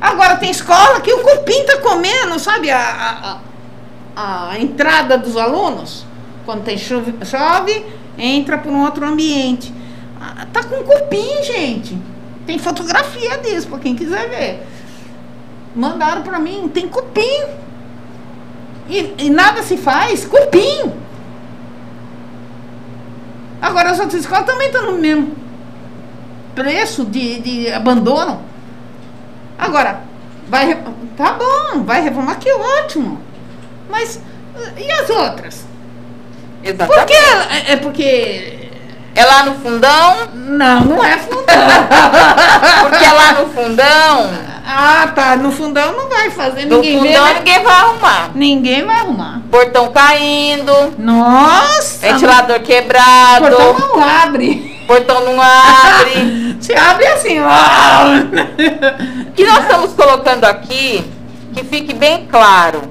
Agora 0.00 0.36
tem 0.36 0.50
escola 0.50 1.00
que 1.00 1.12
o 1.12 1.18
cupim 1.20 1.64
tá 1.64 1.78
comendo, 1.78 2.38
sabe? 2.38 2.70
A, 2.70 3.38
a, 4.14 4.50
a- 4.50 4.58
entrada 4.60 5.16
dos 5.16 5.36
alunos. 5.36 6.04
Quando 6.44 6.62
tem 6.64 6.76
chove, 6.76 7.14
chove, 7.24 7.84
entra 8.18 8.58
por 8.58 8.70
um 8.70 8.82
outro 8.84 9.06
ambiente. 9.06 9.72
Ah, 10.20 10.46
Tá 10.52 10.62
com 10.64 10.82
cupim, 10.84 11.42
gente. 11.42 11.96
Tem 12.46 12.58
fotografia 12.58 13.38
disso, 13.38 13.68
pra 13.68 13.78
quem 13.78 13.94
quiser 13.96 14.28
ver. 14.28 14.66
Mandaram 15.74 16.22
pra 16.22 16.38
mim, 16.38 16.68
tem 16.72 16.88
cupim. 16.88 17.44
E, 18.92 19.14
e 19.26 19.30
nada 19.30 19.62
se 19.62 19.76
faz, 19.76 20.24
cupim. 20.24 20.92
Agora 23.60 23.90
as 23.90 23.98
outras 23.98 24.20
escolas 24.20 24.46
também 24.46 24.66
estão 24.66 24.92
no 24.92 24.98
mesmo 24.98 25.34
preço 26.54 27.04
de, 27.04 27.40
de 27.40 27.72
abandono. 27.72 28.42
Agora, 29.58 30.02
Vai, 30.52 30.76
tá 31.16 31.32
bom, 31.32 31.82
vai 31.82 32.02
reformar, 32.02 32.34
que 32.34 32.52
ótimo. 32.52 33.18
Mas 33.88 34.20
e 34.76 34.92
as 34.92 35.08
outras? 35.08 35.64
Exatamente. 36.62 36.98
Por 36.98 37.06
que? 37.06 37.14
É, 37.14 37.72
é 37.72 37.76
porque. 37.76 38.61
É 39.14 39.24
lá 39.24 39.44
no 39.44 39.54
fundão? 39.56 40.28
Não, 40.34 40.84
não 40.84 41.04
é 41.04 41.18
fundão. 41.18 41.44
porque 42.82 43.04
é 43.04 43.12
lá 43.12 43.32
no 43.32 43.46
fundão. 43.50 44.30
Ah, 44.66 45.12
tá. 45.14 45.36
No 45.36 45.52
fundão 45.52 45.92
não 45.92 46.08
vai 46.08 46.30
fazer. 46.30 46.64
No 46.64 46.76
ninguém 46.76 46.98
fundão 46.98 47.24
vê, 47.26 47.32
né? 47.32 47.38
ninguém 47.40 47.62
vai 47.62 47.74
arrumar. 47.74 48.30
Ninguém 48.34 48.84
vai 48.84 48.96
arrumar. 48.96 49.42
Portão 49.50 49.92
caindo. 49.92 50.72
Nossa! 50.98 52.06
Ventilador 52.06 52.60
quebrado. 52.60 53.48
Portão 53.48 53.78
não 53.78 54.02
abre. 54.02 54.84
Portão 54.86 55.24
não 55.24 55.40
abre. 55.40 56.56
Se 56.60 56.74
abre 56.74 57.06
assim, 57.08 57.38
ó. 57.40 57.48
O 59.28 59.32
que 59.32 59.44
nós 59.44 59.62
estamos 59.62 59.92
colocando 59.92 60.44
aqui, 60.44 61.04
que 61.54 61.64
fique 61.64 61.92
bem 61.92 62.26
claro, 62.30 62.82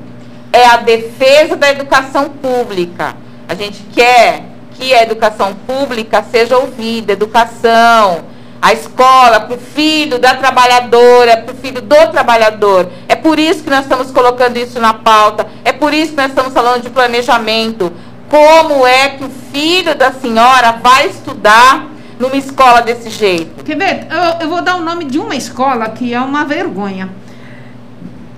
é 0.54 0.66
a 0.68 0.78
defesa 0.78 1.56
da 1.56 1.72
educação 1.72 2.30
pública. 2.30 3.16
A 3.48 3.56
gente 3.56 3.82
quer 3.94 4.51
que 4.82 4.96
a 4.96 5.04
educação 5.04 5.54
pública 5.54 6.24
seja 6.24 6.58
ouvida, 6.58 7.14
educação, 7.14 8.26
a 8.60 8.74
escola 8.74 9.40
para 9.42 9.56
o 9.56 9.60
filho 9.60 10.18
da 10.18 10.34
trabalhadora, 10.34 11.38
para 11.38 11.54
o 11.54 11.58
filho 11.58 11.84
do 11.84 12.08
trabalhador. 12.12 12.90
É 13.08 13.16
por 13.16 13.38
isso 13.38 13.64
que 13.64 13.70
nós 13.70 13.82
estamos 13.82 14.10
colocando 14.10 14.58
isso 14.58 14.80
na 14.80 14.92
pauta, 14.92 15.46
é 15.64 15.72
por 15.72 15.94
isso 15.94 16.14
que 16.14 16.18
nós 16.18 16.30
estamos 16.30 16.52
falando 16.52 16.82
de 16.82 16.90
planejamento. 16.90 17.94
Como 18.28 18.88
é 18.88 19.10
que 19.10 19.24
o 19.24 19.30
filho 19.52 19.94
da 19.94 20.12
senhora 20.14 20.72
vai 20.72 21.06
estudar 21.10 21.86
numa 22.20 22.36
escola 22.36 22.82
desse 22.82 23.12
jeito? 23.12 23.64
Quer 23.64 23.78
ver? 23.78 24.08
Eu, 24.10 24.42
eu 24.42 24.50
vou 24.50 24.64
dar 24.64 24.78
o 24.78 24.82
nome 24.82 25.06
de 25.06 25.20
uma 25.20 25.36
escola 25.36 25.90
que 25.90 26.12
é 26.12 26.20
uma 26.20 26.44
vergonha. 26.44 27.08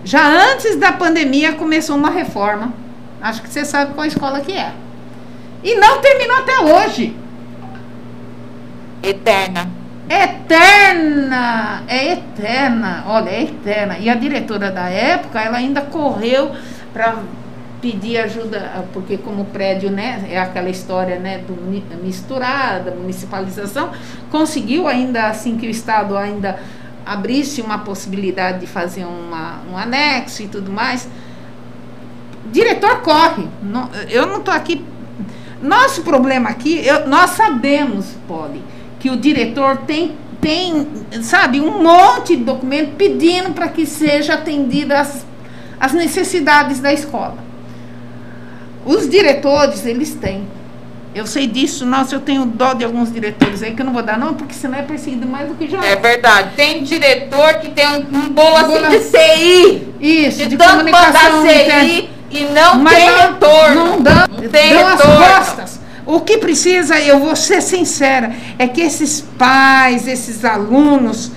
Já 0.03 0.27
antes 0.27 0.75
da 0.75 0.91
pandemia 0.91 1.53
começou 1.53 1.95
uma 1.95 2.09
reforma. 2.09 2.73
Acho 3.21 3.41
que 3.41 3.47
você 3.47 3.63
sabe 3.63 3.93
qual 3.93 4.05
escola 4.05 4.41
que 4.41 4.51
é. 4.51 4.73
E 5.63 5.75
não 5.75 6.01
terminou 6.01 6.37
até 6.37 6.59
hoje. 6.59 7.15
Eterna. 9.01 9.69
Eterna! 10.09 11.83
É 11.87 12.13
eterna. 12.13 13.03
Olha, 13.07 13.29
é 13.29 13.43
eterna. 13.43 13.97
E 13.97 14.09
a 14.09 14.15
diretora 14.15 14.71
da 14.71 14.89
época, 14.89 15.39
ela 15.41 15.57
ainda 15.57 15.81
correu 15.81 16.51
para 16.91 17.17
pedir 17.81 18.17
ajuda, 18.17 18.85
porque 18.93 19.17
como 19.17 19.41
o 19.41 19.45
prédio, 19.45 19.91
né, 19.91 20.25
é 20.29 20.39
aquela 20.39 20.69
história, 20.69 21.19
né, 21.19 21.39
do 21.39 21.53
mi- 21.53 21.83
misturada, 22.01 22.91
municipalização, 22.91 23.91
conseguiu 24.31 24.87
ainda 24.87 25.27
assim 25.27 25.57
que 25.57 25.67
o 25.67 25.69
estado 25.69 26.15
ainda 26.17 26.57
abrisse 27.05 27.61
uma 27.61 27.79
possibilidade 27.79 28.59
de 28.59 28.67
fazer 28.67 29.03
uma, 29.03 29.59
um 29.69 29.77
anexo 29.77 30.43
e 30.43 30.47
tudo 30.47 30.71
mais. 30.71 31.09
Diretor 32.53 33.01
corre. 33.01 33.47
Não- 33.61 33.89
eu 34.09 34.25
não 34.27 34.37
estou 34.37 34.53
aqui. 34.53 34.85
Nosso 35.63 36.01
problema 36.01 36.49
aqui, 36.49 36.85
eu- 36.85 37.07
nós 37.07 37.31
sabemos, 37.31 38.07
Poli, 38.27 38.61
que 38.99 39.09
o 39.09 39.15
diretor 39.15 39.77
tem, 39.87 40.11
tem, 40.41 40.85
sabe, 41.21 41.61
um 41.61 41.81
monte 41.81 42.35
de 42.35 42.43
documento 42.43 42.95
pedindo 42.97 43.51
para 43.51 43.69
que 43.69 43.85
seja 43.85 44.33
atendida 44.33 44.99
as, 44.99 45.25
as 45.79 45.93
necessidades 45.93 46.81
da 46.81 46.91
escola. 46.91 47.37
Os 48.85 49.09
diretores, 49.09 49.85
eles 49.85 50.13
têm. 50.13 50.45
Eu 51.15 51.25
sei 51.25 51.47
disso, 51.47 51.85
nossa, 51.85 52.13
eu 52.15 52.19
tenho 52.19 52.43
dó 52.43 52.73
de 52.73 52.83
alguns 52.83 53.09
diretores 53.13 53.63
aí, 53.63 53.73
que 53.73 53.81
eu 53.81 53.85
não 53.85 53.93
vou 53.93 54.03
dar 54.03 54.17
nome, 54.19 54.33
porque 54.35 54.53
senão 54.53 54.77
é 54.79 54.81
perseguido 54.81 55.25
mais 55.27 55.47
do 55.47 55.55
que 55.55 55.69
já 55.69 55.81
É 55.85 55.95
verdade. 55.95 56.55
Tem 56.57 56.83
diretor 56.83 57.53
que 57.61 57.69
tem 57.69 57.87
um, 57.87 57.99
um 57.99 58.29
bolo 58.29 58.57
assim 58.57 58.89
de 58.89 58.99
CI. 58.99 59.87
Isso, 60.01 60.37
De, 60.39 60.47
de, 60.47 60.57
comunicação 60.57 61.45
interna. 61.45 61.85
CI 61.85 62.12
e 62.33 62.45
não 62.45 62.75
Mas 62.79 62.95
tem 62.95 63.09
não- 63.09 63.17
retorno. 63.19 63.85
Não 63.85 64.01
dá, 64.01 64.27
Não 64.27 64.49
tem 64.49 64.73
dão 64.73 64.87
as 64.87 64.99
retorno. 65.01 65.25
costas. 65.25 65.79
O 66.05 66.19
que 66.19 66.37
precisa, 66.37 66.99
eu 66.99 67.19
vou 67.19 67.35
ser 67.35 67.61
sincera, 67.61 68.35
é 68.59 68.67
que 68.67 68.81
esses 68.81 69.21
pais, 69.37 70.05
esses 70.07 70.43
alunos, 70.43 71.31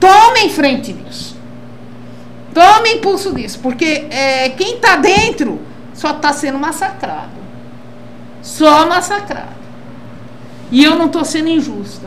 tomem 0.00 0.48
frente 0.48 0.92
disso. 0.92 1.36
Tomem 2.54 2.96
impulso 2.96 3.32
disso, 3.34 3.58
porque 3.62 4.06
é, 4.10 4.50
quem 4.50 4.76
está 4.76 4.96
dentro 4.96 5.60
só 5.94 6.10
está 6.12 6.32
sendo 6.32 6.58
massacrado. 6.58 7.30
Só 8.42 8.86
massacrado. 8.88 9.62
E 10.70 10.82
eu 10.84 10.96
não 10.96 11.06
estou 11.06 11.24
sendo 11.24 11.48
injusta. 11.48 12.06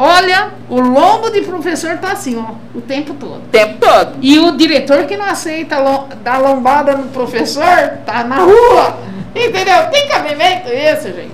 Olha, 0.00 0.50
o 0.68 0.80
lombo 0.80 1.28
de 1.28 1.40
professor 1.40 1.94
está 1.94 2.12
assim, 2.12 2.38
ó, 2.38 2.54
o 2.72 2.80
tempo 2.80 3.14
todo. 3.14 3.38
O 3.38 3.48
tempo 3.50 3.78
todo. 3.80 4.16
E 4.22 4.38
o 4.38 4.56
diretor 4.56 5.06
que 5.06 5.16
não 5.16 5.24
aceita 5.24 5.74
dar 6.22 6.38
lombada 6.38 6.94
no 6.94 7.08
professor, 7.08 7.98
tá 8.06 8.22
na 8.22 8.36
rua. 8.36 8.96
Entendeu? 9.34 9.90
Tem 9.90 10.06
cabimento 10.06 10.68
isso, 10.68 11.08
gente. 11.08 11.32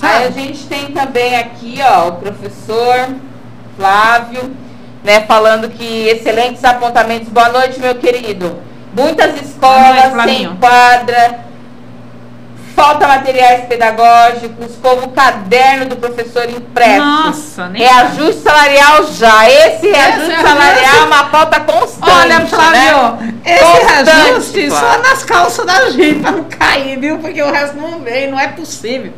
Aí 0.00 0.22
a 0.22 0.30
Sabe? 0.30 0.34
gente 0.34 0.66
tem 0.66 0.92
também 0.92 1.36
aqui, 1.36 1.80
ó, 1.82 2.10
o 2.10 2.12
professor 2.12 3.08
Flávio, 3.76 4.52
né, 5.02 5.22
falando 5.22 5.68
que 5.68 6.06
excelentes 6.10 6.62
apontamentos. 6.64 7.28
Boa 7.28 7.48
noite, 7.48 7.80
meu 7.80 7.96
querido. 7.96 8.56
Muitas 8.96 9.34
escolas 9.42 10.12
sem 10.26 10.54
quadra, 10.56 11.40
falta 12.82 13.06
materiais 13.08 13.64
pedagógicos, 13.66 14.76
como 14.82 15.06
o 15.06 15.08
caderno 15.10 15.86
do 15.86 15.96
professor 15.96 16.48
impresso. 16.48 17.04
Nossa, 17.04 17.68
nem 17.68 17.82
Reajuste 17.82 18.42
salarial 18.42 19.04
já. 19.12 19.50
Esse 19.50 19.90
reajuste 19.90 20.32
Esse 20.32 20.42
salarial 20.42 20.96
é 20.96 21.04
uma 21.06 21.24
pauta 21.24 21.60
constante. 21.60 22.10
Olha, 22.10 22.46
Flávio, 22.46 23.16
né? 23.20 23.34
esse 23.44 23.64
Constante, 23.64 24.10
reajuste 24.10 24.70
só 24.70 24.76
Flávio. 24.78 25.02
nas 25.02 25.24
calças 25.24 25.66
da 25.66 25.90
gente 25.90 26.20
pra 26.20 26.30
não 26.32 26.44
cair, 26.44 26.98
viu? 26.98 27.18
Porque 27.18 27.42
o 27.42 27.50
resto 27.52 27.76
não 27.76 28.00
vem, 28.00 28.30
não 28.30 28.38
é 28.38 28.48
possível. 28.48 29.12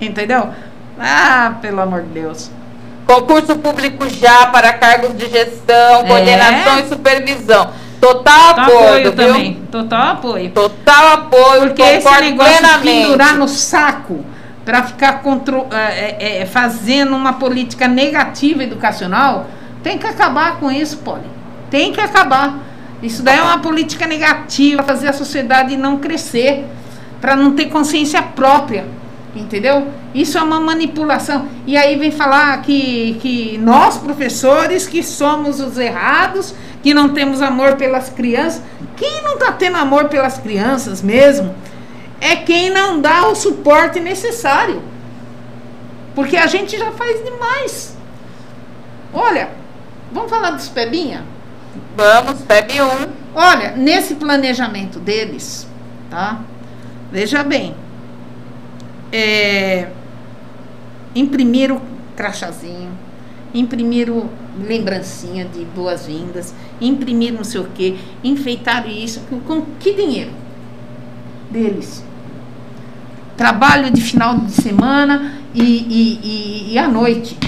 Entendeu? 0.00 0.50
Ah, 1.00 1.54
pelo 1.60 1.80
amor 1.80 2.02
de 2.02 2.08
Deus. 2.08 2.50
Concurso 3.06 3.54
público 3.56 4.08
já 4.08 4.46
para 4.46 4.72
cargos 4.72 5.16
de 5.16 5.28
gestão, 5.30 6.00
É. 6.00 6.04
coordenação 6.08 6.78
e 6.80 6.88
supervisão. 6.88 7.70
Total 8.00 8.54
Total 8.54 8.64
apoio, 8.64 8.86
apoio 8.88 9.12
também. 9.12 9.54
Total 9.70 10.08
apoio. 10.12 10.50
Total 10.50 11.12
apoio, 11.14 11.60
Porque 11.68 11.82
esse 11.82 12.20
negócio 12.20 12.52
de 12.62 12.82
pendurar 12.82 13.36
no 13.36 13.48
saco 13.48 14.24
para 14.64 14.82
ficar 14.82 15.22
contro- 15.22 15.66
é, 15.70 16.16
é, 16.18 16.38
é, 16.42 16.46
fazendo 16.46 17.14
uma 17.14 17.34
política 17.34 17.86
negativa 17.88 18.62
educacional, 18.64 19.46
tem 19.82 19.96
que 19.98 20.06
acabar 20.06 20.58
com 20.58 20.70
isso, 20.70 20.98
Poli. 20.98 21.22
Tem 21.70 21.92
que 21.92 22.00
acabar. 22.00 22.58
Isso 23.02 23.22
daí 23.22 23.38
é 23.38 23.42
uma 23.42 23.58
política 23.58 24.06
negativa, 24.06 24.82
fazer 24.82 25.08
a 25.08 25.12
sociedade 25.12 25.76
não 25.76 25.98
crescer, 25.98 26.64
para 27.20 27.36
não 27.36 27.52
ter 27.52 27.66
consciência 27.66 28.22
própria. 28.22 28.86
Entendeu? 29.36 29.86
Isso 30.14 30.38
é 30.38 30.42
uma 30.42 30.58
manipulação. 30.58 31.48
E 31.66 31.76
aí 31.76 31.96
vem 31.96 32.10
falar 32.10 32.60
que, 32.62 33.18
que 33.20 33.58
nós, 33.58 33.98
professores, 33.98 34.86
que 34.86 35.02
somos 35.02 35.60
os 35.60 35.78
errados, 35.78 36.54
que 36.82 36.94
não 36.94 37.10
temos 37.10 37.42
amor 37.42 37.76
pelas 37.76 38.08
crianças. 38.08 38.62
Quem 38.96 39.22
não 39.22 39.34
está 39.34 39.52
tendo 39.52 39.76
amor 39.76 40.08
pelas 40.08 40.38
crianças 40.38 41.02
mesmo 41.02 41.54
é 42.20 42.36
quem 42.36 42.70
não 42.70 43.00
dá 43.00 43.28
o 43.28 43.34
suporte 43.34 44.00
necessário. 44.00 44.82
Porque 46.14 46.36
a 46.36 46.46
gente 46.46 46.78
já 46.78 46.90
faz 46.92 47.22
demais. 47.22 47.96
Olha, 49.12 49.50
vamos 50.12 50.30
falar 50.30 50.50
dos 50.50 50.68
Pebinha? 50.68 51.24
Vamos, 51.96 52.42
PEB 52.42 52.80
1. 52.82 52.86
Olha, 53.34 53.72
nesse 53.72 54.14
planejamento 54.14 54.98
deles, 54.98 55.66
tá? 56.10 56.40
Veja 57.10 57.42
bem. 57.42 57.74
É, 59.18 59.88
imprimiram 61.14 61.80
crachazinho, 62.14 62.90
imprimiram 63.54 64.28
lembrancinha 64.62 65.46
de 65.46 65.64
boas-vindas, 65.64 66.54
imprimiram 66.78 67.38
não 67.38 67.44
sei 67.44 67.62
o 67.62 67.68
quê, 67.74 67.96
enfeitaram 68.22 68.90
isso 68.90 69.20
com, 69.30 69.40
com 69.40 69.62
que 69.80 69.94
dinheiro? 69.94 70.32
Deles. 71.50 72.04
Trabalho 73.38 73.90
de 73.90 74.02
final 74.02 74.38
de 74.38 74.52
semana 74.52 75.32
e, 75.54 75.62
e, 75.62 76.20
e, 76.22 76.72
e 76.74 76.78
à 76.78 76.86
noite. 76.86 77.38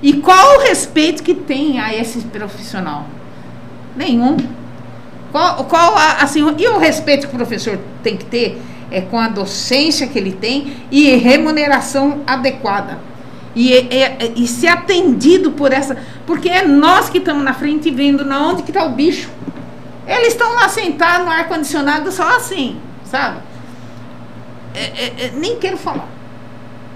E 0.00 0.12
qual 0.12 0.58
o 0.58 0.62
respeito 0.62 1.24
que 1.24 1.34
tem 1.34 1.80
a 1.80 1.92
esse 1.92 2.20
profissional? 2.26 3.08
Nenhum. 3.96 4.36
Qual, 5.32 5.64
qual 5.64 5.96
a, 5.96 6.22
assim, 6.22 6.42
e 6.56 6.68
o 6.68 6.78
respeito 6.78 7.26
que 7.26 7.34
o 7.34 7.36
professor 7.36 7.76
tem 8.04 8.16
que 8.16 8.26
ter 8.26 8.62
é 8.90 9.00
com 9.00 9.18
a 9.18 9.28
docência 9.28 10.06
que 10.06 10.18
ele 10.18 10.32
tem 10.32 10.76
e 10.90 11.16
remuneração 11.16 12.22
adequada. 12.26 12.98
E, 13.54 13.72
e, 13.72 14.42
e 14.42 14.46
ser 14.48 14.68
atendido 14.68 15.52
por 15.52 15.72
essa. 15.72 15.96
Porque 16.26 16.48
é 16.48 16.66
nós 16.66 17.08
que 17.08 17.18
estamos 17.18 17.44
na 17.44 17.54
frente 17.54 17.90
vendo 17.90 18.24
na 18.24 18.40
onde 18.48 18.62
que 18.62 18.70
está 18.70 18.84
o 18.84 18.90
bicho. 18.90 19.30
Eles 20.06 20.28
estão 20.28 20.52
lá 20.54 20.68
sentados 20.68 21.24
no 21.24 21.32
ar-condicionado 21.32 22.10
só 22.12 22.36
assim, 22.36 22.78
sabe? 23.04 23.38
É, 24.74 24.80
é, 24.80 25.14
é, 25.26 25.32
nem 25.34 25.56
quero 25.58 25.76
falar. 25.76 26.08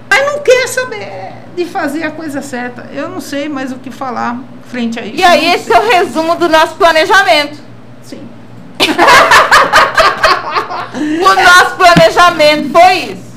Mas 0.09 0.25
não 0.25 0.39
quer 0.39 0.67
saber 0.67 1.33
de 1.55 1.65
fazer 1.65 2.03
a 2.03 2.11
coisa 2.11 2.41
certa. 2.41 2.89
Eu 2.93 3.09
não 3.09 3.21
sei 3.21 3.47
mais 3.47 3.71
o 3.71 3.77
que 3.77 3.89
falar 3.89 4.39
frente 4.67 4.99
a 4.99 5.05
isso. 5.05 5.15
E 5.15 5.23
aí, 5.23 5.53
esse 5.53 5.71
é 5.71 5.79
o 5.79 5.89
resumo 5.89 6.35
do 6.35 6.49
nosso 6.49 6.75
planejamento. 6.75 7.57
Sim. 8.03 8.27
O 10.99 11.35
nosso 11.35 11.75
planejamento 11.75 12.69
foi 12.71 12.93
isso. 13.13 13.29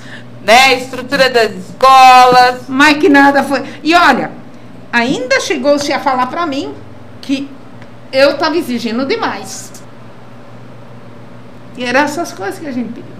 Né? 0.44 0.58
A 0.58 0.72
estrutura 0.74 1.30
das 1.30 1.52
escolas. 1.52 2.62
Mas 2.68 2.98
que 2.98 3.08
nada 3.08 3.42
foi. 3.42 3.62
E 3.82 3.94
olha, 3.94 4.32
ainda 4.92 5.40
chegou-se 5.40 5.92
a 5.92 6.00
falar 6.00 6.26
para 6.26 6.46
mim 6.46 6.74
que 7.20 7.48
eu 8.12 8.32
estava 8.32 8.56
exigindo 8.56 9.06
demais. 9.06 9.72
E 11.76 11.84
eram 11.84 12.00
essas 12.00 12.32
coisas 12.32 12.58
que 12.58 12.66
a 12.66 12.72
gente 12.72 12.92
pediu. 12.92 13.12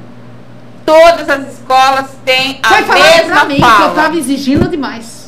Todas 0.85 1.29
as 1.29 1.55
escolas 1.55 2.11
têm 2.25 2.59
a 2.63 2.69
Foi 2.69 2.83
falar 2.83 2.99
mesma 3.17 3.37
pra 3.37 3.45
mim 3.45 3.61
fala. 3.61 3.77
que 3.77 3.83
eu 3.83 3.89
estava 3.89 4.17
exigindo 4.17 4.69
demais. 4.69 5.23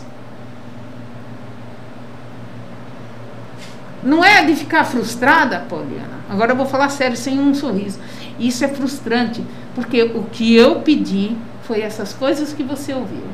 Não 4.03 4.23
é 4.23 4.45
de 4.45 4.55
ficar 4.55 4.85
frustrada, 4.85 5.65
Poliana. 5.69 6.19
Agora 6.29 6.53
eu 6.53 6.57
vou 6.57 6.67
falar 6.67 6.91
sério, 6.91 7.17
sem 7.17 7.41
um 7.41 7.55
sorriso. 7.55 7.99
Isso 8.39 8.65
é 8.65 8.69
frustrante, 8.69 9.45
porque 9.75 10.03
o 10.03 10.25
que 10.25 10.55
eu 10.55 10.81
pedi 10.81 11.37
foi 11.63 11.81
essas 11.81 12.13
coisas 12.13 12.53
que 12.53 12.63
você 12.63 12.93
ouviu. 12.93 13.25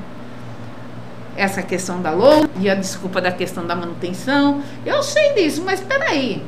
Essa 1.37 1.63
questão 1.63 2.03
da 2.03 2.11
louça 2.11 2.49
e 2.61 2.69
a 2.69 2.75
desculpa 2.75 3.21
da 3.21 3.33
questão 3.33 3.67
da 3.67 3.75
manutenção. 3.75 4.63
Eu 4.85 5.03
sei 5.03 5.35
disso, 5.35 5.63
mas 5.65 5.81
peraí. 5.81 6.43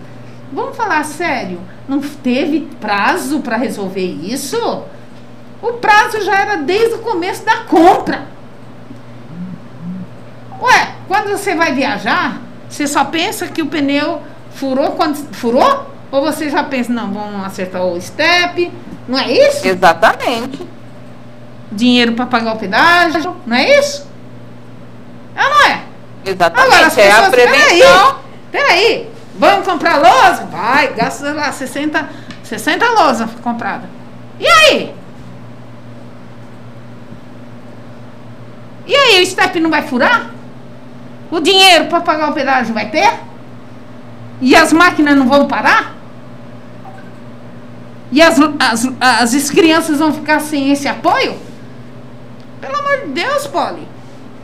Vamos 0.52 0.76
falar 0.76 1.02
sério? 1.04 1.60
Não 1.88 2.00
teve 2.00 2.68
prazo 2.78 3.40
para 3.40 3.56
resolver 3.56 4.04
isso? 4.04 4.84
O 5.62 5.74
prazo 5.74 6.20
já 6.22 6.40
era 6.40 6.56
desde 6.56 6.96
o 6.96 6.98
começo 6.98 7.44
da 7.44 7.58
compra. 7.58 8.26
Ué, 10.60 10.94
quando 11.08 11.30
você 11.30 11.54
vai 11.54 11.72
viajar, 11.74 12.40
você 12.68 12.86
só 12.86 13.04
pensa 13.04 13.48
que 13.48 13.62
o 13.62 13.66
pneu 13.66 14.20
furou 14.50 14.92
quando 14.92 15.16
furou? 15.34 15.91
Ou 16.12 16.20
você 16.20 16.50
já 16.50 16.62
pensa, 16.62 16.92
não, 16.92 17.10
vamos 17.10 17.46
acertar 17.46 17.82
o 17.82 17.98
step? 17.98 18.70
Não 19.08 19.18
é 19.18 19.32
isso? 19.32 19.66
Exatamente. 19.66 20.60
Dinheiro 21.72 22.12
para 22.12 22.26
pagar 22.26 22.52
o 22.52 22.58
pedágio? 22.58 23.34
Não 23.46 23.56
é 23.56 23.78
isso? 23.78 24.06
É 25.34 25.42
ou 25.42 25.50
não 25.50 25.66
é? 25.66 25.82
Exatamente. 26.26 26.74
Agora 26.74 26.86
as 26.86 26.98
é 26.98 27.10
a 27.10 27.14
pessoas, 27.14 27.28
prevenção. 27.30 28.16
peraí, 28.52 28.68
peraí, 28.68 29.10
vamos 29.38 29.66
comprar 29.66 29.96
lousa? 29.96 30.44
Vai, 30.52 30.92
gasta 30.92 31.32
lá 31.32 31.50
60, 31.50 32.08
60 32.44 32.90
lousas 32.90 33.30
comprada. 33.42 33.88
E 34.38 34.46
aí? 34.46 34.94
E 38.86 38.94
aí, 38.94 39.22
o 39.22 39.26
step 39.26 39.58
não 39.60 39.70
vai 39.70 39.82
furar? 39.82 40.30
O 41.30 41.40
dinheiro 41.40 41.86
para 41.86 42.00
pagar 42.02 42.28
o 42.28 42.34
pedágio 42.34 42.74
vai 42.74 42.90
ter? 42.90 43.10
E 44.42 44.54
as 44.54 44.74
máquinas 44.74 45.16
não 45.16 45.26
vão 45.26 45.46
parar? 45.46 46.01
E 48.12 48.20
as, 48.20 48.38
as, 48.58 48.88
as, 49.00 49.34
as 49.34 49.50
crianças 49.50 49.98
vão 49.98 50.12
ficar 50.12 50.38
sem 50.40 50.70
esse 50.70 50.86
apoio? 50.86 51.34
Pelo 52.60 52.76
amor 52.76 53.06
de 53.06 53.12
Deus, 53.12 53.46
Polly. 53.46 53.88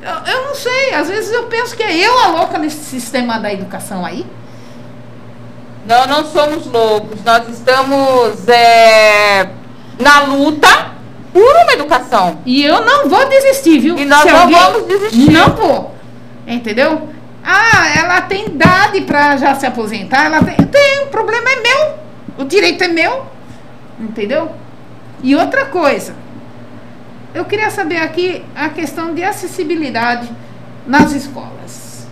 Eu, 0.01 0.33
eu 0.33 0.47
não 0.47 0.55
sei, 0.55 0.95
às 0.95 1.09
vezes 1.09 1.31
eu 1.31 1.45
penso 1.45 1.77
que 1.77 1.83
é 1.83 1.95
eu 1.95 2.19
a 2.19 2.29
louca 2.29 2.59
nesse 2.59 2.83
sistema 2.85 3.39
da 3.39 3.53
educação 3.53 4.07
aí. 4.07 4.25
Não, 5.87 6.07
não 6.07 6.25
somos 6.25 6.66
loucos. 6.66 7.23
Nós 7.23 7.47
estamos 7.49 8.49
é, 8.49 9.51
na 9.99 10.21
luta 10.21 10.93
por 11.33 11.43
uma 11.43 11.73
educação. 11.73 12.39
E 12.47 12.64
eu 12.64 12.85
não 12.85 13.09
vou 13.09 13.29
desistir, 13.29 13.81
viu? 13.81 13.99
E 13.99 14.05
nós 14.07 14.23
Se 14.23 14.31
não 14.31 14.51
vamos 14.51 14.87
desistir. 14.87 15.31
Não 15.31 15.51
vou. 15.51 15.95
Entendeu? 16.47 17.09
Ah, 17.45 17.89
ela 17.97 18.21
tem 18.23 18.47
idade 18.47 19.03
para 19.03 19.37
já 19.37 19.55
se 19.55 19.66
aposentar. 19.66 20.27
Ela 20.27 20.43
tem, 20.43 20.57
tem, 20.57 21.03
o 21.05 21.07
problema 21.09 21.51
é 21.51 21.61
meu. 21.61 21.95
O 22.39 22.45
direito 22.45 22.83
é 22.85 22.89
meu. 22.89 23.38
Entendeu? 24.01 24.51
E 25.22 25.34
outra 25.34 25.66
coisa. 25.66 26.14
Eu 27.34 27.44
queria 27.44 27.70
saber 27.70 27.99
aqui 27.99 28.44
a 28.55 28.68
questão 28.68 29.14
de 29.14 29.22
acessibilidade 29.22 30.28
nas 30.86 31.12
escolas. 31.12 32.07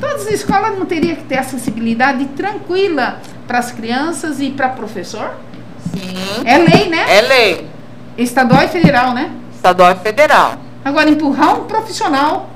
Todas 0.00 0.26
as 0.26 0.32
escolas 0.32 0.78
não 0.78 0.86
teriam 0.86 1.16
que 1.16 1.24
ter 1.24 1.38
acessibilidade 1.38 2.24
tranquila 2.28 3.20
para 3.46 3.58
as 3.58 3.72
crianças 3.72 4.40
e 4.40 4.50
para 4.50 4.68
professor? 4.70 5.34
Sim. 5.92 6.42
É 6.44 6.58
lei, 6.58 6.88
né? 6.88 7.04
É 7.08 7.20
lei. 7.22 7.68
Estadual 8.16 8.62
e 8.62 8.68
federal, 8.68 9.12
né? 9.12 9.30
Estadual 9.54 9.92
e 9.92 9.96
federal. 9.96 10.56
Agora, 10.84 11.10
empurrar 11.10 11.60
um 11.60 11.64
profissional 11.64 12.50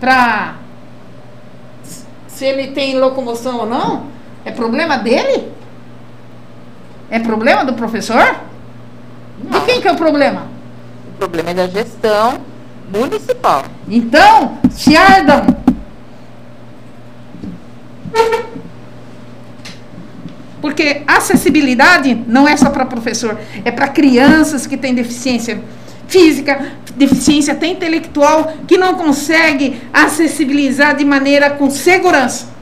para 0.00 0.56
se 2.26 2.44
ele 2.44 2.68
tem 2.68 2.98
locomoção 2.98 3.60
ou 3.60 3.66
não, 3.66 4.06
é 4.44 4.50
problema 4.50 4.98
dele? 4.98 5.55
É 7.10 7.18
problema 7.18 7.64
do 7.64 7.74
professor? 7.74 8.36
De 9.38 9.60
quem 9.60 9.80
que 9.80 9.88
é 9.88 9.92
o 9.92 9.96
problema? 9.96 10.46
O 11.14 11.18
problema 11.18 11.50
é 11.50 11.54
da 11.54 11.66
gestão 11.66 12.38
municipal. 12.92 13.64
Então, 13.88 14.58
se 14.70 14.96
ardam. 14.96 15.46
Porque 20.60 21.02
acessibilidade 21.06 22.14
não 22.26 22.48
é 22.48 22.56
só 22.56 22.70
para 22.70 22.84
professor, 22.84 23.38
é 23.64 23.70
para 23.70 23.88
crianças 23.88 24.66
que 24.66 24.76
têm 24.76 24.94
deficiência 24.94 25.62
física, 26.08 26.72
deficiência 26.96 27.52
até 27.52 27.66
intelectual, 27.66 28.52
que 28.66 28.76
não 28.76 28.94
consegue 28.94 29.80
acessibilizar 29.92 30.96
de 30.96 31.04
maneira 31.04 31.50
com 31.50 31.70
segurança. 31.70 32.55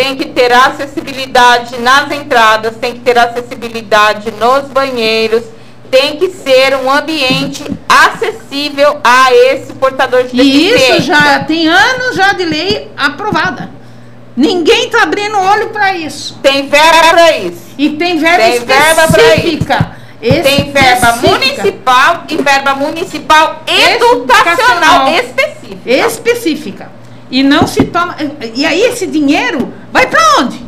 Tem 0.00 0.16
que 0.16 0.24
ter 0.26 0.50
acessibilidade 0.50 1.78
nas 1.78 2.10
entradas, 2.10 2.74
tem 2.76 2.94
que 2.94 3.00
ter 3.00 3.18
acessibilidade 3.18 4.30
nos 4.32 4.64
banheiros, 4.68 5.42
tem 5.90 6.16
que 6.16 6.30
ser 6.30 6.74
um 6.76 6.90
ambiente 6.90 7.62
acessível 7.86 8.98
a 9.04 9.30
esse 9.34 9.74
portador 9.74 10.22
de 10.24 10.34
E 10.40 10.42
deficiência. 10.42 10.96
isso 10.96 11.02
já 11.02 11.40
tem 11.44 11.68
anos 11.68 12.16
já 12.16 12.32
de 12.32 12.44
lei 12.46 12.90
aprovada. 12.96 13.68
Ninguém 14.34 14.86
está 14.86 15.02
abrindo 15.02 15.38
olho 15.38 15.68
para 15.68 15.92
isso. 15.94 16.38
tem 16.42 16.66
verba 16.66 17.08
para 17.10 17.36
isso. 17.36 17.60
E 17.76 17.90
tem 17.90 18.18
verba 18.18 18.42
Tem 18.42 18.60
verba 18.60 19.04
específica. 19.04 19.96
Tem 20.42 20.72
verba 20.72 21.16
municipal 21.16 22.24
e 22.26 22.36
verba 22.36 22.74
municipal 22.74 23.62
Educacional. 23.66 25.08
educacional 25.08 25.08
específica. 25.14 25.90
específica. 25.90 26.99
E 27.30 27.42
não 27.42 27.66
se 27.66 27.84
toma. 27.84 28.16
E 28.54 28.66
aí 28.66 28.82
esse 28.82 29.06
dinheiro 29.06 29.72
vai 29.92 30.06
para 30.06 30.20
onde? 30.40 30.64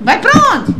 Vai 0.00 0.18
para 0.18 0.56
onde? 0.56 0.74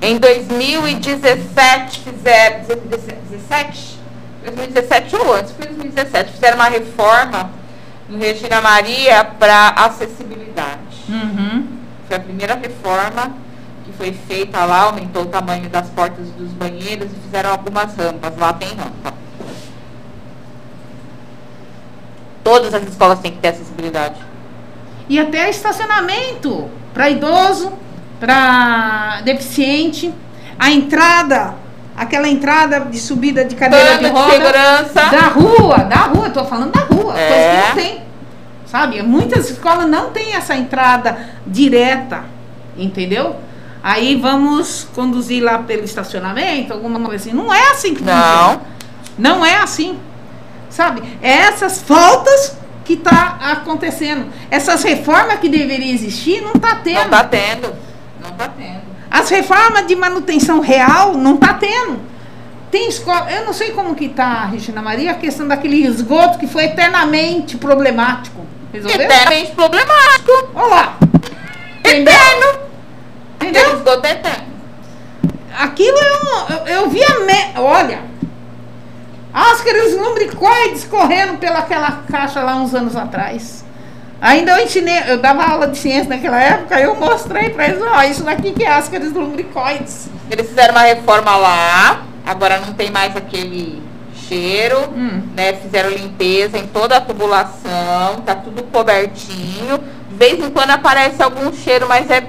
Em 0.00 0.18
2017 0.18 2.00
fizeram 2.00 2.64
17? 2.64 3.98
2017 4.44 5.16
ou 5.16 5.34
antes, 5.34 5.52
foi 5.52 5.66
2017, 5.66 6.32
fizeram 6.32 6.56
uma 6.56 6.68
reforma 6.68 7.50
no 8.08 8.18
Regina 8.18 8.60
Maria 8.60 9.24
para 9.24 9.68
acessibilidade. 9.68 11.04
Uhum. 11.08 11.66
Foi 12.06 12.16
a 12.16 12.20
primeira 12.20 12.54
reforma 12.54 13.34
que 13.84 13.92
foi 13.92 14.12
feita 14.12 14.64
lá, 14.64 14.82
aumentou 14.82 15.22
o 15.22 15.26
tamanho 15.26 15.68
das 15.70 15.88
portas 15.90 16.26
dos 16.38 16.50
banheiros 16.50 17.10
e 17.10 17.20
fizeram 17.24 17.50
algumas 17.50 17.94
rampas. 17.96 18.36
Lá 18.36 18.52
tem 18.52 18.68
rampa. 18.68 19.14
Todas 22.44 22.72
as 22.74 22.82
escolas 22.84 23.18
têm 23.20 23.32
que 23.32 23.38
ter 23.38 23.48
acessibilidade. 23.48 24.16
E 25.08 25.18
até 25.18 25.48
estacionamento 25.50 26.68
para 26.92 27.10
idoso, 27.10 27.72
para 28.20 29.20
deficiente. 29.24 30.12
A 30.58 30.70
entrada, 30.70 31.54
aquela 31.96 32.28
entrada 32.28 32.80
de 32.80 32.98
subida 32.98 33.44
de 33.44 33.54
cadeira 33.56 33.98
de 33.98 34.04
Banda 34.04 34.08
de 34.08 34.14
roda. 34.14 34.30
segurança. 34.32 35.10
Da 35.10 35.26
rua, 35.28 35.78
da 35.78 35.96
rua, 35.96 36.30
tô 36.30 36.44
falando 36.44 36.72
da 36.72 36.80
rua, 36.80 37.18
É. 37.18 37.28
coisa 37.28 37.50
que 37.50 37.68
não 37.68 37.74
tem. 37.84 38.04
Sabe? 38.66 39.02
Muitas 39.02 39.50
escolas 39.50 39.88
não 39.88 40.10
têm 40.10 40.34
essa 40.34 40.54
entrada 40.54 41.16
direta, 41.46 42.24
entendeu? 42.76 43.36
Aí 43.82 44.16
vamos 44.16 44.86
conduzir 44.94 45.42
lá 45.42 45.58
pelo 45.58 45.84
estacionamento, 45.84 46.72
alguma 46.72 46.98
coisa 47.00 47.16
assim. 47.28 47.36
Não 47.36 47.52
é 47.52 47.70
assim 47.70 47.94
que 47.94 48.02
Não. 48.02 48.14
funciona. 48.14 48.60
Não 49.18 49.44
é 49.46 49.56
assim. 49.56 49.98
Sabe? 50.74 51.04
É 51.22 51.30
essas 51.30 51.80
faltas 51.80 52.56
que 52.84 52.96
tá 52.96 53.38
acontecendo. 53.40 54.26
Essas 54.50 54.82
reformas 54.82 55.38
que 55.38 55.48
deveriam 55.48 55.94
existir 55.94 56.40
não 56.40 56.54
tá 56.54 56.74
tendo. 56.82 56.98
Não 56.98 57.10
tá 57.10 57.24
tendo. 57.24 57.74
Não 58.20 58.30
tá 58.32 58.48
tendo. 58.48 58.82
As 59.08 59.30
reformas 59.30 59.86
de 59.86 59.94
manutenção 59.94 60.58
real 60.58 61.14
não 61.14 61.36
tá 61.36 61.54
tendo. 61.54 62.00
Tem 62.72 62.88
escola, 62.88 63.30
eu 63.30 63.44
não 63.44 63.52
sei 63.52 63.70
como 63.70 63.94
que 63.94 64.08
tá, 64.08 64.46
Regina 64.46 64.82
Maria, 64.82 65.12
a 65.12 65.14
questão 65.14 65.46
daquele 65.46 65.86
esgoto 65.86 66.40
que 66.40 66.48
foi 66.48 66.64
eternamente 66.64 67.56
problemático. 67.56 68.44
Resolveu? 68.72 69.00
Eternamente 69.00 69.52
problemático. 69.52 70.50
Olha 70.56 70.66
lá. 70.66 70.96
Entendeu? 71.78 72.12
Eterno. 72.12 72.60
Entendeu? 73.36 73.76
esgoto 73.76 74.06
é 74.08 74.10
eterno. 74.10 74.46
aquilo 75.56 75.98
eu, 75.98 76.56
eu, 76.56 76.66
eu 76.66 76.90
via. 76.90 77.20
Me, 77.20 77.60
olha, 77.60 78.13
ascaris 79.34 79.96
lumbricoides 79.96 80.84
correndo 80.84 81.38
pelaquela 81.38 82.04
caixa 82.08 82.40
lá 82.40 82.54
uns 82.54 82.72
anos 82.72 82.94
atrás. 82.94 83.64
Ainda 84.20 84.52
eu 84.52 84.64
ensinei, 84.64 85.02
eu 85.08 85.18
dava 85.18 85.44
aula 85.44 85.66
de 85.66 85.76
ciência 85.76 86.08
naquela 86.08 86.40
época, 86.40 86.80
eu 86.80 86.94
mostrei 86.94 87.50
para 87.50 87.66
eles, 87.66 87.82
ó, 87.82 88.02
isso 88.04 88.22
daqui 88.22 88.52
que 88.52 88.62
é 88.62 88.72
ascaris 88.72 89.12
lumbricoides. 89.12 90.08
Eles 90.30 90.48
fizeram 90.48 90.72
uma 90.72 90.82
reforma 90.82 91.36
lá, 91.36 92.04
agora 92.24 92.60
não 92.60 92.72
tem 92.72 92.90
mais 92.90 93.14
aquele 93.16 93.82
cheiro, 94.28 94.78
hum. 94.96 95.22
né? 95.36 95.54
Fizeram 95.54 95.90
limpeza 95.90 96.56
em 96.56 96.66
toda 96.68 96.96
a 96.96 97.00
tubulação, 97.00 98.22
tá 98.24 98.34
tudo 98.34 98.62
cobertinho. 98.64 99.78
De 100.08 100.16
vez 100.16 100.42
em 100.42 100.48
quando 100.50 100.70
aparece 100.70 101.22
algum 101.22 101.52
cheiro, 101.52 101.86
mas 101.88 102.10
é 102.10 102.24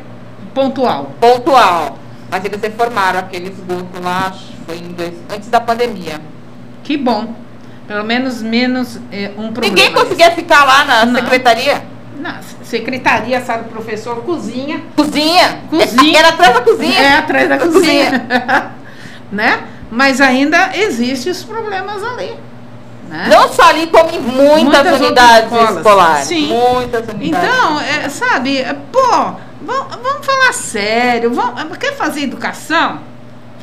pontual. 0.53 1.12
Pontual. 1.22 1.97
Mas 2.30 2.43
eles 2.43 2.60
reformaram 2.60 3.20
aquele 3.20 3.49
esgoto 3.49 4.03
lá, 4.03 4.34
foi 4.66 4.80
dois, 4.80 5.14
antes 5.34 5.49
da 5.49 5.62
pandemia. 5.62 6.20
Que 6.86 6.95
bom. 6.95 7.33
Pelo 7.88 8.03
menos 8.03 8.41
menos 8.41 8.99
é, 9.11 9.31
um 9.38 9.51
problema. 9.51 9.75
Ninguém 9.75 9.91
conseguia 9.91 10.31
ficar 10.31 10.63
lá 10.63 10.86
na 10.86 11.05
Não. 11.05 11.19
secretaria? 11.19 11.83
Na 12.19 12.39
secretaria, 12.63 13.41
sabe, 13.41 13.69
professor, 13.69 14.17
cozinha. 14.23 14.81
Cozinha? 14.95 15.61
Cozinha. 15.69 16.19
Era 16.19 16.29
atrás 16.29 16.53
da 16.53 16.61
cozinha. 16.61 16.99
É, 16.99 17.17
atrás 17.17 17.49
da 17.49 17.57
cozinha. 17.57 18.71
né? 19.31 19.63
Mas 19.91 20.21
ainda 20.21 20.71
existem 20.75 21.31
os 21.31 21.43
problemas 21.43 22.03
ali. 22.03 22.36
Né? 23.09 23.27
Não 23.29 23.51
só 23.51 23.69
ali, 23.69 23.88
como 23.88 24.09
em 24.11 24.19
muitas, 24.19 24.83
muitas 24.83 25.01
unidades 25.01 25.51
escolares. 25.75 26.27
Sim. 26.27 26.47
Muitas 26.47 27.07
unidades. 27.07 27.49
Então, 27.49 27.79
é, 27.81 28.09
sabe, 28.09 28.59
é, 28.59 28.75
pô, 28.91 29.09
vamos, 29.61 29.95
vamos 30.03 30.25
falar 30.25 30.53
sério. 30.53 31.33
Vamos, 31.33 31.77
quer 31.77 31.95
fazer 31.95 32.21
educação? 32.21 32.99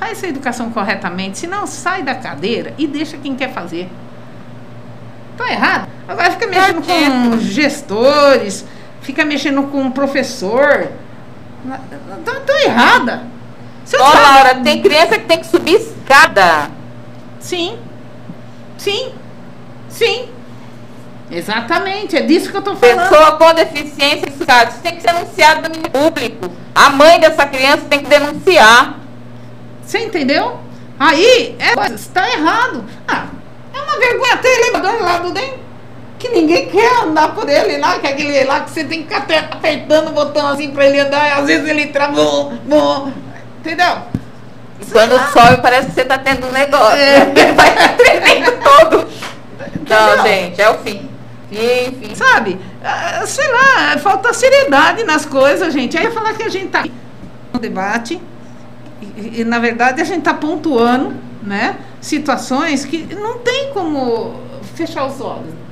Faz 0.02 0.18
essa 0.18 0.26
educação 0.26 0.68
corretamente. 0.72 1.38
Se 1.38 1.46
não, 1.46 1.64
sai 1.64 2.02
da 2.02 2.12
cadeira 2.12 2.74
e 2.76 2.88
deixa 2.88 3.16
quem 3.16 3.36
quer 3.36 3.52
fazer. 3.52 3.88
Tá 5.36 5.48
errado. 5.48 5.88
Agora 6.08 6.28
fica 6.32 6.48
mexendo 6.48 6.82
com 6.84 7.38
gestores, 7.38 8.64
fica 9.00 9.24
mexendo 9.24 9.62
com 9.70 9.88
professor. 9.92 10.90
Tá, 12.24 12.32
tá 12.44 12.62
errada. 12.64 13.22
Ô, 13.94 14.02
Laura, 14.02 14.56
tem 14.56 14.82
criança 14.82 15.20
que 15.20 15.24
tem 15.24 15.38
que 15.38 15.46
subir 15.46 15.76
escada. 15.76 16.68
Sim. 17.38 17.78
Sim. 18.76 19.12
Sim. 19.88 20.30
Exatamente, 21.30 22.16
é 22.16 22.22
disso 22.22 22.50
que 22.50 22.56
eu 22.56 22.58
estou 22.58 22.74
falando. 22.74 23.08
Pessoa 23.08 23.32
com 23.36 23.54
deficiência 23.54 24.28
escada. 24.28 24.70
Isso 24.70 24.80
tem 24.80 24.96
que 24.96 25.02
ser 25.02 25.10
anunciado 25.10 25.68
no 25.68 25.88
público. 25.90 26.50
A 26.74 26.90
mãe 26.90 27.20
dessa 27.20 27.46
criança 27.46 27.84
tem 27.88 28.00
que 28.00 28.08
denunciar. 28.08 29.01
Você 29.84 29.98
entendeu? 29.98 30.58
Aí, 30.98 31.56
é, 31.58 31.94
está 31.94 32.28
errado. 32.30 32.84
Ah, 33.08 33.26
é 33.74 33.80
uma 33.80 33.98
vergonha 33.98 34.36
ter 34.36 34.48
elevador 34.48 35.02
lá 35.02 35.18
do 35.18 35.32
dentro. 35.32 35.60
Que 36.18 36.28
ninguém 36.28 36.68
quer 36.68 37.02
andar 37.02 37.34
por 37.34 37.48
ele 37.48 37.78
lá, 37.78 37.98
que 37.98 38.06
é 38.06 38.10
aquele 38.10 38.44
lá 38.44 38.60
que 38.60 38.70
você 38.70 38.84
tem 38.84 39.02
que 39.02 39.12
ficar 39.12 39.48
apertando 39.50 40.08
o 40.08 40.12
botão 40.12 40.46
assim 40.46 40.70
para 40.70 40.86
ele 40.86 41.00
andar, 41.00 41.28
e 41.28 41.32
às 41.32 41.46
vezes 41.46 41.68
ele 41.68 41.86
trava. 41.86 42.14
Entendeu? 43.58 43.96
E 44.80 44.84
quando 44.86 45.16
ah. 45.16 45.30
sobe, 45.32 45.60
parece 45.60 45.88
que 45.88 45.94
você 45.94 46.04
tá 46.04 46.18
tendo 46.18 46.46
um 46.46 46.52
negócio. 46.52 46.96
É. 46.96 47.24
Né? 47.34 47.52
Vai 47.52 47.96
tremendo 47.96 48.52
todo. 48.62 49.08
Não, 49.88 50.22
gente, 50.22 50.60
é 50.60 50.70
o 50.70 50.78
fim. 50.78 51.08
Enfim. 51.50 52.14
Sabe? 52.14 52.58
Ah, 52.84 53.24
sei 53.26 53.46
lá, 53.48 53.98
falta 53.98 54.32
seriedade 54.32 55.04
nas 55.04 55.26
coisas, 55.26 55.72
gente. 55.72 55.98
Aí 55.98 56.10
falar 56.10 56.34
que 56.34 56.42
a 56.42 56.48
gente 56.48 56.68
tá 56.68 56.84
no 57.52 57.60
debate. 57.60 58.20
E, 59.16 59.44
na 59.44 59.58
verdade 59.58 60.00
a 60.00 60.04
gente 60.04 60.20
está 60.20 60.34
pontuando 60.34 61.14
né, 61.42 61.76
situações 62.00 62.84
que 62.84 63.14
não 63.14 63.38
tem 63.38 63.72
como 63.72 64.34
fechar 64.74 65.06
os 65.06 65.20
olhos. 65.20 65.62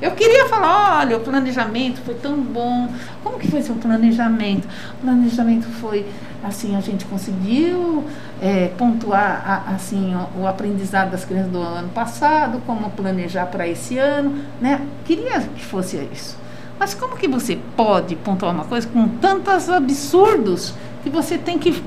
Eu 0.00 0.12
queria 0.12 0.48
falar, 0.48 1.00
olha, 1.00 1.18
o 1.18 1.20
planejamento 1.20 2.00
foi 2.00 2.14
tão 2.14 2.40
bom. 2.40 2.88
Como 3.22 3.38
que 3.38 3.50
foi 3.50 3.60
seu 3.60 3.74
planejamento? 3.74 4.66
O 4.94 5.04
planejamento 5.04 5.66
foi 5.66 6.06
assim, 6.42 6.74
a 6.74 6.80
gente 6.80 7.04
conseguiu 7.04 8.04
é, 8.40 8.68
pontuar 8.78 9.42
a, 9.46 9.74
assim 9.74 10.14
o, 10.14 10.40
o, 10.40 10.46
aprendizado 10.46 11.10
das 11.10 11.26
crianças 11.26 11.52
do 11.52 11.60
ano 11.60 11.90
passado, 11.90 12.62
como 12.66 12.88
planejar 12.90 13.46
para 13.46 13.68
esse 13.68 13.98
ano, 13.98 14.42
né? 14.58 14.80
Queria 15.04 15.40
que 15.40 15.62
fosse 15.62 15.98
isso. 16.10 16.38
Mas 16.78 16.94
como 16.94 17.16
que 17.16 17.28
você 17.28 17.58
pode 17.76 18.16
pontuar 18.16 18.54
uma 18.54 18.64
coisa 18.64 18.88
com 18.88 19.06
tantos 19.06 19.68
absurdos 19.68 20.72
que 21.02 21.10
você 21.10 21.36
tem 21.36 21.58
que 21.58 21.82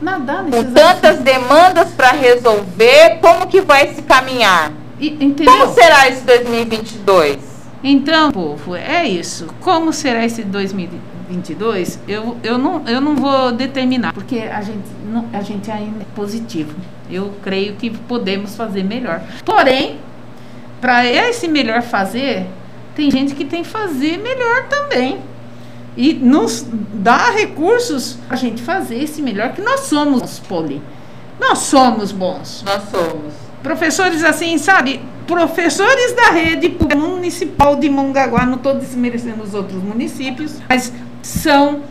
nadar 0.00 0.42
nesses 0.44 0.64
Com 0.64 0.72
tantas 0.72 1.18
absurdos? 1.18 1.24
demandas 1.24 1.90
para 1.90 2.12
resolver, 2.12 3.18
como 3.20 3.46
que 3.46 3.60
vai 3.60 3.94
se 3.94 4.02
caminhar? 4.02 4.72
Entendeu? 5.00 5.52
Como 5.52 5.74
será 5.74 6.08
esse 6.08 6.22
2022? 6.22 7.38
Então, 7.82 8.32
povo, 8.32 8.74
é 8.74 9.06
isso. 9.06 9.46
Como 9.60 9.92
será 9.92 10.24
esse 10.24 10.42
2022? 10.42 12.00
Eu, 12.08 12.36
eu, 12.42 12.58
não, 12.58 12.82
eu 12.86 13.00
não 13.00 13.14
vou 13.14 13.52
determinar, 13.52 14.12
porque 14.12 14.38
a 14.38 14.60
gente, 14.60 14.88
não, 15.04 15.26
a 15.32 15.40
gente 15.42 15.70
ainda 15.70 16.02
é 16.02 16.06
positivo. 16.14 16.74
Eu 17.10 17.32
creio 17.42 17.74
que 17.76 17.90
podemos 17.90 18.56
fazer 18.56 18.82
melhor. 18.82 19.22
Porém, 19.44 19.98
para 20.80 21.06
esse 21.06 21.46
melhor 21.48 21.82
fazer, 21.82 22.46
tem 22.94 23.10
gente 23.10 23.34
que 23.34 23.44
tem 23.44 23.62
que 23.62 23.68
fazer 23.68 24.18
melhor 24.18 24.64
também. 24.68 25.20
E 25.98 26.14
nos 26.14 26.64
dá 26.94 27.30
recursos 27.32 28.16
para 28.26 28.36
a 28.36 28.38
gente 28.38 28.62
fazer 28.62 29.02
esse 29.02 29.20
melhor, 29.20 29.52
que 29.52 29.60
nós 29.60 29.80
somos 29.80 30.38
poli. 30.38 30.80
Nós 31.38 31.58
somos 31.58 32.12
bons. 32.12 32.62
Nós 32.64 32.82
somos 32.90 33.48
professores 33.62 34.24
assim, 34.24 34.56
sabe? 34.58 35.00
Professores 35.26 36.14
da 36.14 36.30
rede 36.30 36.74
municipal 36.96 37.76
de 37.76 37.90
Mongaguá, 37.90 38.46
não 38.46 38.54
estou 38.54 38.74
desmerecendo 38.74 39.42
os 39.42 39.52
outros 39.54 39.82
municípios, 39.82 40.54
mas 40.68 40.92
são, 41.22 41.82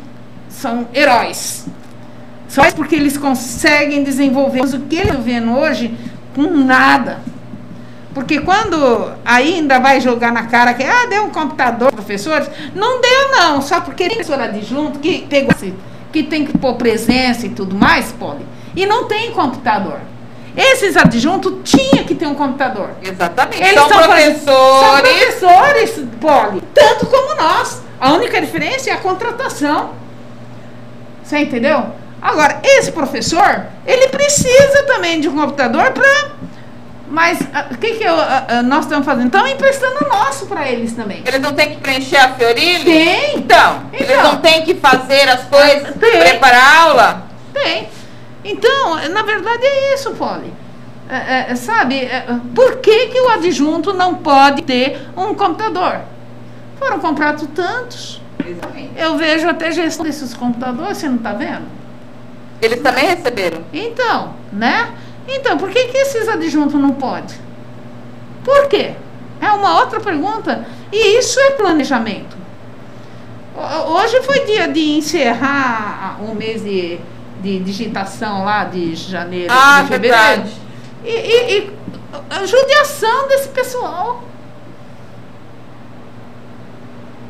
são 0.49 0.87
heróis. 0.93 1.67
Só 2.47 2.71
porque 2.71 2.95
eles 2.95 3.17
conseguem 3.17 4.03
desenvolver 4.03 4.61
o 4.61 4.79
que 4.81 4.95
eles 4.95 5.09
estão 5.09 5.21
vendo 5.21 5.51
hoje 5.51 5.95
com 6.33 6.43
nada. 6.43 7.19
Porque 8.17 8.39
quando 8.39 9.13
ainda 9.23 9.79
vai 9.79 10.01
jogar 10.01 10.31
na 10.31 10.47
cara 10.47 10.73
que 10.73 10.81
ah, 10.81 11.05
deu 11.05 11.25
um 11.25 11.29
computador, 11.29 11.91
professores, 11.91 12.49
não 12.73 12.99
deu 12.99 13.31
não, 13.31 13.61
só 13.61 13.79
porque 13.79 14.07
tem 14.07 14.17
professor 14.17 14.41
adjunto 14.41 14.97
que 14.97 15.19
pegou 15.29 15.53
que 16.11 16.23
tem 16.23 16.43
que 16.43 16.57
pôr 16.57 16.73
presença 16.73 17.45
e 17.45 17.49
tudo 17.49 17.75
mais, 17.75 18.11
pode. 18.13 18.43
E 18.75 18.87
não 18.87 19.03
tem 19.03 19.31
computador. 19.33 19.99
Esses 20.55 20.97
adjuntos 20.97 21.57
tinha 21.63 22.03
que 22.05 22.15
ter 22.15 22.25
um 22.25 22.33
computador. 22.33 22.89
Exatamente. 23.03 23.61
Eles 23.61 23.75
são, 23.75 23.87
são 23.87 24.01
professores. 24.01 25.39
São 25.39 25.49
professores, 25.49 26.05
Poli, 26.19 26.63
tanto 26.73 27.05
como 27.05 27.35
nós. 27.35 27.83
A 28.01 28.13
única 28.13 28.41
diferença 28.41 28.89
é 28.89 28.93
a 28.93 28.97
contratação. 28.97 29.91
Você 31.23 31.37
entendeu? 31.37 31.85
Agora, 32.19 32.61
esse 32.63 32.91
professor, 32.91 33.67
ele 33.85 34.07
precisa 34.07 34.83
também 34.87 35.21
de 35.21 35.29
um 35.29 35.35
computador 35.35 35.91
para. 35.91 36.31
Mas 37.09 37.39
ah, 37.53 37.67
o 37.71 37.77
que, 37.77 37.93
que 37.93 38.03
eu, 38.03 38.19
ah, 38.19 38.45
ah, 38.47 38.63
nós 38.63 38.85
estamos 38.85 39.05
fazendo? 39.05 39.27
Estamos 39.27 39.51
emprestando 39.51 40.05
o 40.05 40.09
nosso 40.09 40.45
para 40.45 40.67
eles 40.69 40.93
também. 40.93 41.23
Eles 41.25 41.39
não 41.39 41.53
têm 41.53 41.71
que 41.71 41.81
preencher 41.81 42.17
a 42.17 42.33
Fiorilha? 42.33 42.83
Tem. 42.83 43.37
Então, 43.37 43.83
então, 43.93 43.99
eles 43.99 44.23
não 44.23 44.37
têm 44.37 44.63
que 44.63 44.75
fazer 44.75 45.29
as 45.29 45.43
coisas, 45.45 45.95
tem. 45.95 46.19
preparar 46.19 46.63
a 46.63 46.81
aula? 46.81 47.27
Tem. 47.53 47.87
Então, 48.43 48.95
na 49.09 49.23
verdade 49.23 49.65
é 49.65 49.93
isso, 49.93 50.11
Polly. 50.11 50.53
É, 51.09 51.51
é, 51.51 51.55
sabe, 51.55 51.95
é, 51.95 52.25
por 52.53 52.77
que, 52.77 53.07
que 53.07 53.21
o 53.21 53.29
adjunto 53.29 53.93
não 53.93 54.15
pode 54.15 54.63
ter 54.63 55.07
um 55.15 55.33
computador? 55.33 56.01
Foram 56.77 56.99
comprados 56.99 57.47
tantos. 57.55 58.21
Exatamente. 58.45 58.91
Eu 58.97 59.17
vejo 59.17 59.47
até 59.47 59.71
gestão 59.71 60.05
desses 60.05 60.33
computadores, 60.33 60.97
você 60.97 61.07
não 61.07 61.15
está 61.15 61.31
vendo? 61.31 61.65
Eles 62.61 62.81
também 62.81 63.05
receberam. 63.05 63.63
Então, 63.71 64.33
né? 64.51 64.89
Então, 65.27 65.57
por 65.57 65.69
que, 65.69 65.87
que 65.87 65.97
esses 65.97 66.27
adjuntos 66.27 66.79
não 66.79 66.91
podem? 66.91 67.37
Por 68.43 68.67
quê? 68.67 68.93
É 69.41 69.51
uma 69.51 69.79
outra 69.79 69.99
pergunta. 69.99 70.65
E 70.91 71.17
isso 71.19 71.39
é 71.39 71.51
planejamento. 71.51 72.37
Hoje 73.87 74.21
foi 74.21 74.45
dia 74.45 74.67
de 74.67 74.97
encerrar 74.97 76.17
o 76.21 76.33
mês 76.33 76.63
de 76.63 76.99
de 77.41 77.59
digitação 77.59 78.43
lá 78.43 78.63
de 78.63 78.95
janeiro, 78.95 79.53
ah, 79.55 79.81
de 79.81 79.87
fevereiro. 79.89 80.17
Verdade. 80.17 80.51
E, 81.03 81.09
e, 81.09 81.57
e 81.59 81.73
a 82.29 82.45
judiação 82.45 83.27
desse 83.27 83.49
pessoal. 83.49 84.23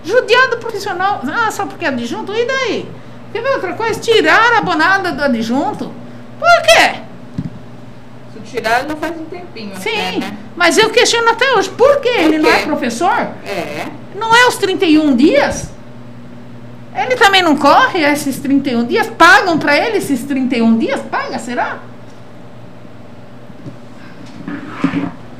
Judiado 0.04 0.58
profissional. 0.58 1.22
Ah, 1.26 1.52
só 1.52 1.66
porque 1.66 1.86
é 1.86 1.90
adjunto? 1.90 2.34
E 2.34 2.46
daí? 2.46 2.90
Quer 3.34 3.42
ver 3.42 3.56
outra 3.56 3.74
coisa? 3.74 4.00
Tirar 4.00 4.54
a 4.54 4.58
abonada 4.60 5.12
do 5.12 5.24
adjunto? 5.24 5.92
Por 6.40 6.62
quê? 6.64 7.02
Tirar, 8.50 8.86
já 8.88 8.96
faz 8.96 9.20
um 9.20 9.26
tempinho. 9.26 9.76
Sim, 9.78 9.90
até, 9.90 10.20
né? 10.20 10.38
mas 10.56 10.78
eu 10.78 10.90
questiono 10.90 11.30
até 11.30 11.52
hoje. 11.54 11.70
Por? 11.70 11.98
Por 11.98 12.06
Ele 12.06 12.38
não 12.38 12.50
é 12.50 12.60
professor? 12.60 13.30
É. 13.46 13.88
Não 14.16 14.36
é 14.36 14.48
os 14.48 14.56
31 14.56 15.16
dias? 15.16 15.70
Ele 16.96 17.16
também 17.16 17.44
não 17.44 17.56
corre 17.56 18.00
esses 18.04 18.40
31 18.40 18.86
dias? 18.86 19.08
Pagam 19.08 19.60
para 19.60 19.78
ele 19.78 19.98
esses 19.98 20.24
31 20.24 20.78
dias? 20.80 21.00
Paga, 21.02 21.38
será? 21.38 21.78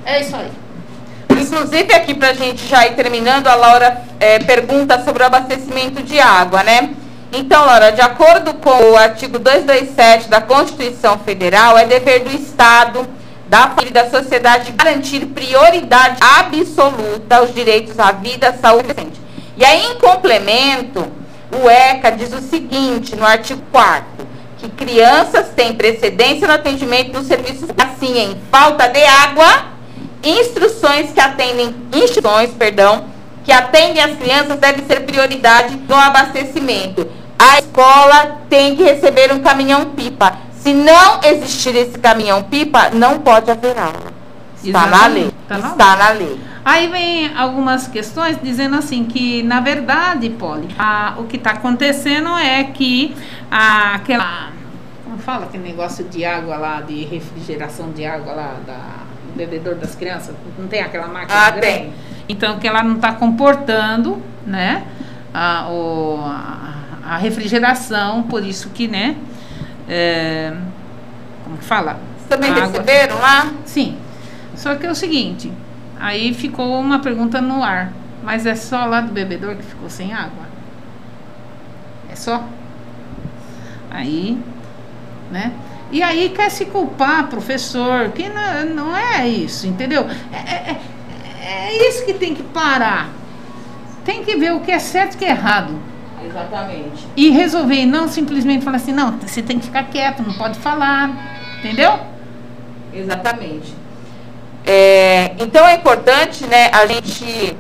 É 0.06 0.22
isso 0.22 0.36
aí. 0.36 0.52
Inclusive, 1.32 1.94
aqui 1.94 2.14
para 2.14 2.30
a 2.30 2.34
gente 2.34 2.68
já 2.68 2.86
ir 2.86 2.96
terminando, 2.96 3.48
a 3.48 3.56
Laura 3.56 4.02
é, 4.20 4.38
pergunta 4.40 5.04
sobre 5.04 5.24
o 5.24 5.26
abastecimento 5.26 6.04
de 6.04 6.20
água, 6.20 6.64
né? 6.64 6.92
Então, 7.32 7.66
Laura, 7.66 7.92
de 7.92 8.02
acordo 8.02 8.54
com 8.56 8.92
o 8.92 8.98
artigo 8.98 9.38
227 9.38 10.30
da 10.30 10.42
Constituição 10.42 11.20
Federal, 11.20 11.78
é 11.78 11.86
dever 11.86 12.24
do 12.24 12.36
Estado, 12.36 13.08
da 13.48 13.70
família 13.70 13.90
e 13.90 13.94
da 13.94 14.10
sociedade 14.10 14.72
garantir 14.72 15.26
prioridade 15.28 16.18
absoluta 16.22 17.38
aos 17.38 17.54
direitos 17.54 18.00
à 18.00 18.12
vida, 18.12 18.50
à 18.50 18.54
saúde 18.54 18.90
e 18.90 18.94
decente. 18.94 19.22
E 19.58 19.66
aí, 19.66 19.92
em 19.92 19.96
complemento, 19.96 21.08
o 21.52 21.70
ECA 21.70 22.12
diz 22.12 22.34
o 22.34 22.42
seguinte, 22.42 23.16
no 23.16 23.26
artigo 23.26 23.62
4 23.72 24.28
que 24.58 24.70
crianças 24.70 25.50
têm 25.56 25.74
precedência 25.74 26.48
no 26.48 26.54
atendimento 26.54 27.12
dos 27.12 27.28
serviços, 27.28 27.70
assim, 27.78 28.18
em 28.18 28.38
falta 28.52 28.88
de 28.88 29.04
água, 29.04 29.66
instruções 30.24 31.12
que 31.12 31.20
atendem, 31.20 31.76
instituições, 31.94 32.50
perdão, 32.52 33.06
que 33.48 33.52
atendem 33.54 34.04
as 34.04 34.18
crianças 34.18 34.60
devem 34.60 34.86
ser 34.86 35.06
prioridade 35.06 35.80
no 35.88 35.96
abastecimento. 35.96 37.08
A 37.40 37.60
escola 37.60 38.42
tem 38.50 38.76
que 38.76 38.84
receber 38.84 39.32
um 39.32 39.40
caminhão-pipa. 39.40 40.36
Se 40.52 40.74
não 40.74 41.22
existir 41.24 41.74
esse 41.74 41.98
caminhão-pipa, 41.98 42.90
não 42.90 43.20
pode 43.20 43.50
haver 43.50 43.78
aula. 43.78 44.12
Está 44.62 44.68
Exatamente. 44.68 45.00
na 45.00 45.08
lei. 45.08 45.34
Tá 45.48 45.58
na 45.60 45.68
Está 45.70 45.96
lei. 45.96 46.04
na 46.04 46.10
lei. 46.10 46.40
Aí 46.66 46.88
vem 46.88 47.38
algumas 47.38 47.88
questões 47.88 48.38
dizendo 48.44 48.76
assim 48.76 49.06
que, 49.06 49.42
na 49.44 49.62
verdade, 49.62 50.30
Poli, 50.32 50.68
a, 50.78 51.14
o 51.18 51.24
que 51.24 51.38
está 51.38 51.52
acontecendo 51.52 52.38
é 52.38 52.66
que 52.66 53.16
a, 53.50 53.96
aquela. 53.96 54.50
Como 55.06 55.18
fala 55.20 55.46
aquele 55.46 55.64
negócio 55.64 56.04
de 56.04 56.26
água 56.26 56.58
lá, 56.58 56.82
de 56.82 57.06
refrigeração 57.06 57.92
de 57.92 58.06
água 58.06 58.34
lá, 58.34 58.58
da 58.68 58.80
bebedor 59.38 59.76
das 59.76 59.96
crianças? 59.96 60.36
Não 60.60 60.68
tem 60.68 60.82
aquela 60.82 61.08
máquina 61.08 61.34
ah, 61.34 61.50
grande? 61.52 61.66
Tem. 61.66 62.07
Então, 62.30 62.60
que 62.60 62.68
ela 62.68 62.84
não 62.84 62.96
está 62.96 63.14
comportando, 63.14 64.22
né? 64.46 64.84
A, 65.34 65.68
o, 65.70 66.20
a, 66.22 67.14
a, 67.14 67.18
refrigeração, 67.18 68.24
por 68.24 68.44
isso 68.44 68.70
que, 68.70 68.88
né? 68.88 69.16
É, 69.88 70.54
como 71.44 71.58
que 71.58 71.64
fala? 71.64 72.00
Também 72.28 72.54
receberam 72.54 73.20
lá? 73.20 73.52
Sim. 73.66 73.98
Só 74.56 74.76
que 74.76 74.86
é 74.86 74.92
o 74.92 74.96
seguinte, 74.96 75.52
aí 76.00 76.34
ficou 76.34 76.80
uma 76.80 77.00
pergunta 77.00 77.40
no 77.40 77.64
ar. 77.64 77.94
Mas 78.24 78.46
é 78.46 78.56
só 78.56 78.84
lá 78.86 79.00
do 79.00 79.14
bebedor 79.14 79.56
que 79.56 79.64
ficou 79.64 79.90
sem 79.90 80.12
água? 80.12 80.46
É 82.12 82.16
só? 82.16 82.44
Aí, 83.90 84.38
né? 85.32 85.54
E 85.92 86.04
aí 86.04 86.30
quer 86.30 86.52
se 86.52 86.66
culpar, 86.66 87.28
professor, 87.28 88.10
que 88.10 88.28
não, 88.28 88.66
não 88.76 88.98
é 88.98 89.28
isso, 89.28 89.66
entendeu? 89.66 90.06
É, 90.34 90.72
é, 90.72 90.82
é, 91.48 91.88
isso 91.88 92.06
que 92.06 92.14
tem 92.14 92.36
que 92.36 92.44
parar. 92.44 93.10
Tem 94.04 94.24
que 94.24 94.36
ver 94.36 94.54
o 94.54 94.60
que 94.60 94.72
é 94.72 94.80
certo 94.80 95.14
e 95.14 95.16
o 95.16 95.20
que 95.20 95.26
é 95.26 95.30
errado. 95.30 95.80
Exatamente. 96.26 97.08
E 97.16 97.30
resolver, 97.30 97.86
não 97.86 98.08
simplesmente 98.08 98.66
falar 98.66 98.78
assim, 98.78 98.92
não, 98.92 99.18
você 99.18 99.42
tem 99.42 99.60
que 99.60 99.66
ficar 99.66 99.84
quieto, 99.84 100.22
não 100.22 100.34
pode 100.34 100.60
falar. 100.60 101.10
Entendeu? 101.60 102.00
Exatamente. 102.94 103.74
É, 104.66 105.36
então 105.40 105.66
é 105.66 105.76
importante, 105.76 106.46
né, 106.46 106.70
a 106.74 106.86
gente 106.86 107.24
estar 107.24 107.56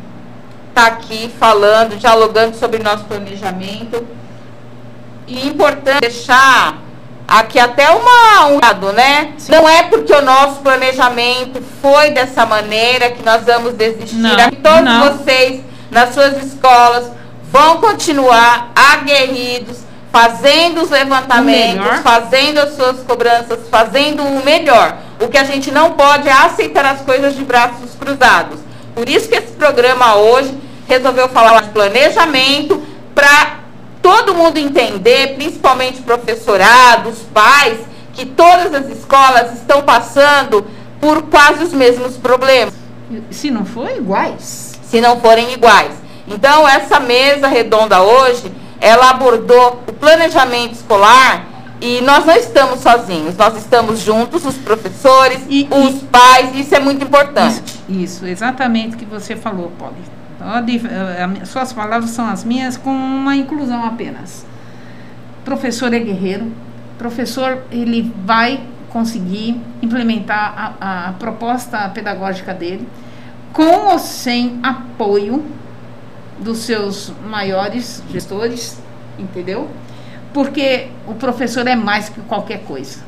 tá 0.74 0.88
aqui 0.88 1.32
falando, 1.40 1.98
dialogando 1.98 2.58
sobre 2.58 2.84
nosso 2.84 3.06
planejamento. 3.06 4.06
E 5.28 5.48
importante 5.48 6.02
deixar 6.02 6.87
aqui 7.28 7.60
até 7.60 7.90
uma, 7.90 8.48
um 8.48 8.60
lado, 8.64 8.94
né? 8.94 9.34
Sim. 9.38 9.52
Não 9.52 9.68
é 9.68 9.84
porque 9.84 10.14
o 10.14 10.22
nosso 10.22 10.62
planejamento 10.62 11.62
foi 11.82 12.12
dessa 12.12 12.46
maneira 12.46 13.12
que 13.12 13.24
nós 13.24 13.44
vamos 13.44 13.74
desistir. 13.74 14.16
Não, 14.16 14.34
aqui 14.34 14.56
todos 14.56 14.84
não. 14.84 15.12
vocês, 15.12 15.62
nas 15.92 16.14
suas 16.14 16.42
escolas, 16.44 17.12
vão 17.52 17.78
continuar 17.82 18.72
aguerridos, 18.76 19.80
fazendo 20.12 20.82
os 20.82 20.90
levantamentos, 20.90 22.00
fazendo 22.02 22.60
as 22.60 22.76
suas 22.76 23.00
cobranças, 23.04 23.60
fazendo 23.70 24.24
o 24.24 24.44
melhor. 24.44 24.98
O 25.20 25.28
que 25.28 25.38
a 25.38 25.44
gente 25.44 25.70
não 25.72 25.92
pode 25.92 26.30
é 26.30 26.32
aceitar 26.32 26.86
as 26.86 27.02
coisas 27.02 27.36
de 27.36 27.44
braços 27.44 27.92
cruzados. 28.00 28.60
Por 28.96 29.10
isso 29.10 29.28
que 29.28 29.36
esse 29.36 29.54
programa 29.54 30.16
hoje 30.16 30.58
resolveu 30.88 31.28
falar 31.30 31.62
de 31.62 31.70
planejamento 31.70 32.82
para 33.14 33.57
todo 34.08 34.34
mundo 34.34 34.58
entender, 34.58 35.36
principalmente 35.36 36.02
professorado, 36.02 37.10
os 37.10 37.20
pais, 37.34 37.78
que 38.14 38.26
todas 38.26 38.74
as 38.74 38.90
escolas 38.90 39.54
estão 39.56 39.82
passando 39.82 40.66
por 41.02 41.24
quase 41.24 41.66
os 41.66 41.74
mesmos 41.74 42.16
problemas. 42.16 42.74
Se 43.30 43.52
não 43.52 43.66
forem 43.66 43.98
iguais. 43.98 44.80
Se 44.84 45.02
não 45.02 45.20
forem 45.20 45.52
iguais. 45.52 45.92
Então, 46.26 46.66
essa 46.66 47.02
mesa 47.02 47.48
redonda 47.50 48.02
hoje, 48.02 48.50
ela 48.80 49.10
abordou 49.10 49.84
o 49.86 49.92
planejamento 49.92 50.76
escolar 50.76 51.46
e 51.82 52.00
nós 52.00 52.26
não 52.26 52.36
estamos 52.36 52.80
sozinhos, 52.80 53.36
nós 53.36 53.58
estamos 53.58 54.00
juntos, 54.00 54.46
os 54.46 54.56
professores, 54.56 55.42
e, 55.50 55.68
os 55.70 56.02
e, 56.02 56.06
pais, 56.06 56.56
isso 56.56 56.74
é 56.74 56.80
muito 56.80 57.04
importante. 57.04 57.62
Isso, 57.90 57.90
isso 57.90 58.26
exatamente 58.26 58.96
o 58.96 58.98
que 58.98 59.06
você 59.06 59.36
falou, 59.36 59.70
Paulo. 59.78 59.96
Então, 60.38 61.46
suas 61.46 61.74
palavras 61.74 62.12
são 62.12 62.28
as 62.28 62.44
minhas 62.44 62.78
com 62.78 62.92
uma 62.92 63.36
inclusão 63.36 63.84
apenas. 63.84 64.46
Professor 65.44 65.94
é 65.94 66.00
guerreiro, 66.00 66.52
professor 66.98 67.64
ele 67.72 68.14
vai 68.24 68.64
conseguir 68.90 69.60
implementar 69.82 70.76
a, 70.80 71.10
a 71.10 71.14
proposta 71.14 71.90
pedagógica 71.90 72.54
dele 72.54 72.88
com 73.54 73.88
ou 73.92 74.00
sem 74.00 74.60
apoio 74.62 75.44
dos 76.40 76.60
seus 76.60 77.12
maiores 77.28 78.04
gestores, 78.12 78.80
entendeu? 79.18 79.70
Porque 80.34 80.90
o 81.08 81.16
professor 81.16 81.66
é 81.68 81.76
mais 81.76 82.10
que 82.10 82.22
qualquer 82.22 82.64
coisa. 82.64 83.00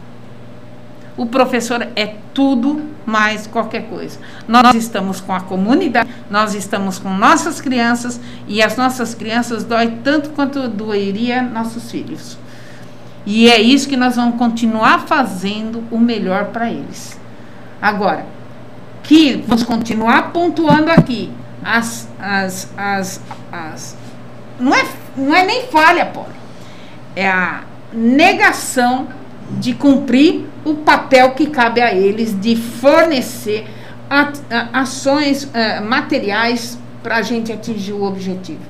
O 1.20 1.26
professor 1.26 1.86
é 1.98 2.16
tudo 2.34 2.82
mais 3.06 3.46
qualquer 3.46 3.90
coisa. 3.90 4.18
Nós 4.48 4.74
estamos 4.74 5.20
com 5.20 5.34
a 5.34 5.42
comunidade, 5.42 6.10
nós 6.30 6.54
estamos 6.54 6.98
com 6.98 7.10
nossas 7.10 7.60
crianças 7.60 8.22
e 8.48 8.64
as 8.64 8.78
nossas 8.78 9.14
crianças 9.14 9.66
dói 9.66 10.00
tanto 10.02 10.30
quanto 10.30 10.70
doeria 10.70 11.42
nossos 11.42 11.92
filhos. 11.92 12.38
E 13.26 13.50
é 13.50 13.60
isso 13.60 13.90
que 13.90 13.98
nós 13.98 14.16
vamos 14.16 14.38
continuar 14.38 15.08
fazendo 15.08 15.84
o 15.92 16.00
melhor 16.00 16.46
para 16.54 16.72
eles. 16.72 17.20
Agora, 17.82 18.26
que 19.04 19.44
vamos 19.46 19.64
continuar 19.64 20.32
pontuando 20.32 20.90
aqui 20.90 21.30
as, 21.62 22.08
as, 22.18 22.72
as, 22.78 23.22
as 23.52 23.98
não 24.58 24.74
é, 24.74 24.86
não 25.18 25.36
é 25.36 25.46
nem 25.46 25.68
falha, 25.68 26.06
Paulo. 26.06 26.32
É 27.14 27.28
a 27.28 27.66
negação 27.92 29.10
de 29.60 29.74
cumprir 29.74 30.49
o 30.66 30.76
papel 30.76 31.32
que 31.32 31.48
cabe 31.48 31.82
a 31.82 31.94
eles 31.94 32.40
de 32.40 32.56
fornecer 32.56 33.66
a, 34.10 34.32
a, 34.50 34.82
ações 34.82 35.44
uh, 35.44 35.84
materiais 35.86 36.78
para 37.02 37.18
a 37.18 37.22
gente 37.22 37.52
atingir 37.52 37.94
o 37.94 38.04
objetivo. 38.04 38.62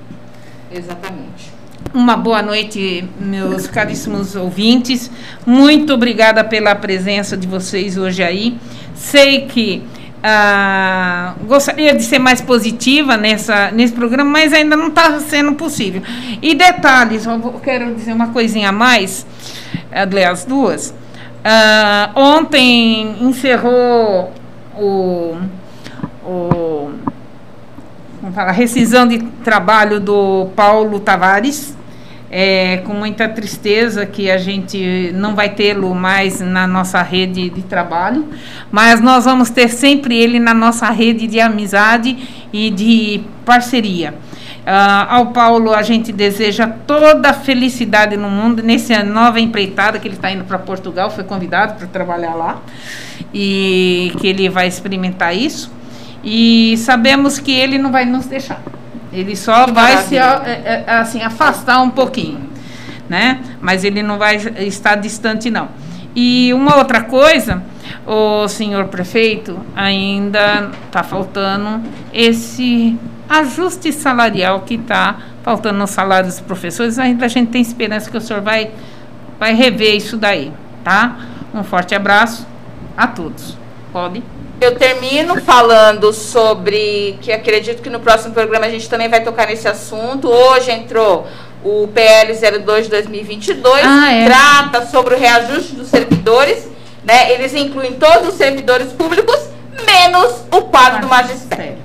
Exatamente. 0.71 1.51
Uma 1.93 2.15
boa 2.15 2.41
noite, 2.41 3.07
meus 3.19 3.65
caríssimos 3.65 4.35
ouvintes. 4.35 5.09
Muito 5.45 5.93
obrigada 5.93 6.43
pela 6.43 6.75
presença 6.75 7.35
de 7.35 7.47
vocês 7.47 7.97
hoje 7.97 8.21
aí. 8.21 8.59
Sei 8.93 9.47
que 9.47 9.83
ah, 10.21 11.33
gostaria 11.47 11.95
de 11.95 12.03
ser 12.03 12.19
mais 12.19 12.41
positiva 12.41 13.15
nessa, 13.15 13.71
nesse 13.71 13.93
programa, 13.93 14.29
mas 14.29 14.53
ainda 14.53 14.75
não 14.75 14.89
está 14.89 15.19
sendo 15.19 15.53
possível. 15.53 16.01
E 16.41 16.53
detalhes, 16.53 17.25
eu 17.25 17.39
quero 17.63 17.95
dizer 17.95 18.13
uma 18.13 18.27
coisinha 18.27 18.69
a 18.69 18.73
mais, 18.73 19.25
aliás, 19.91 20.45
duas. 20.45 20.93
Ah, 21.43 22.11
ontem 22.15 23.15
encerrou 23.21 24.33
o, 24.77 25.37
o 26.23 26.91
rescisão 28.53 29.07
de 29.07 29.19
trabalho 29.43 29.99
do 29.99 30.47
Paulo 30.55 30.99
Tavares. 30.99 31.77
É, 32.31 32.83
com 32.85 32.93
muita 32.93 33.27
tristeza 33.27 34.05
que 34.05 34.29
a 34.29 34.37
gente 34.37 35.11
não 35.15 35.33
vai 35.33 35.49
tê-lo 35.49 35.95
mais 35.95 36.39
na 36.39 36.67
nossa 36.67 37.01
rede 37.01 37.49
de 37.49 37.63
trabalho, 37.63 38.23
mas 38.71 39.01
nós 39.01 39.25
vamos 39.25 39.49
ter 39.49 39.67
sempre 39.67 40.15
ele 40.15 40.39
na 40.39 40.53
nossa 40.53 40.91
rede 40.91 41.25
de 41.25 41.39
amizade 41.39 42.15
e 42.53 42.69
de 42.69 43.21
parceria. 43.43 44.13
Uh, 44.69 45.05
ao 45.09 45.25
Paulo, 45.31 45.73
a 45.73 45.81
gente 45.81 46.11
deseja 46.11 46.67
toda 46.67 47.31
a 47.31 47.33
felicidade 47.33 48.15
no 48.15 48.29
mundo 48.29 48.61
nessa 48.61 49.03
nova 49.03 49.39
empreitada 49.39 49.97
que 49.97 50.07
ele 50.07 50.13
está 50.13 50.29
indo 50.29 50.43
para 50.43 50.59
Portugal, 50.59 51.09
foi 51.09 51.23
convidado 51.23 51.73
para 51.73 51.87
trabalhar 51.87 52.35
lá 52.35 52.61
e 53.33 54.13
que 54.19 54.27
ele 54.27 54.47
vai 54.47 54.67
experimentar 54.67 55.35
isso. 55.35 55.71
E 56.23 56.75
sabemos 56.77 57.39
que 57.39 57.51
ele 57.51 57.79
não 57.79 57.91
vai 57.91 58.05
nos 58.05 58.27
deixar. 58.27 58.61
Ele 59.11 59.35
só 59.35 59.65
que 59.65 59.71
vai 59.71 59.97
se 60.03 60.15
é, 60.15 60.21
é, 60.21 60.83
assim 60.87 61.23
afastar 61.23 61.81
um 61.81 61.89
pouquinho, 61.89 62.47
né? 63.09 63.39
Mas 63.59 63.83
ele 63.83 64.03
não 64.03 64.19
vai 64.19 64.35
estar 64.35 64.97
distante 64.97 65.49
não. 65.49 65.69
E 66.15 66.53
uma 66.53 66.77
outra 66.77 67.01
coisa, 67.01 67.63
o 68.05 68.47
senhor 68.47 68.85
prefeito, 68.85 69.59
ainda 69.75 70.69
está 70.85 71.01
faltando 71.01 71.81
esse 72.13 72.95
ajuste 73.29 73.93
salarial 73.93 74.61
que 74.61 74.73
está 74.75 75.17
faltando 75.43 75.77
no 75.77 75.87
salário 75.87 76.27
dos 76.27 76.39
professores. 76.39 76.97
Ainda 76.97 77.25
a 77.25 77.29
gente 77.29 77.51
tem 77.51 77.61
esperança 77.61 78.09
que 78.09 78.17
o 78.17 78.21
senhor 78.21 78.41
vai, 78.41 78.71
vai 79.39 79.53
rever 79.53 79.95
isso 79.95 80.17
daí, 80.17 80.51
tá? 80.83 81.17
Um 81.53 81.63
forte 81.63 81.93
abraço 81.93 82.45
a 82.97 83.07
todos. 83.07 83.57
Pode. 83.93 84.23
Eu 84.61 84.75
termino 84.75 85.39
falando 85.41 86.11
sobre 86.11 87.17
que 87.21 87.31
acredito 87.31 87.81
que 87.81 87.89
no 87.89 88.01
próximo 88.01 88.33
programa 88.33 88.65
a 88.65 88.69
gente 88.69 88.89
também 88.89 89.07
vai 89.07 89.23
tocar 89.23 89.47
nesse 89.47 89.67
assunto. 89.67 90.27
Hoje 90.27 90.69
entrou 90.69 91.25
o 91.63 91.87
PL 91.87 92.33
02 92.33 92.85
de 92.85 92.91
2022, 92.91 93.85
ah, 93.85 94.11
é. 94.11 94.25
trata 94.25 94.85
sobre 94.85 95.15
o 95.15 95.17
reajuste 95.17 95.75
dos 95.75 95.87
servidores, 95.87 96.67
né? 97.03 97.31
Eles 97.33 97.53
incluem 97.53 97.93
todos 97.93 98.29
os 98.29 98.35
servidores 98.35 98.91
públicos, 98.91 99.37
menos 99.85 100.43
o 100.51 100.61
quadro 100.63 101.01
do 101.01 101.07
magistério, 101.07 101.77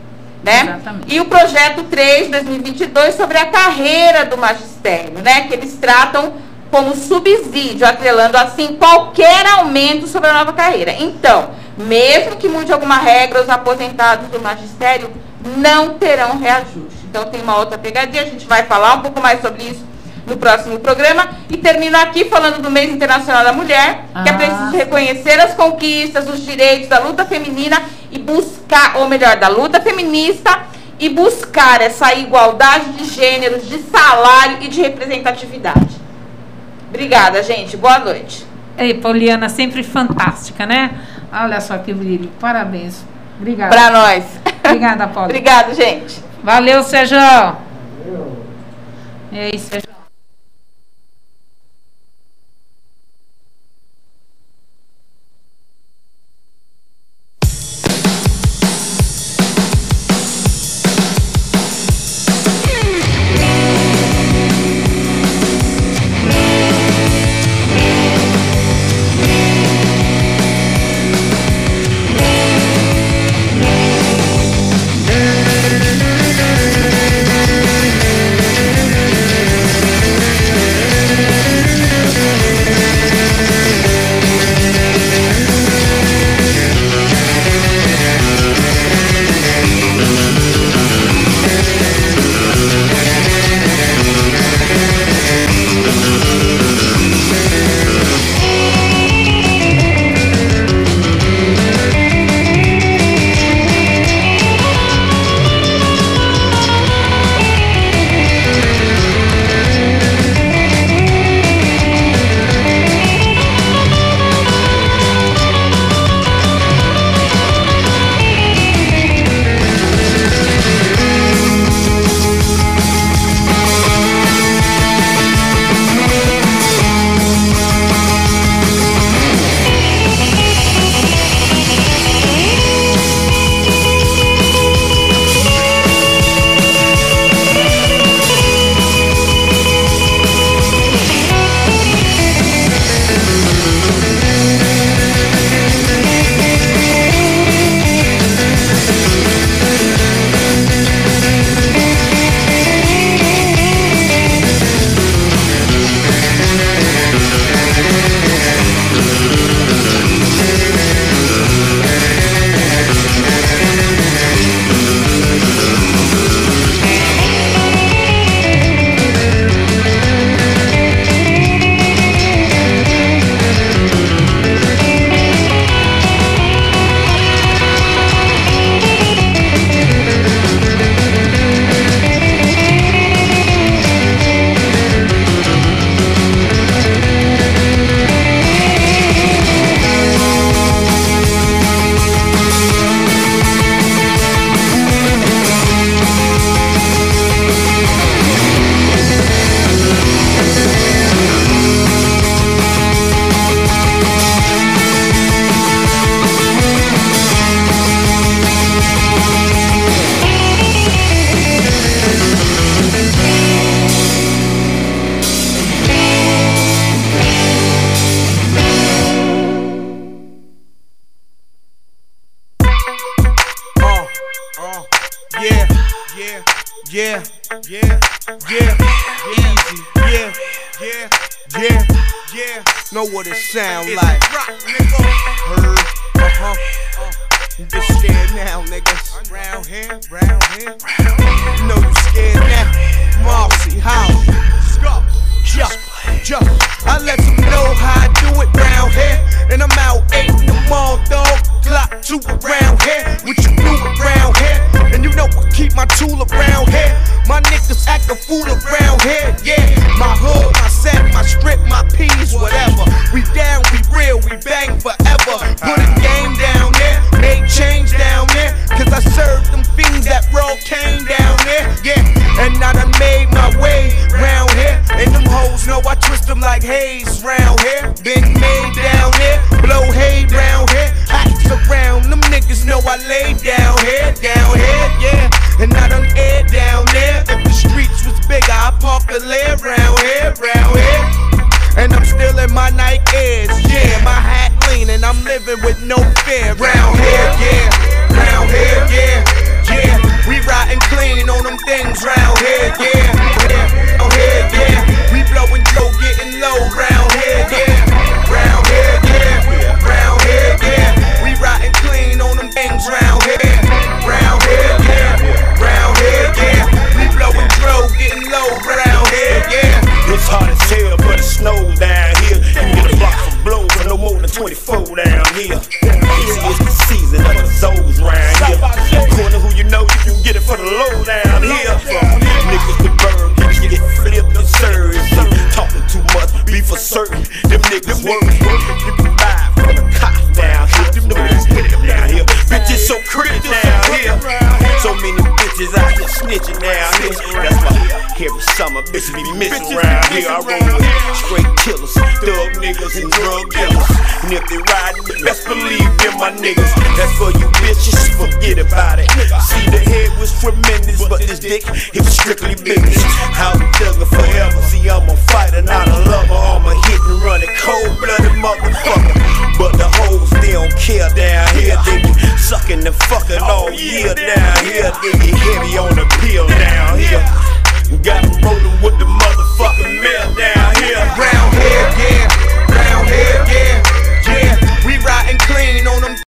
né? 0.45 0.63
Exatamente. 0.63 1.15
E 1.15 1.21
o 1.21 1.25
projeto 1.25 1.85
3 1.85 2.27
de 2.27 2.31
2022 2.33 3.15
sobre 3.15 3.39
a 3.39 3.47
carreira 3.47 4.25
do 4.25 4.37
magistério, 4.37 5.19
né? 5.23 5.49
Que 5.49 5.55
eles 5.55 5.75
tratam 5.81 6.35
como 6.71 6.95
subsídio, 6.95 7.87
atrelando 7.87 8.37
assim 8.37 8.77
qualquer 8.77 9.47
aumento 9.47 10.07
sobre 10.07 10.29
a 10.29 10.35
nova 10.35 10.53
carreira. 10.53 10.93
Então, 10.99 11.51
mesmo 11.79 12.37
que 12.37 12.49
mude 12.49 12.73
alguma 12.73 12.99
regra, 12.99 13.43
os 13.43 13.49
aposentados 13.49 14.29
do 14.29 14.41
magistério 14.41 15.11
não 15.57 15.95
terão 15.95 16.39
reajuste. 16.39 17.05
Então 17.09 17.25
tem 17.27 17.41
uma 17.43 17.57
outra 17.57 17.79
pegadinha, 17.79 18.23
a 18.23 18.27
gente 18.27 18.47
vai 18.47 18.65
falar 18.65 18.95
um 18.95 19.01
pouco 19.01 19.21
mais 19.21 19.41
sobre 19.41 19.63
isso 19.63 19.94
no 20.27 20.37
próximo 20.37 20.79
programa. 20.79 21.29
E 21.51 21.57
termino 21.57 21.97
aqui 21.99 22.25
falando 22.25 22.61
do 22.61 22.71
mês 22.71 22.91
internacional 22.91 23.45
da 23.45 23.53
mulher, 23.53 24.05
ah. 24.15 24.23
que 24.23 24.29
é 24.29 24.33
ah. 24.33 24.37
preciso 24.37 24.77
reconhecer 24.77 25.41
as 25.41 25.55
conquistas, 25.55 26.29
os 26.29 26.45
direitos 26.45 26.89
da 26.89 26.99
luta 26.99 27.25
feminina 27.25 27.83
e 28.11 28.19
buscar, 28.19 28.97
ou 28.97 29.09
melhor, 29.09 29.37
da 29.37 29.49
luta 29.49 29.81
feminista 29.81 30.61
e 30.99 31.09
buscar 31.09 31.81
essa 31.81 32.15
igualdade 32.15 32.93
de 32.93 33.05
gêneros, 33.05 33.69
de 33.69 33.79
salário 33.79 34.59
e 34.63 34.69
de 34.69 34.81
representatividade. 34.81 35.95
Obrigada, 36.89 37.43
gente. 37.43 37.77
Boa 37.77 37.99
noite. 37.99 38.47
Ei, 38.79 38.95
Poliana, 38.95 39.49
sempre 39.49 39.83
fantástica, 39.83 40.65
né? 40.65 40.91
Olha 41.33 41.61
só 41.61 41.79
que 41.79 41.93
brilho. 41.93 42.31
Parabéns. 42.41 43.05
Obrigada. 43.39 43.75
Para 43.75 43.91
nós. 43.91 44.25
Obrigada, 44.65 45.07
Paulo. 45.09 45.29
Obrigada, 45.31 45.75
gente. 45.75 46.23
Valeu, 46.43 46.83
Sérgio. 46.83 47.19
Valeu. 47.19 48.45
É 49.33 49.55
isso, 49.55 49.71
Sérgio. 49.71 49.94